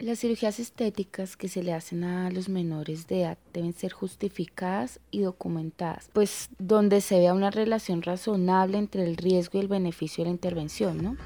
Las 0.05 0.19
cirugías 0.19 0.59
estéticas 0.59 1.35
que 1.35 1.47
se 1.47 1.63
le 1.63 1.73
hacen 1.73 2.03
a 2.03 2.29
los 2.29 2.47
menores 2.47 3.07
de 3.07 3.21
edad 3.21 3.39
deben 3.55 3.73
ser 3.73 3.91
justificadas 3.91 4.99
y 5.09 5.21
documentadas, 5.21 6.11
pues 6.13 6.49
donde 6.59 7.01
se 7.01 7.17
vea 7.17 7.33
una 7.33 7.49
relación 7.49 8.03
razonable 8.03 8.77
entre 8.77 9.03
el 9.03 9.17
riesgo 9.17 9.57
y 9.57 9.61
el 9.61 9.67
beneficio 9.67 10.23
de 10.23 10.29
la 10.29 10.35
intervención, 10.35 11.01
¿no? 11.01 11.17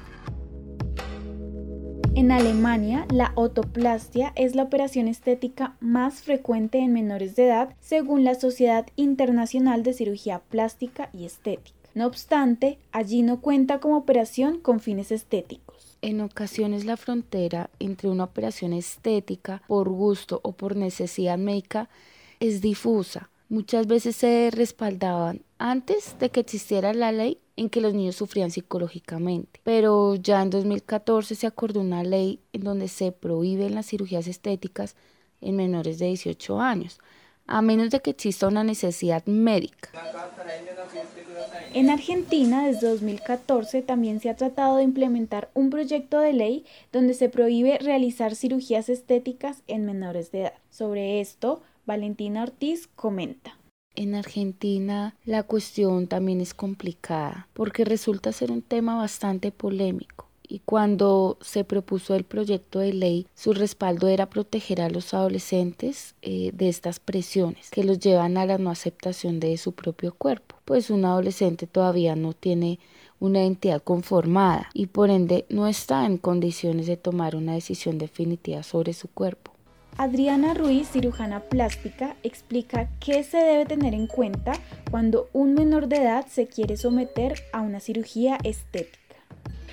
En 2.14 2.32
Alemania, 2.32 3.04
la 3.12 3.32
otoplastia 3.34 4.32
es 4.34 4.54
la 4.54 4.62
operación 4.62 5.08
estética 5.08 5.76
más 5.80 6.22
frecuente 6.22 6.78
en 6.78 6.94
menores 6.94 7.36
de 7.36 7.48
edad 7.48 7.76
según 7.80 8.24
la 8.24 8.34
Sociedad 8.34 8.86
Internacional 8.96 9.82
de 9.82 9.92
Cirugía 9.92 10.38
Plástica 10.48 11.10
y 11.12 11.26
Estética. 11.26 11.76
No 11.94 12.06
obstante, 12.06 12.78
allí 12.92 13.20
no 13.20 13.42
cuenta 13.42 13.78
como 13.78 13.98
operación 13.98 14.58
con 14.58 14.80
fines 14.80 15.12
estéticos. 15.12 15.69
En 16.02 16.22
ocasiones 16.22 16.86
la 16.86 16.96
frontera 16.96 17.68
entre 17.78 18.08
una 18.08 18.24
operación 18.24 18.72
estética 18.72 19.62
por 19.66 19.90
gusto 19.90 20.40
o 20.42 20.52
por 20.52 20.74
necesidad 20.74 21.36
médica 21.36 21.90
es 22.40 22.62
difusa. 22.62 23.28
Muchas 23.50 23.86
veces 23.86 24.16
se 24.16 24.50
respaldaban 24.50 25.42
antes 25.58 26.16
de 26.18 26.30
que 26.30 26.40
existiera 26.40 26.94
la 26.94 27.12
ley 27.12 27.38
en 27.56 27.68
que 27.68 27.82
los 27.82 27.92
niños 27.92 28.16
sufrían 28.16 28.50
psicológicamente. 28.50 29.60
Pero 29.62 30.14
ya 30.14 30.40
en 30.40 30.48
2014 30.48 31.34
se 31.34 31.46
acordó 31.46 31.80
una 31.80 32.02
ley 32.02 32.40
en 32.54 32.62
donde 32.62 32.88
se 32.88 33.12
prohíben 33.12 33.74
las 33.74 33.86
cirugías 33.86 34.26
estéticas 34.26 34.96
en 35.42 35.56
menores 35.56 35.98
de 35.98 36.06
18 36.06 36.60
años, 36.60 36.98
a 37.46 37.60
menos 37.60 37.90
de 37.90 38.00
que 38.00 38.10
exista 38.10 38.48
una 38.48 38.64
necesidad 38.64 39.26
médica. 39.26 39.90
En 41.74 41.90
Argentina, 41.90 42.66
desde 42.66 42.88
2014, 42.88 43.82
también 43.82 44.20
se 44.20 44.30
ha 44.30 44.36
tratado 44.36 44.76
de 44.76 44.82
implementar 44.82 45.50
un 45.54 45.70
proyecto 45.70 46.20
de 46.20 46.32
ley 46.32 46.64
donde 46.92 47.14
se 47.14 47.28
prohíbe 47.28 47.78
realizar 47.78 48.34
cirugías 48.34 48.88
estéticas 48.88 49.62
en 49.66 49.84
menores 49.86 50.32
de 50.32 50.42
edad. 50.42 50.54
Sobre 50.70 51.20
esto, 51.20 51.62
Valentina 51.86 52.42
Ortiz 52.42 52.88
comenta. 52.94 53.56
En 53.96 54.14
Argentina 54.14 55.16
la 55.24 55.42
cuestión 55.42 56.06
también 56.06 56.40
es 56.40 56.54
complicada 56.54 57.48
porque 57.52 57.84
resulta 57.84 58.32
ser 58.32 58.52
un 58.52 58.62
tema 58.62 58.96
bastante 58.96 59.50
polémico 59.50 60.29
y 60.50 60.60
cuando 60.64 61.38
se 61.40 61.62
propuso 61.62 62.16
el 62.16 62.24
proyecto 62.24 62.80
de 62.80 62.92
ley, 62.92 63.26
su 63.34 63.52
respaldo 63.52 64.08
era 64.08 64.28
proteger 64.28 64.80
a 64.80 64.90
los 64.90 65.14
adolescentes 65.14 66.16
eh, 66.22 66.50
de 66.52 66.68
estas 66.68 66.98
presiones 66.98 67.70
que 67.70 67.84
los 67.84 68.00
llevan 68.00 68.36
a 68.36 68.46
la 68.46 68.58
no 68.58 68.70
aceptación 68.70 69.38
de 69.38 69.56
su 69.56 69.72
propio 69.72 70.12
cuerpo, 70.12 70.56
pues 70.64 70.90
un 70.90 71.04
adolescente 71.04 71.68
todavía 71.68 72.16
no 72.16 72.32
tiene 72.32 72.80
una 73.20 73.40
identidad 73.40 73.82
conformada 73.82 74.68
y 74.74 74.86
por 74.86 75.10
ende 75.10 75.46
no 75.48 75.68
está 75.68 76.04
en 76.04 76.18
condiciones 76.18 76.86
de 76.86 76.96
tomar 76.96 77.36
una 77.36 77.54
decisión 77.54 77.98
definitiva 77.98 78.62
sobre 78.62 78.92
su 78.92 79.08
cuerpo. 79.08 79.52
Adriana 79.96 80.54
Ruiz, 80.54 80.88
cirujana 80.88 81.40
plástica, 81.40 82.16
explica 82.22 82.88
qué 83.00 83.22
se 83.22 83.36
debe 83.36 83.66
tener 83.66 83.92
en 83.92 84.06
cuenta 84.06 84.52
cuando 84.90 85.28
un 85.32 85.54
menor 85.54 85.88
de 85.88 85.98
edad 85.98 86.26
se 86.26 86.46
quiere 86.46 86.76
someter 86.76 87.34
a 87.52 87.60
una 87.60 87.80
cirugía 87.80 88.38
estética. 88.42 88.99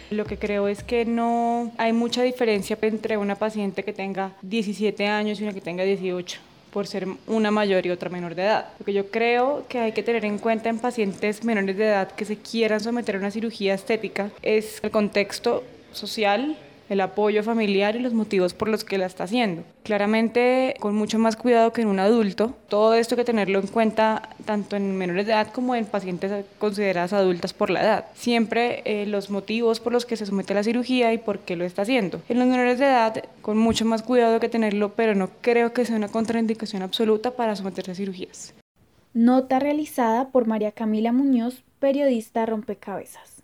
Lo 0.10 0.26
que 0.26 0.38
creo 0.38 0.68
es 0.68 0.84
que 0.84 1.05
no 1.05 1.72
hay 1.78 1.93
mucha 1.93 2.24
diferencia 2.24 2.78
entre 2.82 3.18
una 3.18 3.36
paciente 3.36 3.84
que 3.84 3.93
tenga 3.93 4.32
17 4.41 5.05
años 5.08 5.39
y 5.39 5.43
una 5.43 5.53
que 5.53 5.62
tenga 5.62 5.84
18 5.84 6.39
por 6.72 6.88
ser 6.88 7.08
una 7.28 7.49
mayor 7.49 7.86
y 7.86 7.89
otra 7.89 8.10
menor 8.10 8.36
de 8.36 8.43
edad. 8.43 8.70
Lo 8.80 8.86
que 8.86 8.93
yo 8.93 9.10
creo 9.10 9.66
que 9.68 9.80
hay 9.80 9.91
que 9.93 10.03
tener 10.03 10.26
en 10.26 10.38
cuenta 10.38 10.70
en 10.70 10.80
pacientes 10.80 11.43
menores 11.43 11.78
de 11.78 11.86
edad 11.86 12.12
que 12.12 12.26
se 12.26 12.38
quieran 12.38 12.80
someter 12.80 13.16
a 13.16 13.20
una 13.20 13.32
cirugía 13.32 13.74
estética 13.74 14.30
es 14.41 14.80
el 14.84 14.91
contexto 14.91 15.64
social, 15.91 16.58
el 16.90 17.02
apoyo 17.02 17.44
familiar 17.44 17.96
y 17.96 18.00
los 18.00 18.14
motivos 18.14 18.54
por 18.54 18.68
los 18.70 18.84
que 18.84 18.98
la 18.98 19.06
está 19.06 19.26
haciendo. 19.26 19.64
Claramente 19.84 20.76
con 20.80 20.96
mucho 20.96 21.20
más 21.20 21.36
cuidado 21.36 21.74
que 21.74 21.82
en 21.82 21.88
un 21.88 22.00
adulto, 22.00 22.56
todo 22.70 22.94
esto 22.94 23.16
hay 23.16 23.18
que 23.18 23.26
tenerlo 23.26 23.60
en 23.60 23.68
cuenta 23.68 24.30
tanto 24.46 24.76
en 24.76 24.98
menores 24.98 25.26
de 25.26 25.34
edad 25.34 25.52
como 25.52 25.76
en 25.76 25.86
pacientes 25.86 26.46
consideradas 26.60 27.14
adultas 27.14 27.54
por 27.54 27.70
la 27.70 27.82
edad. 27.82 28.06
Siempre 28.14 28.82
eh, 28.86 29.06
los 29.06 29.30
motivos 29.30 29.80
por 29.80 29.94
los 29.94 30.06
que 30.06 30.18
se 30.18 30.26
somete 30.26 30.54
a 30.54 30.58
la 30.58 30.64
cirugía 30.64 31.14
y 31.14 31.18
por 31.18 31.40
qué 31.40 31.56
lo 31.56 31.66
está 31.66 31.84
haciendo. 31.84 32.22
En 32.30 32.40
los 32.40 32.48
menores 32.48 32.80
de 32.80 32.86
edad 32.86 33.24
con 33.42 33.58
mucho 33.58 33.86
más 33.86 34.04
cuidado 34.04 34.40
que 34.40 34.50
tenerlo, 34.50 34.94
pero 34.96 35.16
no 35.16 35.30
creo 35.42 35.74
que 35.74 35.86
sea 35.86 35.96
una 35.96 36.10
contraindicación 36.10 36.82
absoluta 36.82 37.32
para 37.32 37.56
someterse 37.56 37.92
a 37.92 37.96
cirugías. 37.96 38.54
Nota 39.14 39.60
realizada 39.60 40.30
por 40.30 40.46
María 40.46 40.72
Camila 40.72 41.12
Muñoz, 41.12 41.64
periodista 41.80 42.46
rompecabezas 42.46 43.37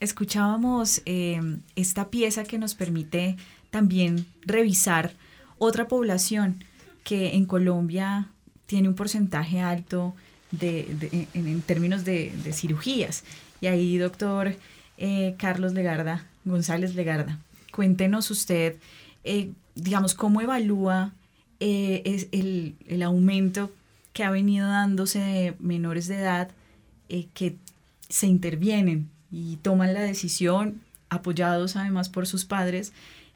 escuchábamos 0.00 1.02
em, 1.04 1.60
esta 1.76 2.08
pieza 2.08 2.44
que 2.44 2.58
nos 2.58 2.74
permite 2.74 3.36
también 3.70 4.26
revisar 4.42 5.12
otra 5.58 5.86
población 5.88 6.64
que 7.04 7.36
en 7.36 7.44
Colombia 7.44 8.28
tiene 8.66 8.88
un 8.88 8.94
porcentaje 8.94 9.60
alto 9.60 10.14
de, 10.50 11.26
en, 11.34 11.60
términos 11.62 12.04
de, 12.04 12.32
cirugías. 12.52 13.24
Y 13.60 13.66
ahí, 13.66 13.98
doctor 13.98 14.56
eh, 14.96 15.34
Carlos 15.38 15.72
Legarda, 15.72 16.26
González 16.44 16.94
Legarda, 16.94 17.38
cuéntenos 17.72 18.30
usted, 18.30 18.76
eh, 19.24 19.50
digamos, 19.74 20.14
cómo 20.14 20.40
evalúa 20.40 21.12
eh, 21.60 22.26
el, 22.32 22.74
el, 22.86 23.02
aumento 23.02 23.70
que 24.14 24.24
ha 24.24 24.30
venido 24.30 24.66
dándose 24.66 25.18
de 25.18 25.54
menores 25.60 26.08
de 26.08 26.16
edad 26.16 26.50
que 27.34 27.56
se 28.08 28.26
intervienen 28.28 29.10
y 29.30 29.56
toman 29.56 29.94
la 29.94 30.00
decisión, 30.00 30.80
apoyados 31.08 31.76
además 31.76 32.08
por 32.08 32.26
sus 32.26 32.44
padres, 32.44 32.92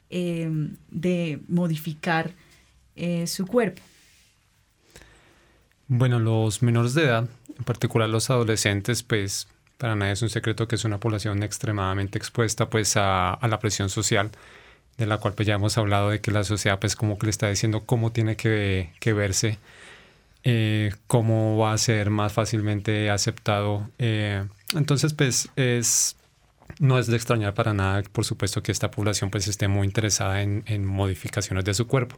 eh, 0.09 0.49
de 0.89 1.39
modificar 1.47 2.31
eh, 2.95 3.27
su 3.27 3.45
cuerpo. 3.45 3.81
Bueno, 5.87 6.19
los 6.19 6.61
menores 6.61 6.93
de 6.93 7.03
edad, 7.03 7.27
en 7.57 7.63
particular 7.63 8.09
los 8.09 8.29
adolescentes, 8.29 9.03
pues 9.03 9.47
para 9.77 9.95
nadie 9.95 10.13
es 10.13 10.21
un 10.21 10.29
secreto 10.29 10.67
que 10.67 10.75
es 10.75 10.85
una 10.85 10.99
población 10.99 11.43
extremadamente 11.43 12.17
expuesta 12.17 12.69
pues 12.69 12.95
a, 12.97 13.37
la 13.41 13.59
presión 13.59 13.89
social, 13.89 14.31
de 14.97 15.05
la 15.05 15.17
cual 15.17 15.33
pues 15.33 15.47
ya 15.47 15.55
hemos 15.55 15.77
hablado 15.77 16.09
de 16.09 16.21
que 16.21 16.31
la 16.31 16.43
sociedad 16.43 16.79
pues 16.79 16.95
como 16.95 17.17
que 17.19 17.27
le 17.27 17.31
está 17.31 17.49
diciendo 17.49 17.83
cómo 17.85 18.11
tiene 18.11 18.35
que, 18.35 18.89
verse, 19.03 19.59
eh, 20.43 20.93
cómo 21.07 21.57
va 21.57 21.73
a 21.73 21.77
ser 21.77 22.09
más 22.09 22.33
fácilmente 22.33 23.09
aceptado 23.09 23.89
entonces, 24.73 25.13
pues 25.13 25.49
es, 25.55 26.15
no 26.79 26.97
es 26.97 27.07
de 27.07 27.15
extrañar 27.15 27.53
para 27.53 27.73
nada, 27.73 28.03
por 28.11 28.25
supuesto, 28.25 28.63
que 28.63 28.71
esta 28.71 28.91
población 28.91 29.29
pues 29.29 29.47
esté 29.47 29.67
muy 29.67 29.85
interesada 29.85 30.41
en, 30.41 30.85
modificaciones 30.85 31.65
de 31.65 31.73
su 31.73 31.87
cuerpo. 31.87 32.17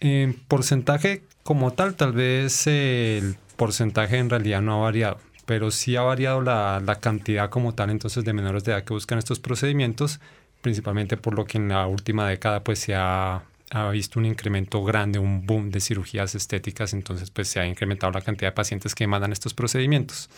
En 0.00 0.34
porcentaje 0.34 1.24
como 1.42 1.72
tal, 1.72 1.94
tal 1.94 2.12
vez 2.12 2.66
el 2.66 3.36
porcentaje 3.56 4.18
en 4.18 4.30
realidad 4.30 4.62
no 4.62 4.76
ha 4.76 4.84
variado, 4.84 5.18
pero 5.46 5.70
sí 5.70 5.96
ha 5.96 6.02
variado 6.02 6.40
la, 6.42 6.80
la, 6.84 6.96
cantidad 6.96 7.50
como 7.50 7.74
tal 7.74 7.90
entonces 7.90 8.24
de 8.24 8.32
menores 8.32 8.64
de 8.64 8.72
edad 8.72 8.84
que 8.84 8.94
buscan 8.94 9.18
estos 9.18 9.40
procedimientos, 9.40 10.20
principalmente 10.62 11.16
por 11.16 11.34
lo 11.34 11.44
que 11.44 11.58
en 11.58 11.68
la 11.68 11.86
última 11.86 12.28
década 12.28 12.64
pues 12.64 12.80
se 12.80 12.94
ha, 12.94 13.44
ha, 13.70 13.90
visto 13.90 14.18
un 14.18 14.26
incremento 14.26 14.82
grande, 14.82 15.18
un 15.18 15.46
boom 15.46 15.70
de 15.70 15.80
cirugías 15.80 16.34
estéticas, 16.34 16.92
entonces 16.92 17.30
pues 17.30 17.48
se 17.48 17.60
ha 17.60 17.66
incrementado 17.66 18.12
la 18.12 18.22
cantidad 18.22 18.48
de 18.50 18.54
pacientes 18.54 18.94
que 18.94 19.04
demandan 19.04 19.32
estos 19.32 19.54
procedimientos. 19.54 20.28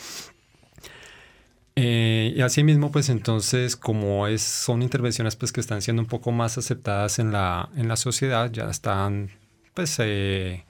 Eh, 1.76 2.32
y 2.34 2.40
asimismo, 2.40 2.90
pues 2.90 3.10
entonces, 3.10 3.76
como 3.76 4.26
es, 4.26 4.42
son 4.42 4.82
intervenciones 4.82 5.36
pues, 5.36 5.52
que 5.52 5.60
están 5.60 5.82
siendo 5.82 6.02
un 6.02 6.08
poco 6.08 6.32
más 6.32 6.56
aceptadas 6.58 7.18
en 7.18 7.32
la, 7.32 7.68
en 7.76 7.88
la 7.88 7.96
sociedad, 7.96 8.50
ya 8.50 8.70
están, 8.70 9.30
pues, 9.74 9.96
eh, 10.00 10.64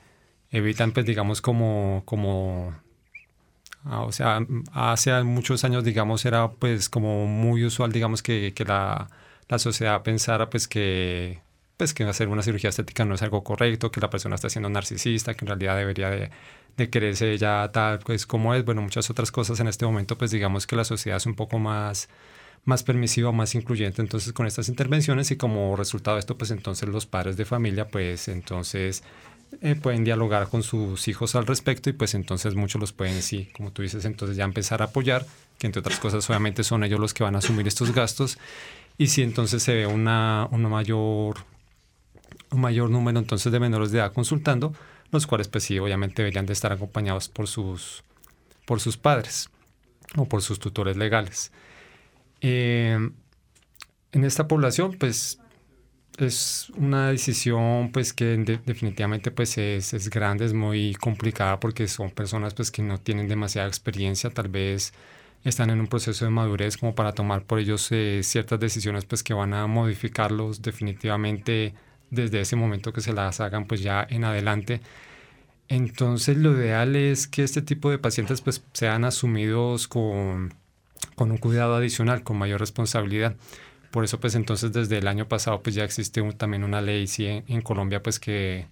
evitan, 0.51 0.93
pues, 0.93 1.07
digamos, 1.07 1.41
como, 1.41 2.03
como 2.07 2.75
ah, 3.85 4.03
o 4.03 4.13
sea, 4.13 4.45
hace 4.73 5.23
muchos 5.23 5.65
años, 5.65 5.85
digamos, 5.85 6.25
era 6.25 6.51
pues 6.53 6.89
como 6.89 7.27
muy 7.27 7.65
usual, 7.65 7.93
digamos, 7.93 8.23
que, 8.23 8.53
que 8.55 8.65
la, 8.65 9.09
la, 9.49 9.59
sociedad 9.59 10.03
pensara 10.03 10.51
pues 10.51 10.69
que 10.69 11.41
pues 11.77 11.95
que 11.95 12.05
hacer 12.05 12.29
una 12.29 12.43
cirugía 12.43 12.71
estética 12.71 13.05
no 13.05 13.15
es 13.15 13.23
algo 13.23 13.45
correcto, 13.45 13.91
que 13.91 14.01
la 14.01 14.11
persona 14.11 14.35
está 14.35 14.49
siendo 14.49 14.69
narcisista, 14.69 15.35
que 15.35 15.45
en 15.45 15.49
realidad 15.49 15.77
debería 15.77 16.11
de, 16.11 16.31
de 16.77 16.91
quererse 16.91 17.37
ya 17.39 17.71
tal 17.73 17.99
pues 18.01 18.27
como 18.27 18.55
es, 18.55 18.65
bueno, 18.65 18.83
muchas 18.83 19.11
otras 19.11 19.31
cosas 19.31 19.61
en 19.61 19.69
este 19.69 19.87
momento, 19.87 20.17
pues 20.17 20.31
digamos 20.31 20.67
que 20.67 20.77
la 20.77 20.85
sociedad 20.85 21.17
es 21.19 21.27
un 21.27 21.35
poco 21.35 21.59
más 21.59 22.09
más 22.65 22.83
permisiva, 22.83 23.33
más 23.33 23.55
incluyente. 23.55 24.03
Entonces 24.03 24.33
con 24.33 24.47
estas 24.47 24.69
intervenciones 24.69 25.31
y 25.31 25.37
como 25.37 25.77
resultado 25.77 26.17
de 26.17 26.21
esto 26.21 26.37
pues 26.37 26.51
entonces 26.51 26.89
los 26.89 27.07
padres 27.07 27.37
de 27.37 27.45
familia 27.45 27.89
pues 27.89 28.29
entonces 28.29 29.03
eh, 29.63 29.77
pueden 29.77 30.05
dialogar 30.05 30.49
con 30.49 30.63
sus 30.63 31.09
hijos 31.09 31.35
al 31.37 31.47
respecto 31.47 31.89
y 31.89 31.93
pues 31.93 32.15
entonces 32.15 32.55
muchos 32.55 32.81
los 32.81 32.93
pueden 32.93 33.23
sí, 33.23 33.49
como 33.57 33.71
tú 33.71 33.83
dices, 33.83 34.05
entonces 34.05 34.37
ya 34.37 34.45
empezar 34.45 34.83
a 34.83 34.87
apoyar, 34.87 35.25
que 35.59 35.67
entre 35.67 35.81
otras 35.81 36.01
cosas 36.01 36.29
obviamente 36.29 36.65
son 36.65 36.85
ellos 36.85 37.01
los 37.01 37.15
que 37.15 37.23
van 37.23 37.37
a 37.37 37.39
asumir 37.39 37.67
estos 37.67 37.95
gastos. 37.95 38.39
Y 38.99 39.09
si 39.09 39.23
entonces 39.23 39.63
se 39.63 39.75
ve 39.75 39.87
una, 39.87 40.49
una 40.51 40.69
mayor 40.69 41.37
un 42.51 42.61
mayor 42.61 42.91
número 42.91 43.19
entonces 43.19 43.53
de 43.53 43.61
menores 43.61 43.91
de 43.91 43.99
edad 43.99 44.13
consultando, 44.13 44.73
los 45.11 45.27
cuales 45.27 45.49
pues 45.49 45.65
sí, 45.65 45.79
obviamente 45.79 46.23
deberían 46.23 46.47
de 46.47 46.53
estar 46.53 46.73
acompañados 46.73 47.29
por 47.29 47.47
sus, 47.47 48.05
por 48.65 48.81
sus 48.81 48.97
padres 48.97 49.51
o 50.17 50.27
por 50.27 50.43
sus 50.43 50.59
tutores 50.59 50.97
legales. 50.97 51.53
Eh, 52.41 52.99
en 54.13 54.25
esta 54.25 54.47
población 54.47 54.97
pues 54.99 55.39
es 56.19 56.71
una 56.77 57.09
decisión 57.09 57.91
pues 57.93 58.13
que 58.13 58.37
definitivamente 58.65 59.31
pues 59.31 59.59
es, 59.59 59.93
es, 59.93 60.09
grande, 60.11 60.45
es 60.47 60.55
muy 60.55 60.95
complicada 60.95 61.61
porque 61.61 61.89
son 61.89 62.11
personas 62.11 62.55
pues 62.55 62.71
que 62.71 62.83
no 62.83 62.99
tienen 62.99 63.29
demasiada 63.29 63.69
experiencia, 63.69 64.31
tal 64.31 64.49
vez 64.49 64.93
están 65.45 65.71
en 65.71 65.81
un 65.81 65.87
proceso 65.87 66.25
de 66.25 66.31
madurez 66.31 66.77
como 66.77 66.95
para 66.95 67.13
tomar 67.13 67.45
por 67.45 67.59
ellos 67.59 67.89
eh, 67.93 68.21
ciertas 68.23 68.59
decisiones 68.59 69.05
pues 69.05 69.23
que 69.23 69.35
van 69.35 69.55
a 69.55 69.67
modificarlos 69.67 70.63
definitivamente 70.63 71.75
desde 72.11 72.41
ese 72.41 72.57
momento 72.57 72.93
que 72.93 73.01
se 73.01 73.13
las 73.13 73.41
hagan 73.41 73.67
pues 73.67 73.81
ya 73.83 74.07
en 74.09 74.25
adelante. 74.25 74.81
Entonces 75.69 76.37
lo 76.37 76.53
ideal 76.53 76.95
es 76.97 77.27
que 77.27 77.43
este 77.43 77.63
tipo 77.63 77.91
de 77.91 77.99
pacientes 77.99 78.41
pues 78.41 78.63
sean 78.73 79.05
asumidos 79.05 79.89
con, 79.89 80.55
con 81.17 81.31
un 81.33 81.39
cuidado 81.39 81.75
adicional, 81.75 82.23
con 82.23 82.39
mayor 82.39 82.61
responsabilidad. 82.61 83.37
Por 83.91 84.05
eso 84.05 84.21
pues 84.21 84.35
entonces 84.35 84.73
desde 84.73 84.99
el 84.99 85.09
año 85.09 85.29
pasado 85.29 85.63
pues 85.63 85.75
ya 85.75 85.85
existe 85.85 86.23
también 86.35 86.65
una 86.65 86.83
ley 86.83 87.07
sí, 87.07 87.27
en, 87.27 87.63
Colombia 87.63 88.03
pues 88.03 88.21
que, 88.21 88.67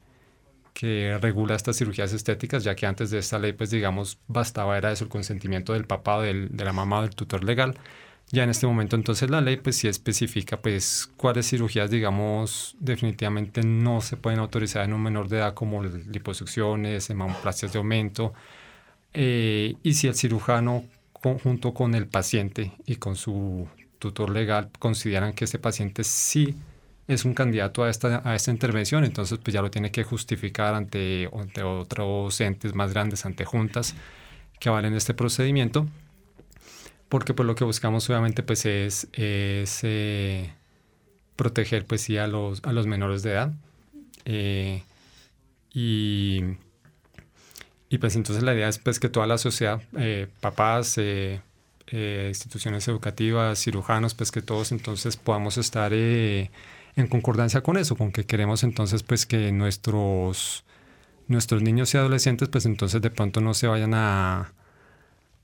que 0.72 1.18
regula 1.20 1.56
estas 1.56 1.76
cirugías 1.78 2.12
estéticas, 2.12 2.62
ya 2.64 2.74
que 2.76 2.86
antes 2.86 3.10
de 3.10 3.18
esta 3.18 3.38
ley 3.38 3.52
pues 3.52 3.70
digamos 3.70 4.18
bastaba 4.28 4.78
era 4.78 4.92
eso 4.92 5.04
el 5.04 5.10
consentimiento 5.10 5.72
del 5.72 5.86
papá, 5.86 6.22
del, 6.22 6.56
de 6.56 6.64
la 6.64 6.72
mamá, 6.72 7.02
del 7.02 7.14
tutor 7.14 7.42
legal. 7.44 7.76
Ya 8.30 8.42
en 8.42 8.50
este 8.50 8.66
momento 8.66 8.96
entonces 8.96 9.30
la 9.30 9.40
ley 9.40 9.58
pues 9.58 9.76
sí 9.76 9.86
especifica 9.86 10.60
pues 10.60 11.08
cuáles 11.16 11.48
cirugías 11.48 11.90
digamos 11.90 12.74
definitivamente 12.80 13.62
no 13.62 14.00
se 14.00 14.16
pueden 14.16 14.40
autorizar 14.40 14.84
en 14.84 14.92
un 14.92 15.02
menor 15.02 15.28
de 15.28 15.38
edad 15.38 15.54
como 15.54 15.82
liposucciones, 15.84 17.10
hemoplastias 17.10 17.72
de 17.72 17.78
aumento 17.78 18.32
eh, 19.12 19.76
y 19.82 19.94
si 19.94 20.08
el 20.08 20.14
cirujano 20.14 20.84
junto 21.42 21.72
con 21.72 21.94
el 21.94 22.06
paciente 22.06 22.72
y 22.86 22.96
con 22.96 23.16
su 23.16 23.68
tutor 23.98 24.30
legal 24.30 24.70
consideran 24.78 25.32
que 25.32 25.44
ese 25.44 25.58
paciente 25.58 26.04
sí 26.04 26.54
es 27.08 27.24
un 27.24 27.34
candidato 27.34 27.84
a 27.84 27.90
esta, 27.90 28.22
a 28.24 28.34
esta 28.34 28.50
intervención, 28.50 29.04
entonces 29.04 29.38
pues 29.42 29.54
ya 29.54 29.62
lo 29.62 29.70
tiene 29.70 29.90
que 29.90 30.04
justificar 30.04 30.74
ante, 30.74 31.28
ante 31.32 31.62
otros 31.62 32.40
entes 32.40 32.74
más 32.74 32.92
grandes, 32.92 33.26
ante 33.26 33.44
juntas 33.44 33.94
que 34.58 34.68
avalen 34.68 34.94
este 34.94 35.14
procedimiento, 35.14 35.86
porque 37.14 37.32
pues 37.32 37.46
lo 37.46 37.54
que 37.54 37.62
buscamos 37.62 38.10
obviamente 38.10 38.42
pues 38.42 38.66
es, 38.66 39.06
eh, 39.12 40.52
proteger 41.36 41.86
pues 41.86 42.00
sí 42.00 42.18
a 42.18 42.26
los, 42.26 42.60
a 42.64 42.72
los 42.72 42.88
menores 42.88 43.22
de 43.22 43.30
edad. 43.30 43.52
Eh, 44.24 44.82
y, 45.72 46.42
y 47.88 47.98
pues 47.98 48.16
entonces 48.16 48.42
la 48.42 48.52
idea 48.52 48.68
es 48.68 48.80
pues 48.80 48.98
que 48.98 49.08
toda 49.08 49.28
la 49.28 49.38
sociedad, 49.38 49.80
eh, 49.96 50.26
papás, 50.40 50.98
instituciones 51.88 52.88
educativas, 52.88 53.62
cirujanos, 53.62 54.14
pues 54.14 54.32
que 54.32 54.42
todos 54.42 54.72
entonces 54.72 55.16
podamos 55.16 55.56
estar 55.56 55.92
en 55.92 56.50
concordancia 57.08 57.60
con 57.60 57.76
eso, 57.76 57.94
con 57.94 58.10
que 58.10 58.26
queremos 58.26 58.64
entonces 58.64 59.04
pues 59.04 59.24
que 59.24 59.52
nuestros, 59.52 60.64
nuestros 61.28 61.62
niños 61.62 61.94
y 61.94 61.96
adolescentes 61.96 62.48
pues 62.48 62.66
entonces 62.66 63.00
de 63.00 63.10
pronto 63.10 63.40
no 63.40 63.54
se 63.54 63.68
vayan 63.68 63.94
a, 63.94 64.52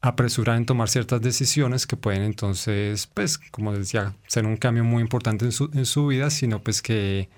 apresurar 0.00 0.56
en 0.56 0.66
tomar 0.66 0.88
ciertas 0.88 1.20
decisiones 1.20 1.86
que 1.86 1.96
pueden 1.96 2.22
entonces 2.22 3.06
pues 3.06 3.38
como 3.38 3.72
decía 3.72 4.14
ser 4.26 4.46
un 4.46 4.56
cambio 4.56 4.82
muy 4.84 5.02
importante 5.02 5.44
en 5.44 5.52
su, 5.52 5.70
en 5.74 5.86
su 5.86 6.06
vida, 6.06 6.30
sino 6.30 6.62
pues 6.62 6.80
que, 6.82 7.28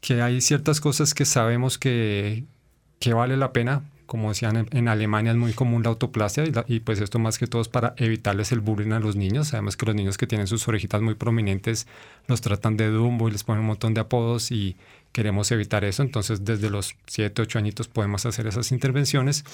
que 0.00 0.22
hay 0.22 0.40
ciertas 0.40 0.80
cosas 0.80 1.12
que 1.14 1.24
sabemos 1.24 1.78
que, 1.78 2.44
que 2.98 3.12
vale 3.12 3.36
la 3.36 3.52
pena 3.52 3.82
como 4.06 4.28
decían, 4.28 4.68
en, 4.70 4.88
Alemania 4.88 5.32
es 5.32 5.36
muy 5.36 5.52
común 5.52 5.82
la 5.82 5.90
autoplasia 5.90 6.44
y, 6.68 6.80
pues 6.80 7.00
esto 7.00 7.18
más 7.18 7.38
que 7.38 7.46
todo 7.46 7.60
es 7.60 7.68
para 7.68 7.94
evitarles 7.96 8.52
el 8.52 8.60
bullying 8.60 8.92
a 8.92 9.00
los 9.00 9.16
niños. 9.16 9.48
Sabemos 9.48 9.76
que 9.76 9.84
los 9.84 9.94
niños 9.94 10.16
que 10.16 10.26
tienen 10.26 10.46
sus 10.46 10.66
orejitas 10.68 11.02
muy 11.02 11.14
prominentes 11.14 11.86
los 12.28 12.40
tratan 12.40 12.76
de 12.76 12.88
Dumbo 12.88 13.28
y 13.28 13.32
les 13.32 13.42
ponen 13.42 13.62
un 13.62 13.66
montón 13.66 13.94
de 13.94 14.00
apodos 14.00 14.52
y 14.52 14.76
queremos 15.12 15.50
evitar 15.50 15.84
eso. 15.84 16.02
Entonces 16.02 16.44
desde 16.44 16.70
los 16.70 16.94
7, 17.06 17.42
8 17.42 17.58
añitos 17.58 17.88
podemos 17.88 18.24
hacer 18.26 18.46
esas 18.46 18.70
intervenciones, 18.70 19.44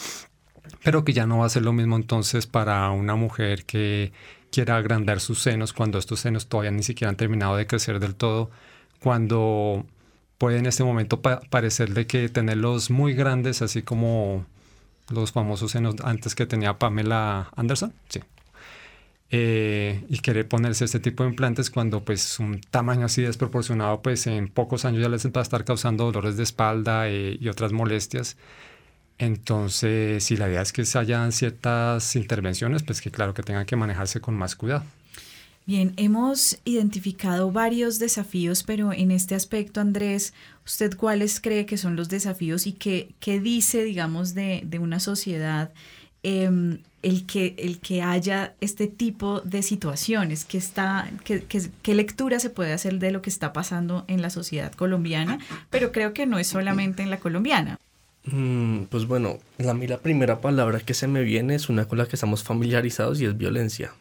pero 0.82 1.04
que 1.04 1.12
ya 1.12 1.26
no 1.26 1.38
va 1.38 1.46
a 1.46 1.48
ser 1.48 1.62
lo 1.62 1.72
mismo 1.72 1.96
entonces 1.96 2.46
para 2.46 2.90
una 2.90 3.14
mujer 3.16 3.64
que 3.64 4.12
quiera 4.50 4.76
agrandar 4.76 5.20
sus 5.20 5.40
senos 5.40 5.72
cuando 5.72 5.98
estos 5.98 6.20
senos 6.20 6.46
todavía 6.46 6.70
ni 6.70 6.82
siquiera 6.82 7.10
han 7.10 7.16
terminado 7.16 7.56
de 7.56 7.66
crecer 7.66 7.98
del 8.00 8.14
todo, 8.14 8.50
cuando 9.00 9.86
puede 10.38 10.58
en 10.58 10.66
este 10.66 10.84
momento 10.84 11.20
parecerle 11.22 12.06
que 12.06 12.28
tenerlos 12.28 12.90
muy 12.90 13.14
grandes, 13.14 13.62
así 13.62 13.82
como 13.82 14.46
los 15.08 15.32
famosos 15.32 15.72
senos 15.72 15.96
antes 16.04 16.34
que 16.34 16.46
tenía 16.46 16.78
Pamela 16.78 17.50
Anderson, 17.56 17.92
sí. 18.08 18.20
Eh, 19.34 20.04
y 20.10 20.18
querer 20.18 20.46
ponerse 20.46 20.84
este 20.84 21.00
tipo 21.00 21.22
de 21.22 21.30
implantes 21.30 21.70
cuando 21.70 22.04
pues 22.04 22.38
un 22.38 22.60
tamaño 22.60 23.06
así 23.06 23.22
desproporcionado 23.22 24.02
pues 24.02 24.26
en 24.26 24.48
pocos 24.48 24.84
años 24.84 25.00
ya 25.00 25.08
les 25.08 25.26
va 25.26 25.40
a 25.40 25.42
estar 25.42 25.64
causando 25.64 26.04
dolores 26.04 26.36
de 26.36 26.42
espalda 26.42 27.08
eh, 27.08 27.38
y 27.40 27.48
otras 27.48 27.72
molestias. 27.72 28.36
Entonces, 29.18 30.24
si 30.24 30.36
la 30.36 30.48
idea 30.48 30.62
es 30.62 30.72
que 30.72 30.84
se 30.84 30.98
hayan 30.98 31.32
ciertas 31.32 32.16
intervenciones, 32.16 32.82
pues 32.82 33.00
que 33.00 33.10
claro 33.10 33.34
que 33.34 33.42
tengan 33.42 33.66
que 33.66 33.76
manejarse 33.76 34.20
con 34.20 34.34
más 34.34 34.56
cuidado. 34.56 34.84
Bien, 35.64 35.92
hemos 35.96 36.58
identificado 36.64 37.52
varios 37.52 38.00
desafíos, 38.00 38.64
pero 38.64 38.92
en 38.92 39.12
este 39.12 39.36
aspecto, 39.36 39.80
Andrés, 39.80 40.34
¿usted 40.66 40.96
cuáles 40.96 41.40
cree 41.40 41.66
que 41.66 41.76
son 41.76 41.94
los 41.94 42.08
desafíos 42.08 42.66
y 42.66 42.72
qué, 42.72 43.14
qué 43.20 43.38
dice, 43.38 43.84
digamos, 43.84 44.34
de, 44.34 44.62
de 44.64 44.80
una 44.80 44.98
sociedad 44.98 45.72
em, 46.24 46.78
el, 47.02 47.26
que, 47.26 47.54
el 47.58 47.78
que 47.78 48.02
haya 48.02 48.56
este 48.60 48.88
tipo 48.88 49.40
de 49.42 49.62
situaciones? 49.62 50.44
¿Qué, 50.44 50.58
está, 50.58 51.08
qué, 51.22 51.44
qué, 51.46 51.94
lectura 51.94 52.40
se 52.40 52.50
puede 52.50 52.72
hacer 52.72 52.98
de 52.98 53.12
lo 53.12 53.22
que 53.22 53.30
está 53.30 53.52
pasando 53.52 54.04
en 54.08 54.20
la 54.20 54.30
sociedad 54.30 54.72
colombiana? 54.72 55.38
Pero 55.70 55.92
creo 55.92 56.12
que 56.12 56.26
no 56.26 56.40
es 56.40 56.48
solamente 56.48 57.04
en 57.04 57.10
la 57.10 57.20
colombiana. 57.20 57.78
Mm, 58.24 58.84
pues 58.84 59.06
bueno, 59.06 59.38
la, 59.58 59.74
la 59.74 59.98
primera 59.98 60.40
palabra 60.40 60.80
que 60.80 60.94
se 60.94 61.08
me 61.08 61.22
viene 61.22 61.54
es 61.56 61.68
una 61.68 61.86
con 61.86 61.98
la 61.98 62.06
que 62.06 62.16
estamos 62.16 62.44
familiarizados 62.44 63.20
y 63.20 63.26
es 63.26 63.36
violencia. 63.36 63.92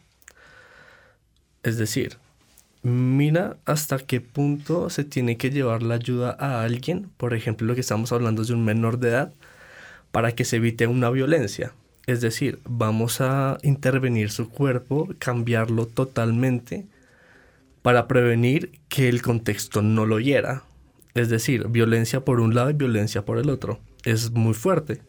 Es 1.62 1.76
decir, 1.78 2.18
mira 2.82 3.56
hasta 3.64 3.98
qué 3.98 4.20
punto 4.20 4.90
se 4.90 5.04
tiene 5.04 5.36
que 5.36 5.50
llevar 5.50 5.82
la 5.82 5.94
ayuda 5.94 6.36
a 6.38 6.62
alguien, 6.62 7.10
por 7.16 7.34
ejemplo, 7.34 7.66
lo 7.66 7.74
que 7.74 7.80
estamos 7.80 8.12
hablando 8.12 8.42
es 8.42 8.48
de 8.48 8.54
un 8.54 8.64
menor 8.64 8.98
de 8.98 9.10
edad, 9.10 9.32
para 10.12 10.32
que 10.34 10.44
se 10.44 10.56
evite 10.56 10.86
una 10.86 11.10
violencia. 11.10 11.72
Es 12.06 12.20
decir, 12.20 12.60
vamos 12.64 13.20
a 13.20 13.58
intervenir 13.62 14.30
su 14.30 14.50
cuerpo, 14.50 15.08
cambiarlo 15.18 15.86
totalmente 15.86 16.86
para 17.82 18.08
prevenir 18.08 18.72
que 18.88 19.08
el 19.08 19.22
contexto 19.22 19.82
no 19.82 20.06
lo 20.06 20.20
hiera. 20.20 20.64
Es 21.14 21.28
decir, 21.28 21.68
violencia 21.68 22.24
por 22.24 22.40
un 22.40 22.54
lado 22.54 22.70
y 22.70 22.74
violencia 22.74 23.24
por 23.24 23.38
el 23.38 23.50
otro. 23.50 23.80
Es 24.04 24.30
muy 24.30 24.54
fuerte. 24.54 25.02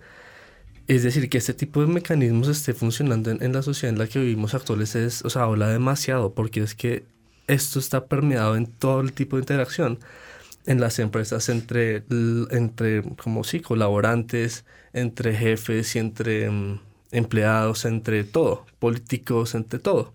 Es 0.87 1.03
decir, 1.03 1.29
que 1.29 1.37
este 1.37 1.53
tipo 1.53 1.81
de 1.81 1.87
mecanismos 1.87 2.49
esté 2.49 2.73
funcionando 2.73 3.31
en, 3.31 3.53
la 3.53 3.61
sociedad 3.61 3.93
en 3.93 3.99
la 3.99 4.07
que 4.07 4.19
vivimos 4.19 4.53
actuales 4.53 4.95
es, 4.95 5.23
o 5.23 5.29
sea, 5.29 5.43
habla 5.43 5.69
demasiado, 5.69 6.33
porque 6.33 6.61
es 6.61 6.75
que 6.75 7.05
esto 7.47 7.79
está 7.79 8.05
permeado 8.07 8.55
en 8.57 8.67
todo 8.67 9.01
el 9.01 9.13
tipo 9.13 9.37
de 9.37 9.41
interacción 9.43 9.99
en 10.65 10.79
las 10.81 10.99
empresas 10.99 11.49
entre, 11.49 12.03
entre 12.51 13.03
como 13.17 13.43
sí, 13.43 13.59
colaborantes, 13.61 14.65
entre 14.93 15.35
jefes 15.35 15.95
y 15.95 15.99
entre 15.99 16.49
mm, 16.49 16.79
empleados, 17.11 17.85
entre 17.85 18.23
todo, 18.23 18.65
políticos, 18.79 19.55
entre 19.55 19.79
todo. 19.79 20.13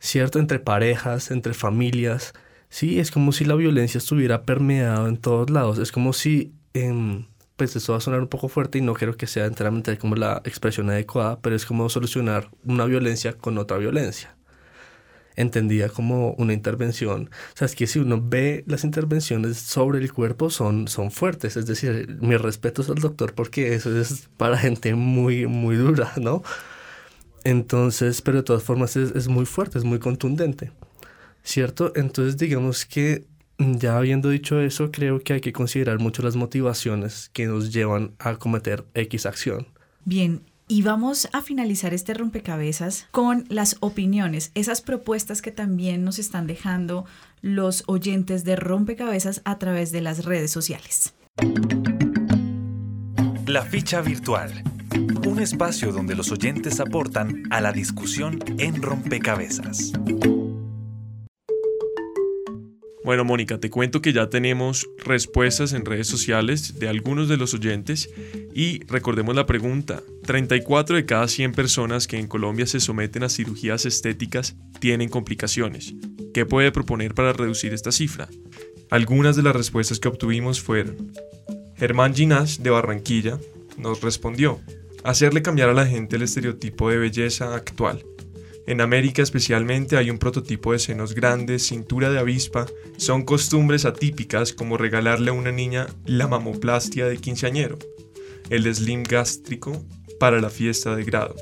¿Cierto? 0.00 0.38
Entre 0.38 0.58
parejas, 0.58 1.30
entre 1.30 1.54
familias. 1.54 2.34
Sí, 2.68 2.98
es 3.00 3.10
como 3.10 3.32
si 3.32 3.44
la 3.44 3.54
violencia 3.54 3.98
estuviera 3.98 4.42
permeado 4.44 5.08
en 5.08 5.16
todos 5.18 5.50
lados. 5.50 5.78
Es 5.78 5.92
como 5.92 6.12
si 6.12 6.52
en 6.74 7.28
pues 7.62 7.76
esto 7.76 7.92
va 7.92 7.98
a 7.98 8.00
sonar 8.00 8.20
un 8.20 8.26
poco 8.26 8.48
fuerte 8.48 8.78
y 8.78 8.80
no 8.80 8.92
creo 8.94 9.16
que 9.16 9.28
sea 9.28 9.46
enteramente 9.46 9.96
como 9.96 10.16
la 10.16 10.42
expresión 10.44 10.90
adecuada, 10.90 11.38
pero 11.40 11.54
es 11.54 11.64
como 11.64 11.88
solucionar 11.88 12.50
una 12.64 12.86
violencia 12.86 13.34
con 13.34 13.56
otra 13.56 13.78
violencia. 13.78 14.34
Entendida 15.36 15.88
como 15.88 16.32
una 16.32 16.54
intervención. 16.54 17.30
O 17.54 17.56
sea, 17.56 17.66
es 17.66 17.76
que 17.76 17.86
si 17.86 18.00
uno 18.00 18.20
ve 18.20 18.64
las 18.66 18.82
intervenciones 18.82 19.58
sobre 19.58 20.00
el 20.00 20.12
cuerpo 20.12 20.50
son, 20.50 20.88
son 20.88 21.12
fuertes. 21.12 21.56
Es 21.56 21.66
decir, 21.66 22.18
mi 22.20 22.36
respeto 22.36 22.82
es 22.82 22.90
al 22.90 22.96
doctor 22.96 23.32
porque 23.32 23.74
eso 23.74 23.96
es 23.96 24.28
para 24.36 24.58
gente 24.58 24.96
muy, 24.96 25.46
muy 25.46 25.76
dura, 25.76 26.12
¿no? 26.20 26.42
Entonces, 27.44 28.22
pero 28.22 28.38
de 28.38 28.42
todas 28.42 28.64
formas 28.64 28.96
es, 28.96 29.12
es 29.12 29.28
muy 29.28 29.46
fuerte, 29.46 29.78
es 29.78 29.84
muy 29.84 30.00
contundente. 30.00 30.72
¿Cierto? 31.44 31.92
Entonces, 31.94 32.36
digamos 32.36 32.86
que 32.86 33.24
ya 33.58 33.96
habiendo 33.96 34.28
dicho 34.30 34.60
eso, 34.60 34.90
creo 34.90 35.20
que 35.20 35.34
hay 35.34 35.40
que 35.40 35.52
considerar 35.52 35.98
mucho 35.98 36.22
las 36.22 36.36
motivaciones 36.36 37.30
que 37.32 37.46
nos 37.46 37.72
llevan 37.72 38.12
a 38.18 38.36
cometer 38.36 38.84
X 38.94 39.26
acción. 39.26 39.66
Bien, 40.04 40.42
y 40.68 40.82
vamos 40.82 41.28
a 41.32 41.42
finalizar 41.42 41.92
este 41.92 42.14
rompecabezas 42.14 43.06
con 43.10 43.44
las 43.48 43.76
opiniones, 43.80 44.52
esas 44.54 44.80
propuestas 44.80 45.42
que 45.42 45.50
también 45.50 46.02
nos 46.04 46.18
están 46.18 46.46
dejando 46.46 47.04
los 47.42 47.84
oyentes 47.88 48.44
de 48.44 48.56
rompecabezas 48.56 49.42
a 49.44 49.58
través 49.58 49.92
de 49.92 50.00
las 50.00 50.24
redes 50.24 50.50
sociales. 50.50 51.14
La 53.46 53.62
ficha 53.62 54.00
virtual. 54.00 54.62
Un 55.26 55.40
espacio 55.40 55.92
donde 55.92 56.14
los 56.14 56.30
oyentes 56.32 56.80
aportan 56.80 57.42
a 57.50 57.60
la 57.60 57.72
discusión 57.72 58.38
en 58.58 58.80
rompecabezas. 58.80 59.92
Bueno, 63.04 63.24
Mónica, 63.24 63.58
te 63.58 63.68
cuento 63.68 64.00
que 64.00 64.12
ya 64.12 64.30
tenemos 64.30 64.88
respuestas 64.98 65.72
en 65.72 65.84
redes 65.84 66.06
sociales 66.06 66.78
de 66.78 66.88
algunos 66.88 67.28
de 67.28 67.36
los 67.36 67.52
oyentes 67.52 68.10
y 68.54 68.84
recordemos 68.84 69.34
la 69.34 69.44
pregunta. 69.44 70.02
34 70.24 70.96
de 70.96 71.04
cada 71.04 71.26
100 71.26 71.52
personas 71.52 72.06
que 72.06 72.18
en 72.18 72.28
Colombia 72.28 72.64
se 72.66 72.78
someten 72.78 73.24
a 73.24 73.28
cirugías 73.28 73.86
estéticas 73.86 74.54
tienen 74.78 75.08
complicaciones. 75.08 75.94
¿Qué 76.32 76.46
puede 76.46 76.70
proponer 76.70 77.12
para 77.14 77.32
reducir 77.32 77.74
esta 77.74 77.90
cifra? 77.90 78.28
Algunas 78.88 79.34
de 79.34 79.42
las 79.42 79.56
respuestas 79.56 79.98
que 79.98 80.08
obtuvimos 80.08 80.60
fueron 80.60 81.12
Germán 81.76 82.14
Ginás 82.14 82.62
de 82.62 82.70
Barranquilla 82.70 83.38
nos 83.78 84.00
respondió 84.00 84.60
hacerle 85.02 85.42
cambiar 85.42 85.70
a 85.70 85.74
la 85.74 85.86
gente 85.86 86.14
el 86.14 86.22
estereotipo 86.22 86.88
de 86.88 86.98
belleza 86.98 87.56
actual 87.56 88.04
En 88.66 88.80
América 88.80 89.22
especialmente 89.22 89.96
hay 89.96 90.10
un 90.10 90.18
prototipo 90.18 90.72
de 90.72 90.78
senos 90.78 91.14
grandes, 91.14 91.66
cintura 91.66 92.10
de 92.10 92.18
avispa, 92.18 92.66
son 92.96 93.24
costumbres 93.24 93.84
atípicas 93.84 94.52
como 94.52 94.76
regalarle 94.76 95.30
a 95.30 95.34
una 95.34 95.50
niña 95.50 95.88
la 96.04 96.28
mamoplastia 96.28 97.06
de 97.06 97.18
quinceañero, 97.18 97.78
el 98.50 98.72
slim 98.72 99.02
gástrico 99.02 99.84
para 100.20 100.40
la 100.40 100.48
fiesta 100.48 100.94
de 100.94 101.02
grado. 101.02 101.34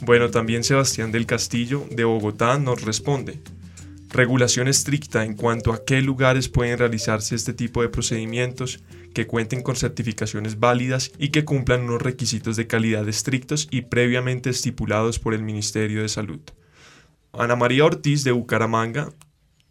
Bueno, 0.00 0.30
también 0.30 0.64
Sebastián 0.64 1.12
del 1.12 1.26
Castillo 1.26 1.86
de 1.90 2.04
Bogotá 2.04 2.58
nos 2.58 2.82
responde. 2.82 3.40
Regulación 4.10 4.68
estricta 4.68 5.24
en 5.24 5.34
cuanto 5.34 5.72
a 5.72 5.84
qué 5.84 6.02
lugares 6.02 6.48
pueden 6.48 6.78
realizarse 6.78 7.34
este 7.34 7.52
tipo 7.52 7.82
de 7.82 7.88
procedimientos 7.88 8.80
que 9.14 9.26
cuenten 9.26 9.62
con 9.62 9.76
certificaciones 9.76 10.60
válidas 10.60 11.12
y 11.18 11.28
que 11.28 11.46
cumplan 11.46 11.84
unos 11.84 12.02
requisitos 12.02 12.56
de 12.56 12.66
calidad 12.66 13.08
estrictos 13.08 13.68
y 13.70 13.82
previamente 13.82 14.50
estipulados 14.50 15.18
por 15.18 15.32
el 15.32 15.42
Ministerio 15.42 16.02
de 16.02 16.10
Salud. 16.10 16.40
Ana 17.32 17.56
María 17.56 17.86
Ortiz 17.86 18.22
de 18.24 18.32
Bucaramanga 18.32 19.12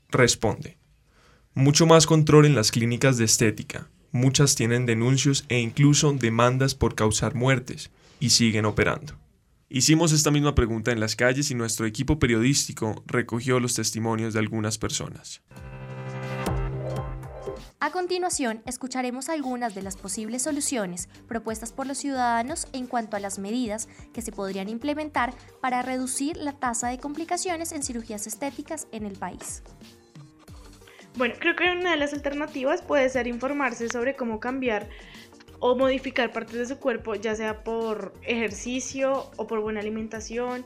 responde. 0.09 0.77
Mucho 1.53 1.85
más 1.85 2.07
control 2.07 2.47
en 2.47 2.55
las 2.55 2.71
clínicas 2.71 3.17
de 3.17 3.25
estética. 3.25 3.89
Muchas 4.11 4.55
tienen 4.55 4.85
denuncios 4.85 5.45
e 5.49 5.59
incluso 5.59 6.11
demandas 6.13 6.73
por 6.73 6.95
causar 6.95 7.35
muertes 7.35 7.91
y 8.19 8.31
siguen 8.31 8.65
operando. 8.65 9.13
Hicimos 9.69 10.11
esta 10.11 10.29
misma 10.29 10.55
pregunta 10.55 10.91
en 10.91 10.99
las 10.99 11.15
calles 11.15 11.49
y 11.51 11.55
nuestro 11.55 11.85
equipo 11.85 12.19
periodístico 12.19 13.03
recogió 13.07 13.59
los 13.59 13.73
testimonios 13.73 14.33
de 14.33 14.39
algunas 14.39 14.77
personas. 14.77 15.41
A 17.85 17.91
continuación, 17.91 18.61
escucharemos 18.65 19.27
algunas 19.27 19.75
de 19.75 19.81
las 19.81 19.97
posibles 19.97 20.43
soluciones 20.43 21.09
propuestas 21.27 21.73
por 21.73 21.85
los 21.85 21.97
ciudadanos 21.97 22.65
en 22.71 22.87
cuanto 22.87 23.17
a 23.17 23.19
las 23.19 23.39
medidas 23.39 23.89
que 24.13 24.21
se 24.21 24.31
podrían 24.31 24.69
implementar 24.69 25.33
para 25.59 25.81
reducir 25.81 26.37
la 26.37 26.53
tasa 26.53 26.87
de 26.87 26.97
complicaciones 26.97 27.73
en 27.73 27.83
cirugías 27.83 28.25
estéticas 28.25 28.87
en 28.93 29.05
el 29.05 29.17
país. 29.17 29.63
Bueno, 31.17 31.35
creo 31.37 31.57
que 31.57 31.69
una 31.71 31.91
de 31.91 31.97
las 31.97 32.13
alternativas 32.13 32.81
puede 32.81 33.09
ser 33.09 33.27
informarse 33.27 33.89
sobre 33.89 34.15
cómo 34.15 34.39
cambiar 34.39 34.87
o 35.59 35.75
modificar 35.75 36.31
partes 36.31 36.55
de 36.55 36.65
su 36.65 36.77
cuerpo, 36.79 37.15
ya 37.15 37.35
sea 37.35 37.65
por 37.65 38.13
ejercicio 38.21 39.29
o 39.35 39.45
por 39.45 39.59
buena 39.59 39.81
alimentación. 39.81 40.65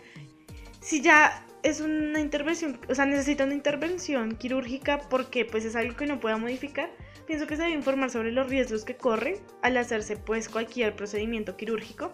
Si 0.82 1.02
ya 1.02 1.48
es 1.64 1.82
una 1.82 2.20
intervención, 2.20 2.80
o 2.88 2.96
sea, 2.96 3.06
necesita 3.06 3.44
una 3.44 3.54
intervención 3.54 4.36
quirúrgica 4.36 5.02
porque 5.10 5.46
pues 5.46 5.66
es 5.66 5.76
algo 5.76 5.96
que 5.96 6.06
no 6.06 6.20
pueda 6.20 6.38
modificar, 6.38 6.90
pienso 7.28 7.46
que 7.46 7.58
se 7.58 7.64
debe 7.64 7.76
informar 7.76 8.10
sobre 8.10 8.32
los 8.32 8.48
riesgos 8.48 8.86
que 8.86 8.96
corre 8.96 9.42
al 9.62 9.78
hacerse 9.78 10.16
pues 10.16 10.50
cualquier 10.50 10.96
procedimiento 10.96 11.58
quirúrgico 11.58 12.12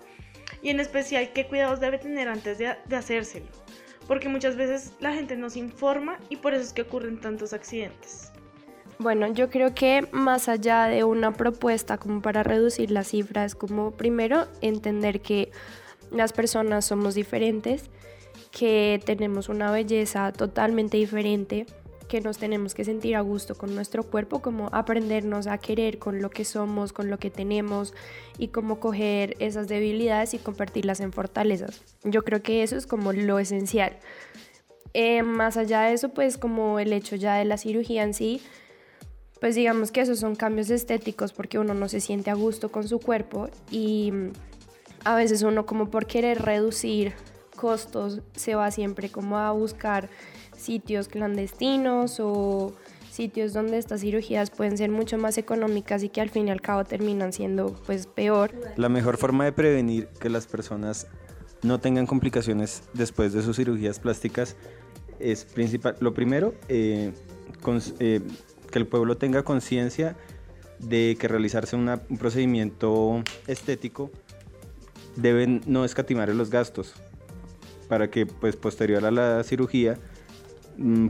y 0.61 0.69
en 0.69 0.79
especial 0.79 1.31
qué 1.33 1.45
cuidados 1.47 1.79
debe 1.79 1.99
tener 1.99 2.27
antes 2.27 2.57
de, 2.57 2.75
de 2.85 2.95
hacérselo, 2.95 3.45
porque 4.07 4.27
muchas 4.27 4.55
veces 4.55 4.93
la 4.99 5.13
gente 5.13 5.37
no 5.37 5.49
se 5.49 5.59
informa 5.59 6.19
y 6.29 6.37
por 6.37 6.53
eso 6.53 6.63
es 6.63 6.73
que 6.73 6.81
ocurren 6.81 7.21
tantos 7.21 7.53
accidentes. 7.53 8.31
Bueno, 8.99 9.31
yo 9.31 9.49
creo 9.49 9.73
que 9.73 10.07
más 10.11 10.49
allá 10.49 10.85
de 10.85 11.03
una 11.03 11.33
propuesta 11.33 11.97
como 11.97 12.21
para 12.21 12.43
reducir 12.43 12.91
las 12.91 13.07
cifras, 13.07 13.55
como 13.55 13.91
primero 13.91 14.47
entender 14.61 15.21
que 15.21 15.51
las 16.11 16.31
personas 16.31 16.85
somos 16.85 17.15
diferentes, 17.15 17.89
que 18.51 19.01
tenemos 19.05 19.49
una 19.49 19.71
belleza 19.71 20.31
totalmente 20.31 20.97
diferente, 20.97 21.65
que 22.13 22.21
nos 22.21 22.37
tenemos 22.37 22.75
que 22.75 22.85
sentir 22.85 23.15
a 23.15 23.21
gusto 23.21 23.55
con 23.55 23.73
nuestro 23.73 24.03
cuerpo, 24.03 24.39
como 24.39 24.69
aprendernos 24.71 25.47
a 25.47 25.57
querer 25.57 25.97
con 25.97 26.21
lo 26.21 26.29
que 26.29 26.45
somos, 26.45 26.93
con 26.93 27.09
lo 27.09 27.17
que 27.17 27.31
tenemos 27.31 27.95
y 28.37 28.49
cómo 28.49 28.79
coger 28.79 29.35
esas 29.39 29.67
debilidades 29.67 30.35
y 30.35 30.37
convertirlas 30.37 30.99
en 30.99 31.11
fortalezas. 31.11 31.81
Yo 32.03 32.23
creo 32.23 32.43
que 32.43 32.61
eso 32.61 32.77
es 32.77 32.85
como 32.85 33.13
lo 33.13 33.39
esencial. 33.39 33.97
Eh, 34.93 35.23
más 35.23 35.57
allá 35.57 35.81
de 35.81 35.93
eso, 35.93 36.09
pues 36.09 36.37
como 36.37 36.77
el 36.77 36.93
hecho 36.93 37.15
ya 37.15 37.33
de 37.37 37.45
la 37.45 37.57
cirugía 37.57 38.03
en 38.03 38.13
sí, 38.13 38.43
pues 39.41 39.55
digamos 39.55 39.91
que 39.91 40.01
esos 40.01 40.19
son 40.19 40.35
cambios 40.35 40.69
estéticos 40.69 41.33
porque 41.33 41.57
uno 41.57 41.73
no 41.73 41.89
se 41.89 41.99
siente 41.99 42.29
a 42.29 42.35
gusto 42.35 42.71
con 42.71 42.87
su 42.87 42.99
cuerpo 42.99 43.49
y 43.71 44.13
a 45.03 45.15
veces 45.15 45.41
uno 45.41 45.65
como 45.65 45.89
por 45.89 46.05
querer 46.05 46.43
reducir 46.43 47.13
costos 47.55 48.21
se 48.35 48.53
va 48.53 48.69
siempre 48.69 49.09
como 49.09 49.39
a 49.39 49.51
buscar 49.51 50.11
sitios 50.63 51.07
clandestinos 51.07 52.19
o 52.19 52.73
sitios 53.11 53.53
donde 53.53 53.77
estas 53.77 54.01
cirugías 54.01 54.49
pueden 54.49 54.77
ser 54.77 54.89
mucho 54.89 55.17
más 55.17 55.37
económicas 55.37 56.03
y 56.03 56.09
que 56.09 56.21
al 56.21 56.29
fin 56.29 56.47
y 56.47 56.51
al 56.51 56.61
cabo 56.61 56.83
terminan 56.83 57.31
siendo 57.31 57.75
pues 57.85 58.07
peor. 58.07 58.51
La 58.75 58.89
mejor 58.89 59.17
forma 59.17 59.45
de 59.45 59.51
prevenir 59.51 60.07
que 60.19 60.29
las 60.29 60.47
personas 60.47 61.07
no 61.61 61.79
tengan 61.79 62.07
complicaciones 62.07 62.83
después 62.93 63.33
de 63.33 63.41
sus 63.43 63.57
cirugías 63.57 63.99
plásticas 63.99 64.55
es 65.19 65.45
principal. 65.45 65.95
Lo 65.99 66.13
primero, 66.13 66.55
eh, 66.69 67.13
eh, 67.99 68.21
que 68.71 68.79
el 68.79 68.87
pueblo 68.87 69.17
tenga 69.17 69.43
conciencia 69.43 70.15
de 70.79 71.15
que 71.19 71.27
realizarse 71.27 71.75
un 71.75 71.99
procedimiento 72.17 73.23
estético 73.47 74.11
deben 75.15 75.61
no 75.67 75.85
escatimar 75.85 76.29
los 76.29 76.49
gastos 76.49 76.95
para 77.87 78.09
que 78.09 78.25
pues 78.25 78.55
posterior 78.55 79.05
a 79.05 79.11
la 79.11 79.43
cirugía 79.43 79.99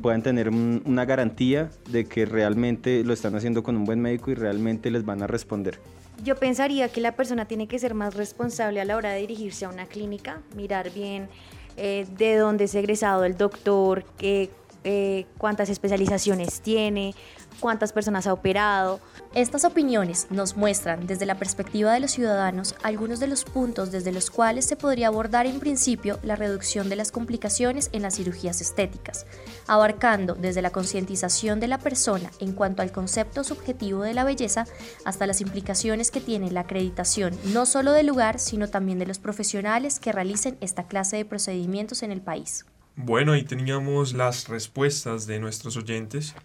puedan 0.02 0.24
tener 0.24 0.50
una 0.50 1.06
garantía 1.06 1.70
de 1.90 2.06
que 2.06 2.26
realmente 2.26 3.04
lo 3.04 3.14
están 3.14 3.36
haciendo 3.36 3.64
con 3.64 3.78
un 3.78 3.86
buen 3.86 4.02
médico 4.02 4.32
y 4.32 4.36
realmente 4.36 4.92
les 4.92 5.06
van 5.06 5.22
a 5.22 5.28
responder. 5.28 5.80
Yo 6.24 6.36
pensaría 6.36 6.90
que 6.90 7.02
la 7.02 7.14
persona 7.14 7.46
tiene 7.46 7.68
que 7.68 7.80
ser 7.80 7.94
más 7.94 8.14
responsable 8.16 8.80
a 8.80 8.86
la 8.86 8.96
hora 8.96 9.12
de 9.12 9.22
dirigirse 9.22 9.66
a 9.66 9.70
una 9.70 9.86
clínica, 9.86 10.42
mirar 10.56 10.92
bien 10.94 11.28
eh, 11.76 12.06
de 12.18 12.38
dónde 12.38 12.66
es 12.66 12.76
egresado 12.76 13.26
el 13.26 13.36
doctor, 13.36 14.06
qué, 14.18 14.52
eh, 14.84 15.26
cuántas 15.38 15.70
especializaciones 15.70 16.62
tiene, 16.62 17.16
cuántas 17.60 17.94
personas 17.94 18.28
ha 18.28 18.34
operado. 18.34 19.00
Estas 19.34 19.66
opiniones 19.66 20.28
nos 20.30 20.56
muestran 20.56 21.08
desde 21.08 21.26
la 21.26 21.40
perspectiva 21.40 21.94
de 21.94 22.00
los 22.00 22.12
ciudadanos 22.12 22.76
algunos 22.84 23.20
de 23.20 23.28
los 23.28 23.44
puntos 23.44 23.92
desde 23.92 24.12
los 24.12 24.30
cuales 24.30 24.66
se 24.66 24.76
podría 24.76 25.08
abordar 25.08 25.46
en 25.46 25.60
principio 25.60 26.20
la 26.24 26.36
reducción 26.36 26.90
de 26.90 26.96
las 26.96 27.12
complicaciones 27.12 27.90
en 27.94 28.02
las 28.02 28.16
cirugías 28.16 28.62
estéticas, 28.62 29.26
abarcando 29.68 30.36
desde 30.36 30.62
la 30.62 30.72
concientización 30.72 31.60
de 31.60 31.68
la 31.68 31.80
persona 31.80 32.30
en 32.40 32.54
cuanto 32.54 32.82
al 32.82 32.92
concepto 32.92 33.44
subjetivo 33.44 34.04
de 34.04 34.14
la 34.14 34.24
belleza 34.24 34.66
hasta 35.06 35.28
las 35.28 35.42
implicaciones 35.42 36.12
que 36.12 36.22
tiene 36.22 36.52
la 36.52 36.62
acreditación 36.62 37.38
no 37.46 37.66
solo 37.66 37.92
del 37.92 38.08
lugar, 38.08 38.40
sino 38.40 38.70
también 38.70 39.00
de 39.00 39.06
los 39.06 39.20
profesionales 39.20 40.00
que 40.00 40.12
realicen 40.12 40.58
esta 40.62 40.88
clase 40.88 41.18
de 41.18 41.26
procedimientos 41.26 42.04
en 42.04 42.12
el 42.12 42.22
país. 42.22 42.66
Bueno, 42.96 43.32
ahí 43.32 43.44
teníamos 43.44 44.14
las 44.14 44.48
respuestas 44.48 45.26
de 45.26 45.40
nuestros 45.40 45.78
oyentes. 45.78 46.36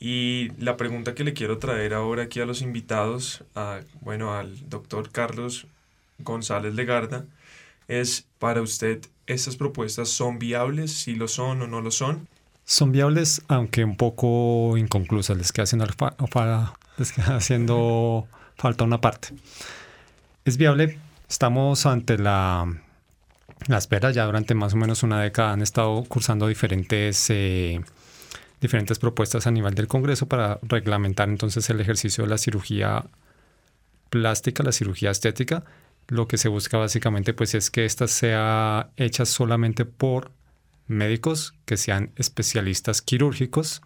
Y 0.00 0.50
la 0.58 0.76
pregunta 0.76 1.14
que 1.14 1.24
le 1.24 1.32
quiero 1.32 1.58
traer 1.58 1.94
ahora 1.94 2.24
aquí 2.24 2.40
a 2.40 2.46
los 2.46 2.62
invitados, 2.62 3.44
bueno, 4.00 4.34
al 4.34 4.68
doctor 4.68 5.10
Carlos 5.10 5.66
González 6.18 6.74
Legarda, 6.74 7.24
es 7.88 8.26
para 8.38 8.62
usted, 8.62 9.00
¿estas 9.26 9.56
propuestas 9.56 10.08
son 10.08 10.38
viables? 10.38 10.92
¿Si 10.92 11.14
lo 11.14 11.28
son 11.28 11.62
o 11.62 11.66
no 11.66 11.80
lo 11.80 11.90
son? 11.90 12.28
Son 12.64 12.92
viables, 12.92 13.42
aunque 13.48 13.84
un 13.84 13.96
poco 13.96 14.76
inconclusas, 14.76 15.36
les 15.36 15.52
queda 15.52 15.64
haciendo, 15.64 15.86
les 16.96 17.12
queda 17.12 17.36
haciendo 17.36 18.26
falta 18.56 18.84
una 18.84 19.00
parte. 19.00 19.28
Es 20.44 20.56
viable, 20.56 20.98
estamos 21.28 21.86
ante 21.86 22.18
la, 22.18 22.66
la 23.66 23.78
espera, 23.78 24.10
ya 24.10 24.24
durante 24.24 24.54
más 24.54 24.74
o 24.74 24.76
menos 24.76 25.02
una 25.02 25.20
década 25.20 25.52
han 25.52 25.62
estado 25.62 26.04
cursando 26.04 26.46
diferentes... 26.46 27.30
Eh, 27.30 27.80
diferentes 28.60 28.98
propuestas 28.98 29.46
a 29.46 29.50
nivel 29.50 29.74
del 29.74 29.88
Congreso 29.88 30.26
para 30.26 30.58
reglamentar 30.62 31.28
entonces 31.28 31.68
el 31.70 31.80
ejercicio 31.80 32.24
de 32.24 32.30
la 32.30 32.38
cirugía 32.38 33.04
plástica, 34.10 34.62
la 34.62 34.72
cirugía 34.72 35.10
estética. 35.10 35.64
Lo 36.08 36.28
que 36.28 36.38
se 36.38 36.48
busca 36.48 36.78
básicamente 36.78 37.34
pues 37.34 37.54
es 37.54 37.70
que 37.70 37.84
esta 37.84 38.08
sea 38.08 38.90
hecha 38.96 39.26
solamente 39.26 39.84
por 39.84 40.30
médicos 40.86 41.54
que 41.64 41.76
sean 41.76 42.10
especialistas 42.16 43.02
quirúrgicos 43.02 43.82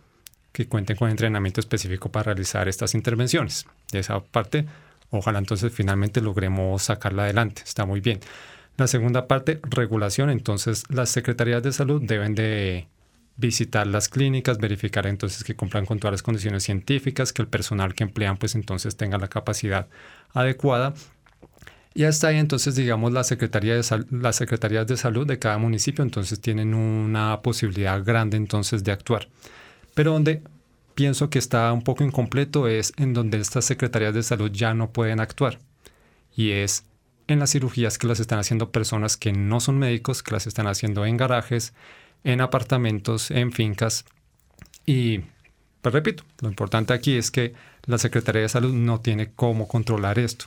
que 0.52 0.66
cuenten 0.66 0.96
con 0.96 1.10
entrenamiento 1.10 1.60
específico 1.60 2.10
para 2.10 2.24
realizar 2.24 2.68
estas 2.68 2.94
intervenciones. 2.94 3.66
De 3.92 4.00
esa 4.00 4.20
parte, 4.20 4.66
ojalá 5.10 5.38
entonces 5.38 5.72
finalmente 5.72 6.20
logremos 6.20 6.82
sacarla 6.82 7.24
adelante. 7.24 7.62
Está 7.64 7.84
muy 7.86 8.00
bien. 8.00 8.20
La 8.76 8.86
segunda 8.86 9.26
parte, 9.26 9.60
regulación. 9.62 10.30
Entonces, 10.30 10.84
las 10.88 11.10
secretarías 11.10 11.62
de 11.62 11.72
salud 11.72 12.02
deben 12.02 12.34
de 12.34 12.86
visitar 13.38 13.86
las 13.86 14.08
clínicas, 14.08 14.58
verificar 14.58 15.06
entonces 15.06 15.44
que 15.44 15.54
cumplan 15.54 15.86
con 15.86 15.98
todas 15.98 16.12
las 16.12 16.22
condiciones 16.22 16.64
científicas, 16.64 17.32
que 17.32 17.40
el 17.40 17.48
personal 17.48 17.94
que 17.94 18.04
emplean 18.04 18.36
pues 18.36 18.54
entonces 18.54 18.96
tenga 18.96 19.16
la 19.16 19.28
capacidad 19.28 19.86
adecuada. 20.34 20.92
Y 21.94 22.04
hasta 22.04 22.28
ahí 22.28 22.36
entonces 22.36 22.74
digamos 22.74 23.12
la 23.12 23.24
Secretaría 23.24 23.74
de 23.74 24.04
las 24.10 24.36
secretarías 24.36 24.86
de 24.86 24.96
salud 24.96 25.26
de 25.26 25.38
cada 25.38 25.56
municipio 25.58 26.02
entonces 26.02 26.40
tienen 26.40 26.74
una 26.74 27.40
posibilidad 27.40 28.04
grande 28.04 28.36
entonces 28.36 28.84
de 28.84 28.92
actuar. 28.92 29.28
Pero 29.94 30.12
donde 30.12 30.42
pienso 30.94 31.30
que 31.30 31.38
está 31.38 31.72
un 31.72 31.82
poco 31.82 32.02
incompleto 32.02 32.66
es 32.66 32.92
en 32.96 33.14
donde 33.14 33.38
estas 33.38 33.64
secretarías 33.64 34.14
de 34.14 34.24
salud 34.24 34.50
ya 34.50 34.74
no 34.74 34.90
pueden 34.90 35.20
actuar. 35.20 35.60
Y 36.34 36.50
es 36.50 36.84
en 37.28 37.38
las 37.38 37.52
cirugías 37.52 37.98
que 37.98 38.08
las 38.08 38.18
están 38.18 38.40
haciendo 38.40 38.72
personas 38.72 39.16
que 39.16 39.32
no 39.32 39.60
son 39.60 39.78
médicos, 39.78 40.24
que 40.24 40.32
las 40.32 40.46
están 40.48 40.66
haciendo 40.66 41.06
en 41.06 41.16
garajes, 41.16 41.72
en 42.24 42.40
apartamentos, 42.40 43.30
en 43.30 43.52
fincas. 43.52 44.04
Y, 44.86 45.20
pues 45.82 45.92
repito, 45.92 46.24
lo 46.40 46.48
importante 46.48 46.92
aquí 46.92 47.16
es 47.16 47.30
que 47.30 47.54
la 47.84 47.98
Secretaría 47.98 48.42
de 48.42 48.48
Salud 48.48 48.74
no 48.74 49.00
tiene 49.00 49.30
cómo 49.34 49.68
controlar 49.68 50.18
esto. 50.18 50.46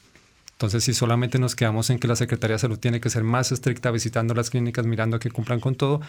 Entonces, 0.54 0.84
si 0.84 0.94
solamente 0.94 1.40
nos 1.40 1.56
quedamos 1.56 1.90
en 1.90 1.98
que 1.98 2.08
la 2.08 2.16
Secretaría 2.16 2.56
de 2.56 2.60
Salud 2.60 2.78
tiene 2.78 3.02
que 3.02 3.10
ser 3.10 3.24
más 3.24 3.52
estricta 3.52 3.90
visitando 3.90 4.36
las 4.36 4.52
clínicas, 4.52 4.86
mirando 4.86 5.20
que 5.20 5.32
cumplan 5.32 5.60
con 5.60 5.74
todo, 5.74 6.02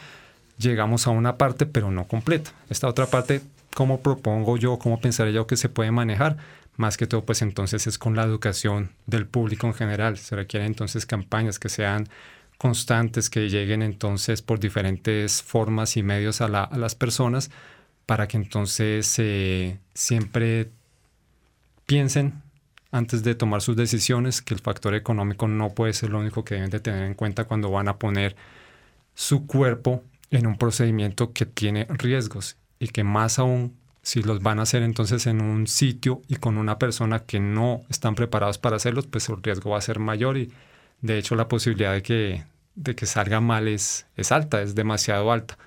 llegamos 0.58 1.06
a 1.06 1.10
una 1.10 1.38
parte, 1.38 1.64
pero 1.64 1.90
no 1.90 2.06
completa. 2.06 2.52
Esta 2.68 2.86
otra 2.86 3.06
parte, 3.06 3.40
¿cómo 3.74 4.00
propongo 4.00 4.58
yo, 4.58 4.78
cómo 4.78 5.00
pensaría 5.00 5.32
yo 5.32 5.46
que 5.46 5.56
se 5.56 5.70
puede 5.70 5.90
manejar? 5.90 6.36
Más 6.76 6.96
que 6.96 7.06
todo, 7.06 7.24
pues 7.24 7.42
entonces 7.42 7.86
es 7.86 7.98
con 7.98 8.14
la 8.14 8.24
educación 8.24 8.90
del 9.06 9.26
público 9.26 9.66
en 9.66 9.74
general. 9.74 10.18
Se 10.18 10.36
requieren 10.36 10.68
entonces 10.68 11.06
campañas 11.06 11.58
que 11.58 11.68
sean 11.68 12.08
constantes, 12.62 13.28
que 13.28 13.48
lleguen 13.48 13.82
entonces 13.82 14.40
por 14.40 14.60
diferentes 14.60 15.42
formas 15.42 15.96
y 15.96 16.04
medios 16.04 16.40
a, 16.40 16.46
las 16.46 16.94
personas 16.94 17.50
para 18.06 18.28
que 18.28 18.36
entonces 18.36 19.18
eh, 19.18 19.80
siempre 19.94 20.70
piensen 21.86 22.40
antes 22.92 23.24
de 23.24 23.34
tomar 23.34 23.62
sus 23.62 23.74
decisiones 23.74 24.42
que 24.42 24.54
el 24.54 24.60
factor 24.60 24.94
económico 24.94 25.48
no 25.48 25.70
puede 25.70 25.92
ser 25.92 26.10
lo 26.10 26.20
único 26.20 26.44
que 26.44 26.54
deben 26.54 26.70
de 26.70 26.78
tener 26.78 27.02
en 27.02 27.14
cuenta 27.14 27.46
cuando 27.46 27.68
van 27.68 27.88
a 27.88 27.98
poner 27.98 28.36
su 29.16 29.44
cuerpo 29.48 30.04
en 30.30 30.46
un 30.46 30.56
procedimiento 30.56 31.32
que 31.32 31.46
tiene 31.46 31.88
riesgos 31.88 32.56
y 32.78 32.86
que 32.88 33.02
más 33.02 33.40
aún 33.40 33.74
si 34.02 34.22
los 34.22 34.40
van 34.40 34.60
a 34.60 34.62
hacer 34.62 34.84
entonces 34.84 35.26
en 35.26 35.42
un 35.42 35.66
sitio 35.66 36.22
y 36.28 36.36
con 36.36 36.58
una 36.58 36.78
persona 36.78 37.24
que 37.24 37.40
no 37.40 37.82
están 37.88 38.14
preparados 38.14 38.58
para 38.58 38.76
hacerlos, 38.76 39.08
pues 39.08 39.28
el 39.28 39.42
riesgo 39.42 39.70
va 39.70 39.78
a 39.78 39.80
ser 39.80 39.98
mayor 39.98 40.36
y 40.38 40.52
de 41.00 41.18
hecho 41.18 41.34
la 41.34 41.48
posibilidad 41.48 41.92
de 41.92 42.02
que, 42.02 42.51
de 42.74 42.94
que 42.94 43.06
salga 43.06 43.40
mal 43.40 43.68
es, 43.68 44.06
es 44.16 44.32
alta, 44.32 44.62
es 44.62 44.74
demasiado 44.74 45.30
alta. 45.32 45.58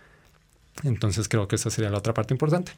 Entonces 0.83 1.27
creo 1.27 1.47
que 1.47 1.55
esa 1.55 1.69
sería 1.69 1.89
la 1.89 1.97
otra 1.97 2.13
parte 2.13 2.33
importante. 2.33 2.71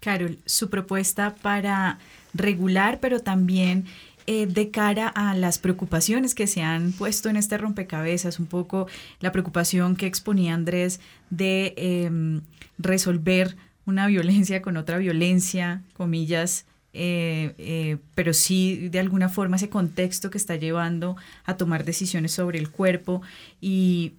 Carol, 0.00 0.38
su 0.44 0.68
propuesta 0.68 1.34
para 1.34 1.98
regular, 2.34 2.98
pero 3.00 3.20
también 3.20 3.86
eh, 4.26 4.46
de 4.46 4.70
cara 4.70 5.08
a 5.08 5.34
las 5.34 5.58
preocupaciones 5.58 6.34
que 6.34 6.46
se 6.46 6.62
han 6.62 6.92
puesto 6.92 7.28
en 7.28 7.36
este 7.36 7.58
rompecabezas, 7.58 8.38
un 8.38 8.46
poco 8.46 8.86
la 9.20 9.32
preocupación 9.32 9.96
que 9.96 10.06
exponía 10.06 10.54
Andrés 10.54 11.00
de 11.30 11.74
em, 11.76 12.40
resolver 12.78 13.56
una 13.86 14.06
violencia 14.06 14.62
con 14.62 14.76
otra 14.78 14.96
violencia, 14.98 15.82
comillas, 15.92 16.64
eh, 16.94 17.54
eh, 17.58 17.98
pero 18.14 18.32
sí 18.32 18.88
de 18.88 19.00
alguna 19.00 19.28
forma 19.28 19.56
ese 19.56 19.68
contexto 19.68 20.30
que 20.30 20.38
está 20.38 20.56
llevando 20.56 21.16
a 21.44 21.56
tomar 21.56 21.84
decisiones 21.84 22.32
sobre 22.32 22.58
el 22.58 22.70
cuerpo 22.70 23.20
y 23.60 24.14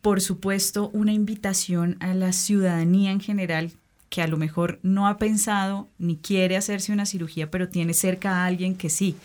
por 0.00 0.20
supuesto 0.20 0.90
una 0.92 1.12
invitación 1.12 1.96
a 2.00 2.14
la 2.14 2.32
ciudadanía 2.32 3.10
en 3.10 3.20
general 3.20 3.72
que 4.10 4.22
a 4.22 4.28
lo 4.28 4.36
mejor 4.36 4.78
no 4.84 5.08
ha 5.08 5.18
pensado 5.18 5.88
ni 5.98 6.16
quiere 6.16 6.56
hacerse 6.56 6.92
una 6.92 7.04
cirugía, 7.04 7.50
pero 7.50 7.68
tiene 7.68 7.94
cerca 7.94 8.36
a 8.36 8.46
alguien 8.46 8.76
que 8.76 8.88
sí. 8.88 9.16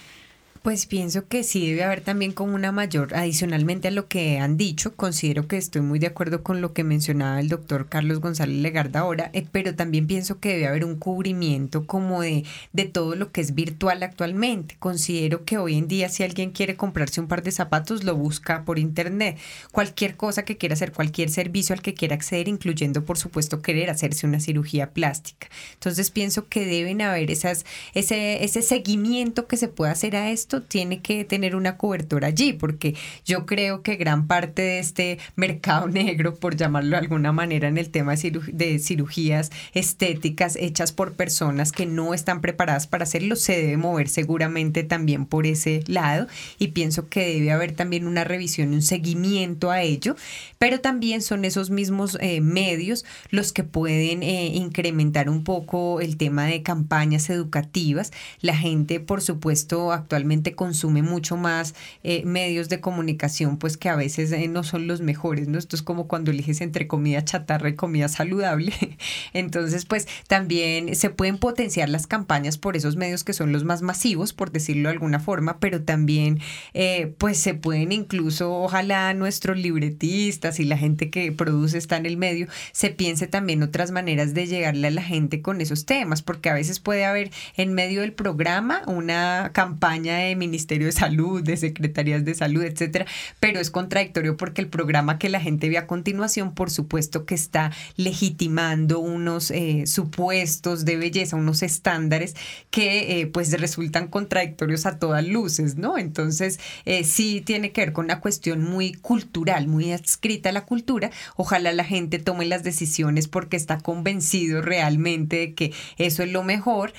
Pues 0.61 0.87
pienso 0.87 1.25
que 1.25 1.43
sí 1.43 1.69
debe 1.69 1.85
haber 1.85 2.01
también 2.01 2.33
como 2.33 2.53
una 2.53 2.73
mayor, 2.73 3.15
adicionalmente 3.15 3.87
a 3.87 3.91
lo 3.91 4.09
que 4.09 4.39
han 4.39 4.57
dicho, 4.57 4.93
considero 4.93 5.47
que 5.47 5.55
estoy 5.55 5.81
muy 5.81 5.99
de 5.99 6.07
acuerdo 6.07 6.43
con 6.43 6.59
lo 6.59 6.73
que 6.73 6.83
mencionaba 6.83 7.39
el 7.39 7.47
doctor 7.47 7.87
Carlos 7.87 8.19
González 8.19 8.57
Legarda 8.57 8.99
ahora, 8.99 9.29
eh, 9.31 9.45
pero 9.49 9.73
también 9.73 10.05
pienso 10.05 10.41
que 10.41 10.49
debe 10.49 10.67
haber 10.67 10.83
un 10.83 10.97
cubrimiento 10.97 11.87
como 11.87 12.21
de, 12.21 12.43
de 12.73 12.83
todo 12.83 13.15
lo 13.15 13.31
que 13.31 13.39
es 13.39 13.55
virtual 13.55 14.03
actualmente. 14.03 14.75
Considero 14.79 15.45
que 15.45 15.57
hoy 15.57 15.77
en 15.77 15.87
día 15.87 16.09
si 16.09 16.23
alguien 16.23 16.51
quiere 16.51 16.75
comprarse 16.75 17.21
un 17.21 17.29
par 17.29 17.41
de 17.41 17.51
zapatos, 17.51 18.03
lo 18.03 18.17
busca 18.17 18.65
por 18.65 18.79
internet. 18.79 19.37
Cualquier 19.71 20.17
cosa 20.17 20.43
que 20.43 20.57
quiera 20.57 20.73
hacer, 20.73 20.91
cualquier 20.91 21.29
servicio 21.29 21.73
al 21.73 21.81
que 21.81 21.93
quiera 21.93 22.15
acceder, 22.15 22.49
incluyendo 22.49 23.05
por 23.05 23.17
supuesto 23.17 23.61
querer 23.61 23.89
hacerse 23.89 24.27
una 24.27 24.41
cirugía 24.41 24.91
plástica. 24.91 25.47
Entonces 25.75 26.11
pienso 26.11 26.49
que 26.49 26.65
deben 26.65 27.01
haber 27.01 27.31
esas, 27.31 27.65
ese, 27.93 28.43
ese 28.43 28.61
seguimiento 28.61 29.47
que 29.47 29.55
se 29.55 29.69
pueda 29.69 29.93
hacer 29.93 30.17
a 30.17 30.31
esto 30.31 30.48
tiene 30.57 31.01
que 31.01 31.23
tener 31.23 31.55
una 31.55 31.77
cobertura 31.77 32.27
allí, 32.27 32.53
porque 32.53 32.95
yo 33.25 33.45
creo 33.45 33.83
que 33.83 33.95
gran 33.95 34.27
parte 34.27 34.61
de 34.61 34.79
este 34.79 35.19
mercado 35.35 35.87
negro, 35.89 36.35
por 36.35 36.55
llamarlo 36.55 36.91
de 36.91 36.97
alguna 36.97 37.31
manera, 37.31 37.67
en 37.67 37.77
el 37.77 37.89
tema 37.89 38.15
de, 38.15 38.79
cirugías 38.79 39.51
estéticas 39.73 40.55
hechas 40.55 40.91
por 40.91 41.13
personas 41.13 41.71
que 41.71 41.85
no 41.85 42.13
están 42.13 42.41
preparadas 42.41 42.87
para 42.87 43.03
hacerlo, 43.03 43.35
se 43.35 43.57
debe 43.57 43.77
mover 43.77 44.09
seguramente 44.09 44.83
también 44.83 45.25
por 45.25 45.45
ese 45.45 45.83
lado 45.87 46.27
y 46.57 46.69
pienso 46.69 47.07
que 47.09 47.33
debe 47.33 47.51
haber 47.51 47.73
también 47.73 48.07
una 48.07 48.23
revisión, 48.23 48.73
un 48.73 48.81
seguimiento 48.81 49.71
a 49.71 49.81
ello, 49.81 50.15
pero 50.57 50.79
también 50.79 51.21
son 51.21 51.45
esos 51.45 51.69
mismos 51.69 52.17
eh, 52.21 52.41
medios 52.41 53.05
los 53.29 53.53
que 53.53 53.63
pueden 53.63 54.23
eh, 54.23 54.47
incrementar 54.47 55.29
un 55.29 55.43
poco 55.43 56.01
el 56.01 56.17
tema 56.17 56.45
de 56.45 56.63
campañas 56.63 57.29
educativas. 57.29 58.11
La 58.41 58.55
gente, 58.55 58.99
por 58.99 59.21
supuesto, 59.21 59.91
actualmente 59.91 60.38
consume 60.55 61.01
mucho 61.01 61.37
más 61.37 61.75
eh, 62.03 62.23
medios 62.25 62.69
de 62.69 62.79
comunicación, 62.79 63.57
pues 63.57 63.77
que 63.77 63.89
a 63.89 63.95
veces 63.95 64.31
eh, 64.31 64.47
no 64.47 64.63
son 64.63 64.87
los 64.87 65.01
mejores, 65.01 65.47
¿no? 65.47 65.57
Esto 65.57 65.75
es 65.75 65.81
como 65.81 66.07
cuando 66.07 66.31
eliges 66.31 66.61
entre 66.61 66.87
comida 66.87 67.23
chatarra 67.23 67.69
y 67.69 67.75
comida 67.75 68.07
saludable. 68.07 68.73
Entonces, 69.33 69.85
pues 69.85 70.07
también 70.27 70.95
se 70.95 71.09
pueden 71.09 71.37
potenciar 71.37 71.89
las 71.89 72.07
campañas 72.07 72.57
por 72.57 72.75
esos 72.75 72.95
medios 72.95 73.23
que 73.23 73.33
son 73.33 73.51
los 73.51 73.63
más 73.63 73.81
masivos, 73.81 74.33
por 74.33 74.51
decirlo 74.51 74.89
de 74.89 74.93
alguna 74.93 75.19
forma, 75.19 75.59
pero 75.59 75.81
también, 75.81 76.39
eh, 76.73 77.13
pues 77.17 77.37
se 77.37 77.53
pueden 77.53 77.91
incluso, 77.91 78.53
ojalá 78.53 79.13
nuestros 79.13 79.57
libretistas 79.57 80.59
y 80.59 80.63
la 80.65 80.77
gente 80.77 81.09
que 81.09 81.31
produce 81.31 81.77
está 81.77 81.97
en 81.97 82.05
el 82.05 82.17
medio, 82.17 82.47
se 82.71 82.89
piense 82.89 83.27
también 83.27 83.63
otras 83.63 83.91
maneras 83.91 84.33
de 84.33 84.47
llegarle 84.47 84.87
a 84.87 84.91
la 84.91 85.01
gente 85.01 85.41
con 85.41 85.61
esos 85.61 85.85
temas, 85.85 86.21
porque 86.21 86.49
a 86.49 86.53
veces 86.53 86.79
puede 86.79 87.05
haber 87.05 87.31
en 87.55 87.73
medio 87.73 88.01
del 88.01 88.13
programa 88.13 88.81
una 88.87 89.51
campaña 89.53 90.17
de 90.17 90.28
Ministerio 90.35 90.87
de 90.87 90.93
Salud, 90.93 91.43
de 91.43 91.57
Secretarías 91.57 92.25
de 92.25 92.35
Salud, 92.35 92.63
etcétera, 92.63 93.05
pero 93.39 93.59
es 93.59 93.69
contradictorio 93.71 94.37
porque 94.37 94.61
el 94.61 94.67
programa 94.67 95.17
que 95.17 95.29
la 95.29 95.39
gente 95.39 95.69
ve 95.69 95.77
a 95.77 95.87
continuación, 95.87 96.53
por 96.53 96.71
supuesto 96.71 97.25
que 97.25 97.35
está 97.35 97.71
legitimando 97.95 98.99
unos 98.99 99.51
eh, 99.51 99.83
supuestos 99.85 100.85
de 100.85 100.97
belleza, 100.97 101.35
unos 101.35 101.63
estándares 101.63 102.35
que 102.71 103.21
eh, 103.21 103.27
pues 103.27 103.51
resultan 103.59 104.07
contradictorios 104.07 104.85
a 104.85 104.99
todas 104.99 105.25
luces, 105.25 105.75
¿no? 105.75 105.97
Entonces, 105.97 106.59
eh, 106.85 107.03
sí 107.03 107.41
tiene 107.41 107.71
que 107.71 107.81
ver 107.81 107.93
con 107.93 108.05
una 108.05 108.19
cuestión 108.19 108.63
muy 108.63 108.93
cultural, 108.93 109.67
muy 109.67 109.91
adscrita 109.91 110.49
a 110.49 110.53
la 110.53 110.65
cultura. 110.65 111.11
Ojalá 111.35 111.71
la 111.73 111.83
gente 111.83 112.19
tome 112.19 112.45
las 112.45 112.63
decisiones 112.63 113.27
porque 113.27 113.57
está 113.57 113.79
convencido 113.79 114.61
realmente 114.61 115.37
de 115.37 115.53
que 115.53 115.73
eso 115.97 116.23
es 116.23 116.31
lo 116.31 116.43
mejor, 116.43 116.93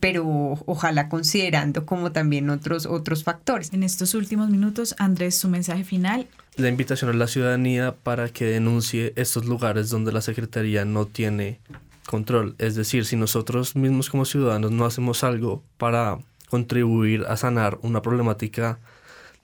pero 0.00 0.26
ojalá 0.66 1.08
considerando 1.08 1.86
como 1.86 2.12
también 2.12 2.50
otros, 2.86 3.24
factores. 3.24 3.72
En 3.72 3.82
estos 3.82 4.14
últimos 4.14 4.50
minutos, 4.50 4.94
Andrés, 4.98 5.38
su 5.38 5.48
mensaje 5.48 5.84
final. 5.84 6.26
La 6.56 6.68
invitación 6.68 7.10
a 7.10 7.14
la 7.14 7.26
ciudadanía 7.26 7.94
para 7.94 8.28
que 8.28 8.46
denuncie 8.46 9.12
estos 9.16 9.46
lugares 9.46 9.90
donde 9.90 10.12
la 10.12 10.20
Secretaría 10.20 10.84
no 10.84 11.06
tiene 11.06 11.60
control. 12.06 12.54
Es 12.58 12.74
decir, 12.74 13.04
si 13.04 13.16
nosotros 13.16 13.76
mismos 13.76 14.10
como 14.10 14.24
ciudadanos 14.24 14.70
no 14.70 14.84
hacemos 14.84 15.24
algo 15.24 15.62
para 15.76 16.18
contribuir 16.48 17.24
a 17.28 17.36
sanar 17.36 17.78
una 17.82 18.02
problemática 18.02 18.78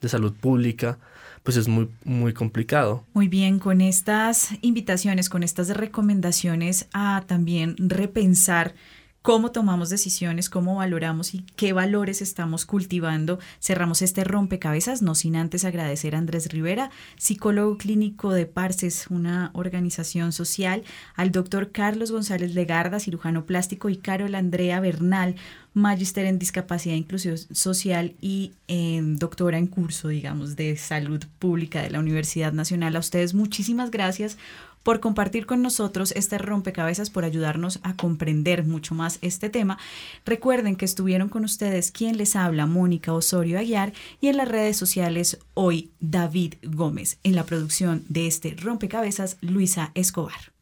de 0.01 0.09
salud 0.09 0.33
pública, 0.33 0.99
pues 1.43 1.57
es 1.57 1.69
muy, 1.69 1.89
muy 2.05 2.33
complicado. 2.33 3.05
Muy 3.15 3.29
bien, 3.29 3.59
con 3.59 3.81
estas 3.81 4.51
invitaciones, 4.61 5.29
con 5.29 5.43
estas 5.43 5.69
recomendaciones 5.71 6.87
a 6.93 7.25
también 7.27 7.75
repensar 7.79 8.75
cómo 9.23 9.53
tomamos 9.53 9.89
decisiones, 9.89 10.51
cómo 10.51 10.77
valoramos 10.77 11.35
y 11.35 11.45
qué 11.57 11.73
valores 11.73 12.21
estamos 12.21 12.67
cultivando. 12.67 13.39
Cerramos 13.61 14.03
este 14.03 14.25
rompecabezas, 14.25 15.01
no 15.01 15.15
sin 15.15 15.37
antes 15.37 15.65
agradecer 15.65 16.15
a 16.15 16.19
Andrés 16.19 16.49
Rivera, 16.53 16.91
psicólogo 17.17 17.79
clínico 17.79 18.33
de 18.33 18.47
Parces, 18.47 19.07
una 19.09 19.51
organización 19.55 20.33
social, 20.33 20.83
al 21.15 21.31
doctor 21.31 21.71
Carlos 21.71 22.11
González 22.11 22.55
Legarda, 22.55 22.99
cirujano 22.99 23.47
plástico, 23.47 23.89
y 23.89 23.97
Carol 23.97 24.35
Andrea 24.35 24.81
Bernal, 24.81 25.37
magister 25.75 26.27
en 26.27 26.39
discapacidad 26.39 26.95
e 26.95 26.99
inclusión 26.99 27.39
social 27.39 28.15
y 28.21 28.53
em, 28.67 29.17
doctora 29.17 29.57
en 29.57 29.69
curso, 29.69 30.09
digamos, 30.09 30.57
de 30.57 30.77
salud 30.77 31.25
pública 31.39 31.81
de 31.83 31.91
la 31.91 32.01
Universidad 32.01 32.53
Nacional. 32.53 32.97
A 32.97 32.99
ustedes 32.99 33.33
muchísimas 33.35 33.91
gracias 33.91 34.37
por 34.83 35.01
compartir 35.01 35.47
con 35.47 35.63
nosotros 35.63 36.13
este 36.17 36.39
rompecabezas, 36.39 37.11
por 37.11 37.25
ayudarnos 37.25 37.81
a 37.83 37.95
comprender 37.97 38.65
mucho 38.65 38.95
más 38.95 39.19
este 39.23 39.49
tema. 39.49 39.79
Recuerden 40.25 40.77
que 40.77 40.85
estuvieron 40.85 41.29
con 41.29 41.45
ustedes 41.45 41.93
quien 41.93 42.17
les 42.17 42.37
habla, 42.37 42.67
Mónica 42.67 43.13
Osorio 43.13 43.59
Aguiar, 43.59 43.93
y 44.21 44.29
en 44.29 44.37
las 44.37 44.49
redes 44.49 44.77
sociales 44.77 45.39
hoy 45.55 45.91
David 46.01 46.55
Gómez. 46.63 47.19
En 47.23 47.35
la 47.35 47.45
producción 47.45 48.05
de 48.09 48.27
este 48.27 48.55
rompecabezas, 48.59 49.37
Luisa 49.41 49.93
Escobar. 49.95 50.53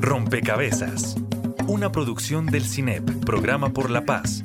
Rompecabezas. 0.00 1.16
Una 1.66 1.90
producción 1.90 2.46
del 2.46 2.64
CINEP, 2.64 3.24
Programa 3.24 3.72
por 3.72 3.90
la 3.90 4.04
Paz, 4.04 4.44